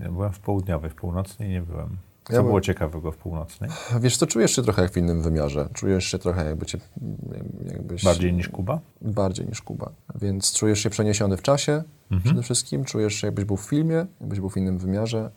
Ja 0.00 0.10
byłem 0.10 0.32
w 0.32 0.38
południowej, 0.38 0.90
w 0.90 0.94
północnej 0.94 1.48
nie 1.48 1.62
byłem. 1.62 1.96
Co 2.26 2.32
Ja 2.32 2.38
było 2.40 2.50
byłem- 2.50 2.62
ciekawego 2.62 3.12
w 3.12 3.16
północnej? 3.16 3.70
Wiesz 4.00 4.16
co, 4.16 4.26
czujesz 4.26 4.56
się 4.56 4.62
trochę 4.62 4.82
jak 4.82 4.92
w 4.92 4.96
innym 4.96 5.22
wymiarze. 5.22 5.68
Czujesz 5.72 6.04
się 6.04 6.18
trochę 6.18 6.44
jakby 6.44 6.66
cię, 6.66 6.78
jakbyś... 7.72 8.04
Bardziej 8.04 8.32
niż 8.32 8.48
Kuba? 8.48 8.80
bardziej 9.02 9.46
niż 9.46 9.62
Kuba. 9.62 9.90
Więc 10.14 10.52
czujesz 10.52 10.78
się 10.80 10.90
przeniesiony 10.90 11.36
w 11.36 11.42
czasie 11.42 11.82
Mhm. 12.10 12.22
przede 12.24 12.42
wszystkim, 12.42 12.84
czujesz 12.84 13.14
się 13.14 13.26
jakbyś 13.26 13.44
był 13.44 13.56
w 13.56 13.60
filmie, 13.60 14.06
jakbyś 14.20 14.40
był 14.40 14.50
w 14.50 14.56
innym 14.56 14.78
wymiarze. 14.78 15.30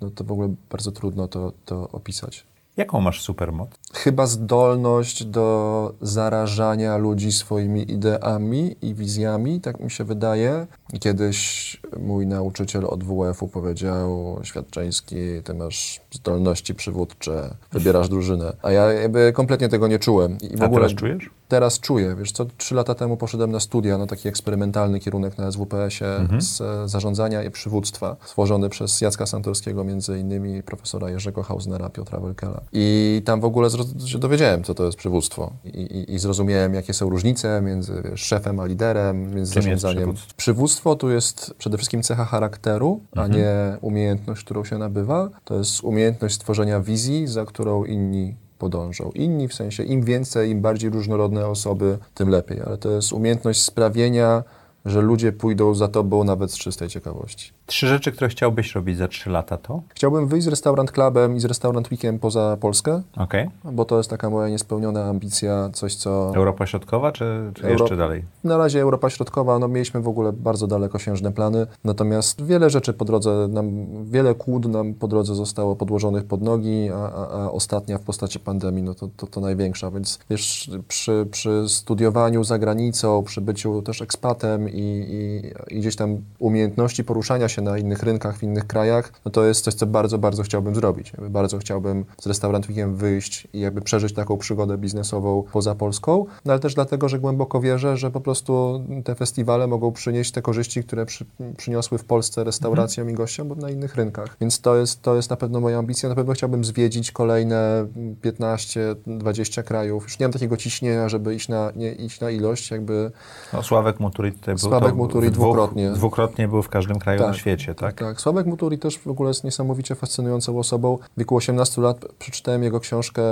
No 0.00 0.10
to 0.10 0.24
w 0.24 0.32
ogóle 0.32 0.54
bardzo 0.70 0.92
trudno 0.92 1.28
to, 1.28 1.52
to 1.64 1.88
opisać. 1.92 2.46
Jaką 2.76 3.00
masz 3.00 3.22
supermoc? 3.22 3.70
Chyba 3.94 4.26
zdolność 4.26 5.24
do 5.24 5.94
zarażania 6.00 6.96
ludzi 6.96 7.32
swoimi 7.32 7.92
ideami 7.92 8.76
i 8.82 8.94
wizjami, 8.94 9.60
tak 9.60 9.80
mi 9.80 9.90
się 9.90 10.04
wydaje. 10.04 10.66
Kiedyś 11.00 11.76
mój 12.00 12.26
nauczyciel 12.26 12.84
od 12.86 13.04
WF-u 13.04 13.48
powiedział, 13.48 14.38
Świadczeński, 14.42 15.16
ty 15.44 15.54
masz 15.54 16.00
zdolności 16.12 16.74
przywódcze, 16.74 17.54
wybierasz 17.72 18.08
drużynę. 18.08 18.52
A 18.62 18.70
ja 18.70 18.92
jakby 18.92 19.32
kompletnie 19.32 19.68
tego 19.68 19.88
nie 19.88 19.98
czułem. 19.98 20.38
I 20.40 20.56
w 20.56 20.62
A 20.62 20.66
ogóle 20.66 20.80
teraz 20.80 20.94
czujesz? 20.98 21.30
Teraz 21.48 21.80
czuję. 21.80 22.14
Wiesz 22.18 22.32
co, 22.32 22.46
trzy 22.58 22.74
lata 22.74 22.94
temu 22.94 23.16
poszedłem 23.16 23.50
na 23.52 23.60
studia, 23.60 23.98
na 23.98 24.06
taki 24.06 24.28
eksperymentalny 24.28 25.00
kierunek 25.00 25.38
na 25.38 25.52
SWPS-ie 25.52 26.16
Mhm. 26.16 26.42
z 26.42 26.60
e, 26.60 26.88
zarządzania 26.88 27.42
i 27.42 27.50
przywództwa, 27.50 28.16
stworzony 28.24 28.68
przez 28.68 29.00
Jacka 29.00 29.26
Santorskiego, 29.26 29.84
między 29.84 30.18
innymi 30.18 30.62
profesora 30.62 31.10
Jerzego 31.10 31.42
Hausnera, 31.42 31.88
Piotra 31.90 32.20
Welkela. 32.20 32.60
I 32.72 33.22
tam 33.24 33.40
w 33.40 33.44
ogóle 33.44 33.68
się 34.06 34.18
dowiedziałem, 34.18 34.64
co 34.64 34.74
to 34.74 34.84
jest 34.84 34.98
przywództwo. 34.98 35.52
I, 35.64 35.68
i, 35.80 36.14
i 36.14 36.18
zrozumiałem, 36.18 36.74
jakie 36.74 36.94
są 36.94 37.08
różnice 37.10 37.60
między 37.62 38.02
wiesz, 38.10 38.20
szefem 38.20 38.60
a 38.60 38.66
liderem, 38.66 39.34
między 39.34 39.54
Czym 39.54 39.62
zarządzaniem. 39.62 40.14
przywództwo? 40.36 40.83
Przywództwo 40.84 41.06
tu 41.06 41.10
jest 41.10 41.54
przede 41.58 41.76
wszystkim 41.76 42.02
cecha 42.02 42.24
charakteru, 42.24 43.00
a 43.16 43.22
Mhm. 43.24 43.40
nie 43.40 43.78
umiejętność, 43.80 44.44
którą 44.44 44.64
się 44.64 44.78
nabywa. 44.78 45.30
To 45.44 45.58
jest 45.58 45.84
umiejętność 45.84 46.34
stworzenia 46.34 46.80
wizji, 46.80 47.26
za 47.26 47.44
którą 47.44 47.84
inni 47.84 48.34
podążą. 48.58 49.10
Inni 49.14 49.48
w 49.48 49.54
sensie 49.54 49.82
im 49.82 50.02
więcej, 50.02 50.50
im 50.50 50.60
bardziej 50.60 50.90
różnorodne 50.90 51.46
osoby, 51.46 51.98
tym 52.14 52.28
lepiej. 52.28 52.60
Ale 52.66 52.78
to 52.78 52.90
jest 52.90 53.12
umiejętność 53.12 53.62
sprawienia, 53.64 54.42
że 54.84 55.00
ludzie 55.00 55.32
pójdą 55.32 55.74
za 55.74 55.88
tobą 55.88 56.24
nawet 56.24 56.52
z 56.52 56.58
czystej 56.58 56.88
ciekawości. 56.88 57.52
Trzy 57.66 57.86
rzeczy, 57.86 58.12
które 58.12 58.28
chciałbyś 58.28 58.74
robić 58.74 58.98
za 58.98 59.08
trzy 59.08 59.30
lata 59.30 59.56
to? 59.58 59.82
Chciałbym 59.88 60.28
wyjść 60.28 60.44
z 60.44 60.48
Restaurant 60.48 60.92
Clubem 60.92 61.36
i 61.36 61.40
z 61.40 61.44
Restaurant 61.44 61.90
Weekiem 61.90 62.18
poza 62.18 62.56
Polskę, 62.60 63.02
Okej. 63.16 63.50
bo 63.72 63.84
to 63.84 63.98
jest 63.98 64.10
taka 64.10 64.30
moja 64.30 64.48
niespełniona 64.48 65.04
ambicja, 65.04 65.70
coś 65.72 65.94
co... 65.94 66.32
Europa 66.34 66.66
Środkowa, 66.66 67.12
czy, 67.12 67.50
czy 67.54 67.62
Euro- 67.62 67.84
jeszcze 67.84 67.96
dalej? 67.96 68.24
Na 68.44 68.56
razie 68.56 68.80
Europa 68.80 69.10
Środkowa, 69.10 69.58
no 69.58 69.68
mieliśmy 69.68 70.00
w 70.00 70.08
ogóle 70.08 70.32
bardzo 70.32 70.66
dalekosiężne 70.66 71.32
plany, 71.32 71.66
natomiast 71.84 72.42
wiele 72.44 72.70
rzeczy 72.70 72.92
po 72.92 73.04
drodze 73.04 73.48
nam, 73.50 73.86
wiele 74.04 74.34
kłód 74.34 74.66
nam 74.66 74.94
po 74.94 75.08
drodze 75.08 75.34
zostało 75.34 75.76
podłożonych 75.76 76.24
pod 76.24 76.42
nogi, 76.42 76.90
a, 76.90 76.96
a, 76.96 77.44
a 77.44 77.50
ostatnia 77.50 77.98
w 77.98 78.02
postaci 78.02 78.40
pandemii, 78.40 78.82
no 78.82 78.94
to, 78.94 79.08
to, 79.16 79.26
to 79.26 79.40
największa, 79.40 79.90
więc 79.90 80.18
wiesz, 80.30 80.70
przy, 80.88 81.26
przy 81.30 81.64
studiowaniu 81.68 82.44
za 82.44 82.58
granicą, 82.58 83.22
przy 83.22 83.40
byciu 83.40 83.82
też 83.82 84.02
ekspatem 84.02 84.73
i, 84.74 85.06
i, 85.10 85.76
i 85.76 85.80
gdzieś 85.80 85.96
tam 85.96 86.18
umiejętności 86.38 87.04
poruszania 87.04 87.48
się 87.48 87.62
na 87.62 87.78
innych 87.78 88.02
rynkach, 88.02 88.38
w 88.38 88.42
innych 88.42 88.66
krajach, 88.66 89.12
no 89.24 89.30
to 89.30 89.44
jest 89.44 89.64
coś, 89.64 89.74
co 89.74 89.86
bardzo, 89.86 90.18
bardzo 90.18 90.42
chciałbym 90.42 90.74
zrobić. 90.74 91.12
Jakby 91.12 91.30
bardzo 91.30 91.58
chciałbym 91.58 92.04
z 92.18 92.26
restaurantwikiem 92.26 92.96
wyjść 92.96 93.48
i 93.52 93.60
jakby 93.60 93.80
przeżyć 93.80 94.14
taką 94.14 94.36
przygodę 94.38 94.78
biznesową 94.78 95.44
poza 95.52 95.74
Polską, 95.74 96.26
no 96.44 96.52
ale 96.52 96.60
też 96.60 96.74
dlatego, 96.74 97.08
że 97.08 97.18
głęboko 97.18 97.60
wierzę, 97.60 97.96
że 97.96 98.10
po 98.10 98.20
prostu 98.20 98.84
te 99.04 99.14
festiwale 99.14 99.66
mogą 99.66 99.92
przynieść 99.92 100.32
te 100.32 100.42
korzyści, 100.42 100.84
które 100.84 101.06
przy, 101.06 101.24
przyniosły 101.56 101.98
w 101.98 102.04
Polsce 102.04 102.44
restauracjom 102.44 103.10
i 103.10 103.14
gościom, 103.14 103.48
bo 103.48 103.54
na 103.54 103.70
innych 103.70 103.94
rynkach. 103.94 104.36
Więc 104.40 104.60
to 104.60 104.76
jest, 104.76 105.02
to 105.02 105.16
jest 105.16 105.30
na 105.30 105.36
pewno 105.36 105.60
moja 105.60 105.78
ambicja. 105.78 106.08
Na 106.08 106.14
pewno 106.14 106.32
chciałbym 106.32 106.64
zwiedzić 106.64 107.12
kolejne 107.12 107.86
15-20 108.22 109.62
krajów. 109.62 110.02
Już 110.02 110.18
nie 110.18 110.26
mam 110.26 110.32
takiego 110.32 110.56
ciśnienia, 110.56 111.08
żeby 111.08 111.34
iść 111.34 111.48
na, 111.48 111.72
nie, 111.76 111.92
iść 111.92 112.20
na 112.20 112.30
ilość, 112.30 112.70
jakby 112.70 113.10
No, 113.52 113.62
Sławek 113.62 114.00
Motury 114.00 114.32
tutaj 114.32 114.54
był 114.54 114.63
Sławek 114.68 114.94
Muturi 114.94 115.28
dwóch- 115.28 115.34
dwukrotnie. 115.34 115.90
Dwukrotnie 115.90 116.48
był 116.48 116.62
w 116.62 116.68
każdym 116.68 116.98
kraju 116.98 117.20
na 117.20 117.26
Tak, 117.26 117.36
świecie, 117.36 117.74
tak? 117.74 117.94
Tak, 117.94 118.20
Sławek 118.20 118.46
Muturi 118.46 118.78
też 118.78 118.98
w 118.98 119.06
ogóle 119.08 119.30
jest 119.30 119.44
niesamowicie 119.44 119.94
fascynującą 119.94 120.58
osobą. 120.58 120.98
W 121.16 121.18
wieku 121.18 121.36
18 121.36 121.82
lat 121.82 122.04
przeczytałem 122.18 122.62
jego 122.62 122.80
książkę 122.80 123.22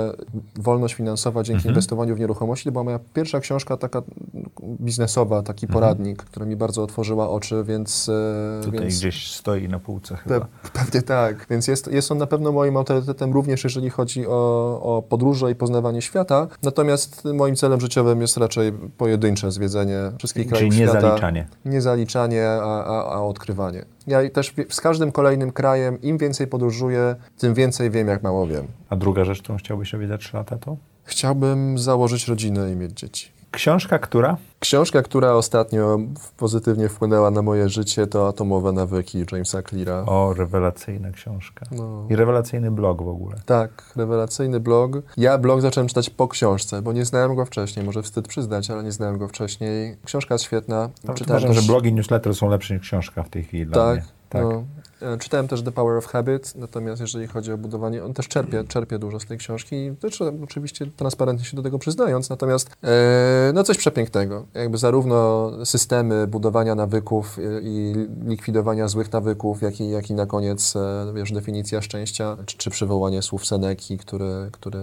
Wolność 0.55 0.93
finansowa 0.93 1.43
dzięki 1.43 1.67
inwestowaniu 1.67 2.15
w 2.15 2.19
nieruchomości. 2.19 2.65
To 2.65 2.71
była 2.71 2.83
moja 2.83 2.99
pierwsza 3.13 3.39
książka 3.39 3.77
taka 3.77 4.01
biznesowa, 4.81 5.41
taki 5.43 5.67
poradnik, 5.67 6.23
która 6.23 6.45
mi 6.45 6.55
bardzo 6.55 6.83
otworzyła 6.83 7.29
oczy, 7.29 7.63
więc... 7.67 8.09
e, 8.09 8.61
Tutaj 8.65 8.79
więc... 8.79 8.99
gdzieś 8.99 9.31
stoi 9.35 9.69
na 9.69 9.79
półce 9.79 10.15
chyba. 10.15 10.39
Pe 10.39 10.45
pewnie 10.73 11.01
tak, 11.01 11.45
więc 11.49 11.67
jest, 11.67 11.91
jest 11.91 12.11
on 12.11 12.17
na 12.17 12.27
pewno 12.27 12.51
moim 12.51 12.77
autorytetem 12.77 13.33
również, 13.33 13.63
jeżeli 13.63 13.89
chodzi 13.89 14.27
o, 14.27 14.79
o 14.83 15.01
podróże 15.09 15.51
i 15.51 15.55
poznawanie 15.55 16.01
świata. 16.01 16.47
Natomiast 16.63 17.25
moim 17.33 17.55
celem 17.55 17.81
życiowym 17.81 18.21
jest 18.21 18.37
raczej 18.37 18.73
pojedyncze 18.97 19.51
zwiedzenie 19.51 19.97
wszystkich 20.17 20.43
Czyli 20.43 20.55
krajów 20.55 20.75
nie 20.77 20.87
świata. 20.87 20.99
Zaliczanie. 21.23 21.47
Nie 21.65 21.81
zaliczanie, 21.81 22.47
a, 22.49 22.83
a, 22.85 23.15
a 23.15 23.21
odkrywanie. 23.21 23.85
Ja 24.07 24.29
też 24.29 24.53
z 24.69 24.81
każdym 24.81 25.11
kolejnym 25.11 25.51
krajem, 25.51 26.01
im 26.01 26.17
więcej 26.17 26.47
podróżuję, 26.47 27.15
tym 27.37 27.53
więcej 27.53 27.91
wiem, 27.91 28.07
jak 28.07 28.23
mało 28.23 28.47
wiem. 28.47 28.67
A 28.89 28.95
druga 28.95 29.25
rzecz, 29.25 29.41
którą 29.41 29.57
chciałbyś 29.57 29.93
za 30.07 30.17
3 30.17 30.37
lata 30.37 30.57
to? 30.57 30.77
Chciałbym 31.03 31.79
założyć 31.79 32.27
rodzinę 32.27 32.71
i 32.71 32.75
mieć 32.75 32.91
dzieci. 32.91 33.32
Książka, 33.53 33.99
która? 33.99 34.37
Książka, 34.59 35.01
która 35.01 35.33
ostatnio 35.33 35.99
pozytywnie 36.37 36.89
wpłynęła 36.89 37.31
na 37.31 37.41
moje 37.41 37.69
życie, 37.69 38.07
to 38.07 38.27
Atomowe 38.27 38.71
nawyki 38.71 39.25
Jamesa 39.31 39.61
Cleara. 39.61 40.05
O, 40.05 40.33
rewelacyjna 40.33 41.11
książka. 41.11 41.65
No. 41.71 42.07
I 42.09 42.15
rewelacyjny 42.15 42.71
blog 42.71 43.03
w 43.03 43.07
ogóle. 43.07 43.35
Tak, 43.45 43.93
rewelacyjny 43.95 44.59
blog. 44.59 44.91
Ja 45.17 45.37
blog 45.37 45.61
zacząłem 45.61 45.87
czytać 45.87 46.09
po 46.09 46.27
książce, 46.27 46.81
bo 46.81 46.93
nie 46.93 47.05
znałem 47.05 47.35
go 47.35 47.45
wcześniej. 47.45 47.85
Może 47.85 48.03
wstyd 48.03 48.27
przyznać, 48.27 48.69
ale 48.69 48.83
nie 48.83 48.91
znałem 48.91 49.17
go 49.17 49.27
wcześniej. 49.27 49.97
Książka 50.05 50.35
jest 50.35 50.45
świetna. 50.45 50.89
Nawet 51.03 51.19
Czytałem 51.19 51.43
uważam, 51.43 51.61
że 51.61 51.67
blogi 51.67 51.93
newsletter 51.93 52.35
są 52.35 52.49
lepsze 52.49 52.73
niż 52.73 52.83
książka 52.83 53.23
w 53.23 53.29
tej 53.29 53.43
chwili 53.43 53.65
dla 53.65 53.85
Tak, 53.85 53.95
mnie. 53.95 54.07
Tak. 54.33 54.41
No. 54.41 54.63
E, 55.01 55.17
Czytałem 55.17 55.47
też 55.47 55.61
The 55.61 55.71
Power 55.71 55.97
of 55.97 56.05
Habit, 56.05 56.55
natomiast 56.55 57.01
jeżeli 57.01 57.27
chodzi 57.27 57.51
o 57.51 57.57
budowanie, 57.57 58.03
on 58.03 58.13
też 58.13 58.27
czerpie, 58.27 58.63
czerpie 58.63 58.99
dużo 58.99 59.19
z 59.19 59.25
tej 59.25 59.37
książki, 59.37 59.91
też 59.99 60.21
e, 60.21 60.33
oczywiście 60.43 60.85
transparentnie 60.97 61.45
się 61.45 61.57
do 61.57 61.63
tego 61.63 61.79
przyznając, 61.79 62.29
natomiast 62.29 62.69
e, 62.83 63.51
no 63.53 63.63
coś 63.63 63.77
przepięknego. 63.77 64.45
Jakby 64.53 64.77
zarówno 64.77 65.51
systemy 65.65 66.27
budowania 66.27 66.75
nawyków 66.75 67.37
i 67.61 67.93
likwidowania 68.25 68.87
złych 68.87 69.11
nawyków, 69.11 69.61
jak 69.61 69.79
i, 69.79 69.89
jak 69.89 70.09
i 70.09 70.13
na 70.13 70.25
koniec, 70.25 70.73
wiesz, 71.13 71.31
definicja 71.31 71.81
szczęścia, 71.81 72.37
czy, 72.45 72.57
czy 72.57 72.69
przywołanie 72.69 73.21
słów 73.21 73.45
Seneki, 73.45 73.97
który, 73.97 74.49
który 74.51 74.79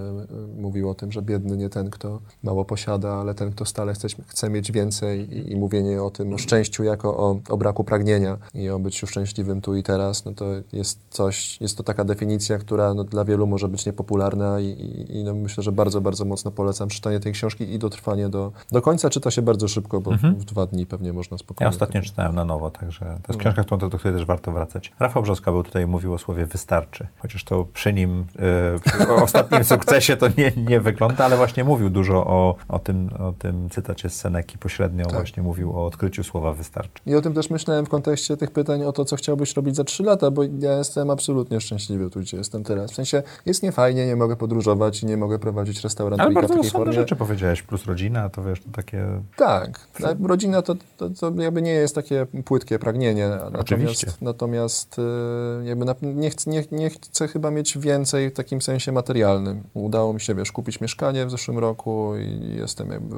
mówił 0.57 0.89
o 0.89 0.93
tym, 0.93 1.11
że 1.11 1.21
biedny 1.21 1.57
nie 1.57 1.69
ten, 1.69 1.89
kto 1.89 2.19
mało 2.43 2.65
posiada, 2.65 3.13
ale 3.13 3.35
ten, 3.35 3.51
kto 3.51 3.65
stale 3.65 3.93
chce, 3.93 4.07
chce 4.27 4.49
mieć 4.49 4.71
więcej 4.71 5.37
i, 5.37 5.51
i 5.51 5.55
mówienie 5.55 6.03
o 6.03 6.11
tym, 6.11 6.33
o 6.33 6.37
szczęściu 6.37 6.83
jako 6.83 7.17
o, 7.17 7.39
o 7.49 7.57
braku 7.57 7.83
pragnienia 7.83 8.37
i 8.53 8.69
o 8.69 8.79
byciu 8.79 9.07
szczęśliwym 9.07 9.40
tu 9.61 9.75
i 9.75 9.83
teraz, 9.83 10.25
no 10.25 10.33
to 10.33 10.45
jest 10.73 10.99
coś, 11.09 11.61
jest 11.61 11.77
to 11.77 11.83
taka 11.83 12.03
definicja, 12.03 12.57
która 12.57 12.93
no, 12.93 13.03
dla 13.03 13.25
wielu 13.25 13.47
może 13.47 13.67
być 13.67 13.85
niepopularna 13.85 14.59
i, 14.59 14.65
i, 14.65 15.17
i 15.17 15.23
no, 15.23 15.33
myślę, 15.33 15.63
że 15.63 15.71
bardzo, 15.71 16.01
bardzo 16.01 16.25
mocno 16.25 16.51
polecam 16.51 16.89
czytanie 16.89 17.19
tej 17.19 17.33
książki 17.33 17.73
i 17.73 17.79
dotrwanie 17.79 18.29
do, 18.29 18.51
do 18.71 18.81
końca. 18.81 19.09
Czyta 19.09 19.31
się 19.31 19.41
bardzo 19.41 19.67
szybko, 19.67 20.01
bo 20.01 20.11
w 20.11 20.43
dwa 20.45 20.65
dni 20.65 20.85
pewnie 20.85 21.13
można 21.13 21.35
Ja 21.35 21.37
spokojnie. 21.37 21.69
ostatnio 21.69 22.01
czytałem 22.01 22.35
na 22.35 22.45
nowo, 22.45 22.69
także 22.71 22.99
to 22.99 23.05
No. 23.11 23.19
jest 23.27 23.39
książka, 23.39 23.63
którą, 23.63 23.89
do 23.89 23.97
której 23.97 24.17
też 24.17 24.25
warto 24.25 24.51
wracać. 24.51 24.91
Rafał 24.99 25.23
Brzoska 25.23 25.51
był 25.51 25.63
tutaj 25.63 25.87
mówił 25.87 26.13
o 26.13 26.17
słowie 26.17 26.45
wystarczy, 26.45 27.07
chociaż 27.19 27.43
to 27.43 27.65
przy 27.73 27.93
nim, 27.93 28.25
e, 28.39 28.79
przy 28.79 29.13
ostatnim 29.13 29.63
sukcesie 29.63 30.17
to 30.17 30.27
nie, 30.37 30.51
nie 30.67 30.79
wygląda, 30.79 31.25
ale 31.25 31.37
właśnie 31.37 31.63
mówił 31.63 31.89
dużo 31.89 32.27
o, 32.27 32.55
o, 32.69 32.79
tym, 32.79 33.09
o 33.19 33.31
tym 33.39 33.69
cytacie 33.69 34.09
z 34.09 34.13
Seneki 34.15 34.57
pośrednio, 34.57 35.05
Tak. 35.05 35.13
właśnie 35.13 35.43
mówił 35.43 35.77
o 35.77 35.85
odkryciu 35.85 36.23
słowa 36.23 36.53
wystarczy. 36.53 37.01
I 37.05 37.15
o 37.15 37.21
tym 37.21 37.33
też 37.33 37.49
myślałem 37.49 37.85
w 37.85 37.89
kontekście 37.89 38.37
tych 38.37 38.51
pytań 38.51 38.83
o 38.83 38.91
to, 38.91 39.05
co 39.05 39.15
chciałbyś 39.31 39.55
robić 39.55 39.75
za 39.75 39.83
trzy 39.83 40.03
lata, 40.03 40.31
bo 40.31 40.43
ja 40.43 40.77
jestem 40.77 41.09
absolutnie 41.09 41.61
szczęśliwy 41.61 42.09
tu, 42.09 42.19
gdzie 42.19 42.37
jestem 42.37 42.63
teraz. 42.63 42.91
W 42.91 42.95
sensie 42.95 43.23
jest 43.45 43.63
niefajnie, 43.63 44.07
nie 44.07 44.15
mogę 44.15 44.35
podróżować 44.35 45.03
i 45.03 45.05
nie 45.05 45.17
mogę 45.17 45.39
prowadzić 45.39 45.83
restauracji 45.83 46.25
Ale 46.25 46.33
bardzo 46.33 46.55
rozsądne 46.55 46.79
formie. 46.79 46.93
rzeczy 46.93 47.15
powiedziałeś, 47.15 47.61
plus 47.61 47.85
rodzina, 47.85 48.29
to 48.29 48.43
wiesz, 48.43 48.59
to 48.59 48.69
takie... 48.71 49.05
Tak, 49.35 49.79
a 50.03 50.27
rodzina 50.27 50.61
to, 50.61 50.75
to, 50.97 51.09
to 51.09 51.41
jakby 51.41 51.61
nie 51.61 51.71
jest 51.71 51.95
takie 51.95 52.27
płytkie 52.45 52.79
pragnienie. 52.79 53.29
Oczywiście. 53.59 54.07
Natomiast, 54.21 54.21
natomiast 54.21 54.99
y, 54.99 55.65
jakby 55.65 55.85
nie, 56.01 56.29
chcę, 56.29 56.51
nie, 56.51 56.63
nie 56.71 56.89
chcę 56.89 57.27
chyba 57.27 57.51
mieć 57.51 57.77
więcej 57.77 58.29
w 58.29 58.33
takim 58.33 58.61
sensie 58.61 58.91
materialnym. 58.91 59.63
Udało 59.73 60.13
mi 60.13 60.21
się, 60.21 60.35
wiesz, 60.35 60.51
kupić 60.51 60.81
mieszkanie 60.81 61.25
w 61.25 61.31
zeszłym 61.31 61.59
roku 61.59 62.13
i 62.15 62.55
jestem 62.55 62.91
jakby 62.91 63.15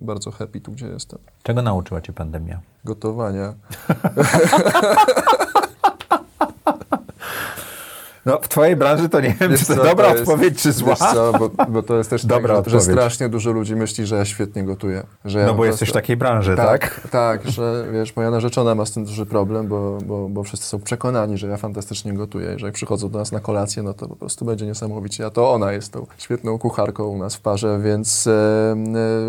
bardzo 0.00 0.30
happy 0.30 0.60
tu, 0.60 0.72
gdzie 0.72 0.86
jestem. 0.86 1.18
Czego 1.42 1.62
nauczyła 1.62 2.00
cię 2.00 2.12
pandemia? 2.12 2.60
Gotowania. 2.84 3.54
No, 8.26 8.38
w 8.42 8.48
twojej 8.48 8.76
branży 8.76 9.08
to 9.08 9.20
nie 9.20 9.34
wiem, 9.40 9.50
Wiesz 9.50 9.60
czy 9.60 9.66
to 9.66 9.74
co, 9.76 9.84
dobra 9.84 10.04
to 10.08 10.10
jest- 10.10 10.28
odpowiedź, 10.28 10.62
czy 10.62 10.72
zła. 10.72 10.94
Co, 10.94 11.32
bo, 11.38 11.50
bo 11.68 11.82
to 11.82 11.98
jest 11.98 12.10
też 12.10 12.26
Dobra 12.32 12.56
tak, 12.56 12.64
że, 12.68 12.80
że 12.80 12.92
strasznie 12.92 13.28
dużo 13.28 13.52
ludzi 13.52 13.76
myśli, 13.76 14.06
że 14.06 14.16
ja 14.16 14.24
świetnie 14.24 14.64
gotuję. 14.64 15.02
Że 15.24 15.38
ja 15.38 15.46
No 15.46 15.54
bo 15.54 15.64
jesteś 15.64 15.88
w 15.88 15.92
takiej 15.92 16.16
branży, 16.16 16.56
tak? 16.56 16.68
Tak, 16.68 17.08
tak, 17.10 17.50
że 17.50 17.86
wiesz, 17.92 18.16
moja 18.16 18.30
narzeczona 18.30 18.74
ma 18.74 18.86
z 18.86 18.92
tym 18.92 19.04
duży 19.04 19.26
problem, 19.26 19.68
bo, 19.68 19.98
bo, 20.06 20.28
bo 20.28 20.42
wszyscy 20.42 20.66
są 20.66 20.80
przekonani, 20.80 21.38
że 21.38 21.46
ja 21.46 21.56
fantastycznie 21.56 22.12
gotuję 22.12 22.54
i 22.56 22.58
że 22.58 22.66
jak 22.66 22.74
przychodzą 22.74 23.08
do 23.08 23.18
nas 23.18 23.32
na 23.32 23.40
kolację, 23.40 23.82
no 23.82 23.94
to 23.94 24.08
po 24.08 24.16
prostu 24.16 24.44
będzie 24.44 24.66
niesamowicie. 24.66 25.26
A 25.26 25.30
to 25.30 25.52
ona 25.52 25.72
jest 25.72 25.92
tą 25.92 26.06
świetną 26.18 26.58
kucharką 26.58 27.04
u 27.04 27.18
nas 27.18 27.36
w 27.36 27.40
parze, 27.40 27.80
więc, 27.84 28.26
e, 28.26 28.76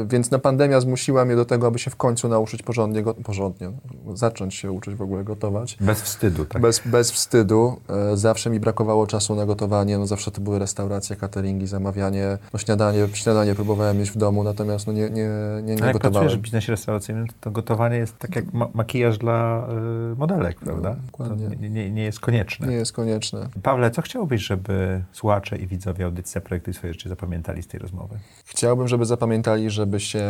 więc 0.06 0.32
na 0.32 0.39
pandemia 0.39 0.82
zmusiła 0.82 1.26
mnie 1.26 1.36
do 1.36 1.46
tego, 1.46 1.68
aby 1.68 1.80
się 1.80 1.91
w 1.91 1.96
końcu 1.96 2.28
nauczyć 2.28 2.64
porządnie, 2.64 3.04
go, 3.04 3.14
porządnie 3.14 3.72
no, 4.06 4.18
zacząć 4.18 4.56
się 4.56 4.72
uczyć 4.72 4.96
w 4.96 5.02
ogóle 5.02 5.24
gotować. 5.24 5.78
Bez 5.82 6.02
wstydu, 6.02 6.46
tak? 6.46 6.62
Bez, 6.62 6.82
bez 6.86 7.12
wstydu. 7.12 7.78
E, 8.14 8.18
zawsze 8.18 8.50
mi 8.50 8.60
brakowało 8.60 8.82
czasu 9.07 9.36
na 9.36 9.45
gotowanie. 9.45 9.97
No 9.97 10.07
zawsze 10.07 10.31
to 10.31 10.41
były 10.41 10.59
restauracje, 10.59 11.15
cateringi, 11.15 11.67
zamawianie. 11.67 12.38
No 12.53 12.59
śniadanie, 12.59 13.07
śniadanie 13.13 13.55
próbowałem 13.55 13.97
mieć 13.97 14.11
w 14.11 14.17
domu, 14.17 14.43
natomiast 14.43 14.88
no 14.88 14.93
nie, 14.93 15.09
nie, 15.09 15.09
nie, 15.09 15.61
nie 15.63 15.73
Ale 15.73 15.86
jak 15.86 15.93
gotowałem. 15.93 15.99
pracujesz 15.99 16.38
w 16.38 16.41
biznesie 16.41 16.71
restauracyjnym, 16.71 17.27
to 17.41 17.51
gotowanie 17.51 17.97
jest 17.97 18.17
tak 18.17 18.36
jak 18.36 18.53
ma 18.53 18.67
makijaż 18.73 19.17
dla 19.17 19.67
y, 20.13 20.15
modelek, 20.15 20.59
prawda? 20.59 20.95
dokładnie. 21.05 21.49
To 21.49 21.55
nie, 21.55 21.91
nie, 21.91 22.03
jest 22.03 22.19
konieczne. 22.19 22.67
Nie 22.67 22.75
jest 22.75 22.91
konieczne. 22.91 23.49
Pawle, 23.63 23.91
co 23.91 24.01
chciałbyś, 24.01 24.41
żeby 24.41 25.03
słuchacze 25.11 25.57
i 25.57 25.67
widzowie 25.67 26.05
audycji 26.05 26.41
Projektu 26.41 26.73
Swoje 26.73 26.93
Życie 26.93 27.09
zapamiętali 27.09 27.63
z 27.63 27.67
tej 27.67 27.79
rozmowy? 27.79 28.19
Chciałbym, 28.45 28.88
żeby 28.88 29.05
zapamiętali, 29.05 29.69
żeby 29.69 29.99
się 29.99 30.23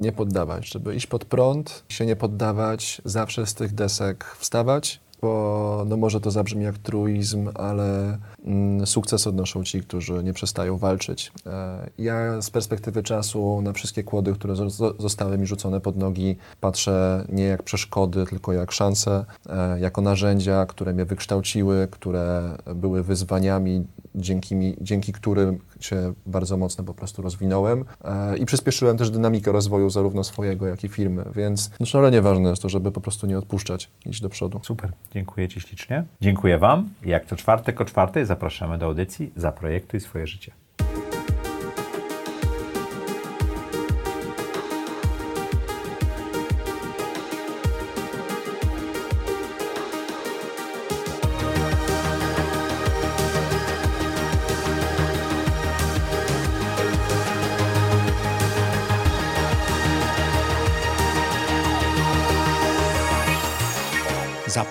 nie 0.00 0.12
poddawać, 0.12 0.68
żeby 0.68 0.94
iść 0.94 1.06
pod 1.06 1.24
prąd, 1.24 1.84
się 1.88 2.06
nie 2.06 2.16
poddawać, 2.16 3.02
zawsze 3.04 3.46
z 3.46 3.54
tych 3.54 3.74
desek 3.74 4.24
wstawać, 4.24 5.00
bo 5.22 5.84
no 5.86 5.96
może 5.96 6.20
to 6.20 6.30
zabrzmi 6.30 6.64
jak 6.64 6.78
truizm, 6.78 7.50
ale 7.54 8.18
mm, 8.44 8.86
sukces 8.86 9.26
odnoszą 9.26 9.64
ci, 9.64 9.80
którzy 9.80 10.24
nie 10.24 10.32
przestają 10.32 10.78
walczyć. 10.78 11.32
E, 11.46 11.90
ja 11.98 12.42
z 12.42 12.50
perspektywy 12.50 13.02
czasu 13.02 13.62
na 13.62 13.72
wszystkie 13.72 14.02
kłody, 14.04 14.32
które 14.32 14.54
zo- 14.54 14.70
zo- 14.70 14.94
zostały 14.98 15.38
mi 15.38 15.46
rzucone 15.46 15.80
pod 15.80 15.96
nogi, 15.96 16.36
patrzę 16.60 17.24
nie 17.28 17.44
jak 17.44 17.62
przeszkody, 17.62 18.26
tylko 18.26 18.52
jak 18.52 18.72
szanse, 18.72 19.24
e, 19.48 19.80
jako 19.80 20.00
narzędzia, 20.00 20.66
które 20.66 20.92
mnie 20.92 21.04
wykształciły, 21.04 21.88
które 21.90 22.56
były 22.74 23.02
wyzwaniami, 23.02 23.84
dzięki, 24.14 24.76
dzięki 24.80 25.12
którym 25.12 25.58
się 25.80 26.12
bardzo 26.26 26.56
mocno 26.56 26.84
po 26.84 26.94
prostu 26.94 27.22
rozwinąłem 27.22 27.84
e, 28.04 28.38
i 28.38 28.46
przyspieszyłem 28.46 28.96
też 28.96 29.10
dynamikę 29.10 29.52
rozwoju 29.52 29.90
zarówno 29.90 30.24
swojego, 30.24 30.66
jak 30.66 30.84
i 30.84 30.88
firmy, 30.88 31.24
więc 31.34 31.70
no 31.80 31.86
szalenie 31.86 32.22
ważne 32.22 32.50
jest 32.50 32.62
to, 32.62 32.68
żeby 32.68 32.92
po 32.92 33.00
prostu 33.00 33.26
nie 33.26 33.38
odpuszczać, 33.38 33.90
iść 34.06 34.20
do 34.20 34.28
przodu. 34.28 34.60
Super, 34.62 34.92
dziękuję 35.14 35.48
Ci 35.48 35.60
ślicznie. 35.60 36.04
Dziękuję 36.20 36.58
Wam. 36.58 36.88
Jak 37.04 37.26
co 37.26 37.36
czwartek 37.36 37.80
o 37.80 37.84
czwartej 37.84 38.26
zapraszamy 38.26 38.78
do 38.78 38.86
audycji 38.86 39.32
Zaprojektuj 39.36 40.00
swoje 40.00 40.26
życie. 40.26 40.52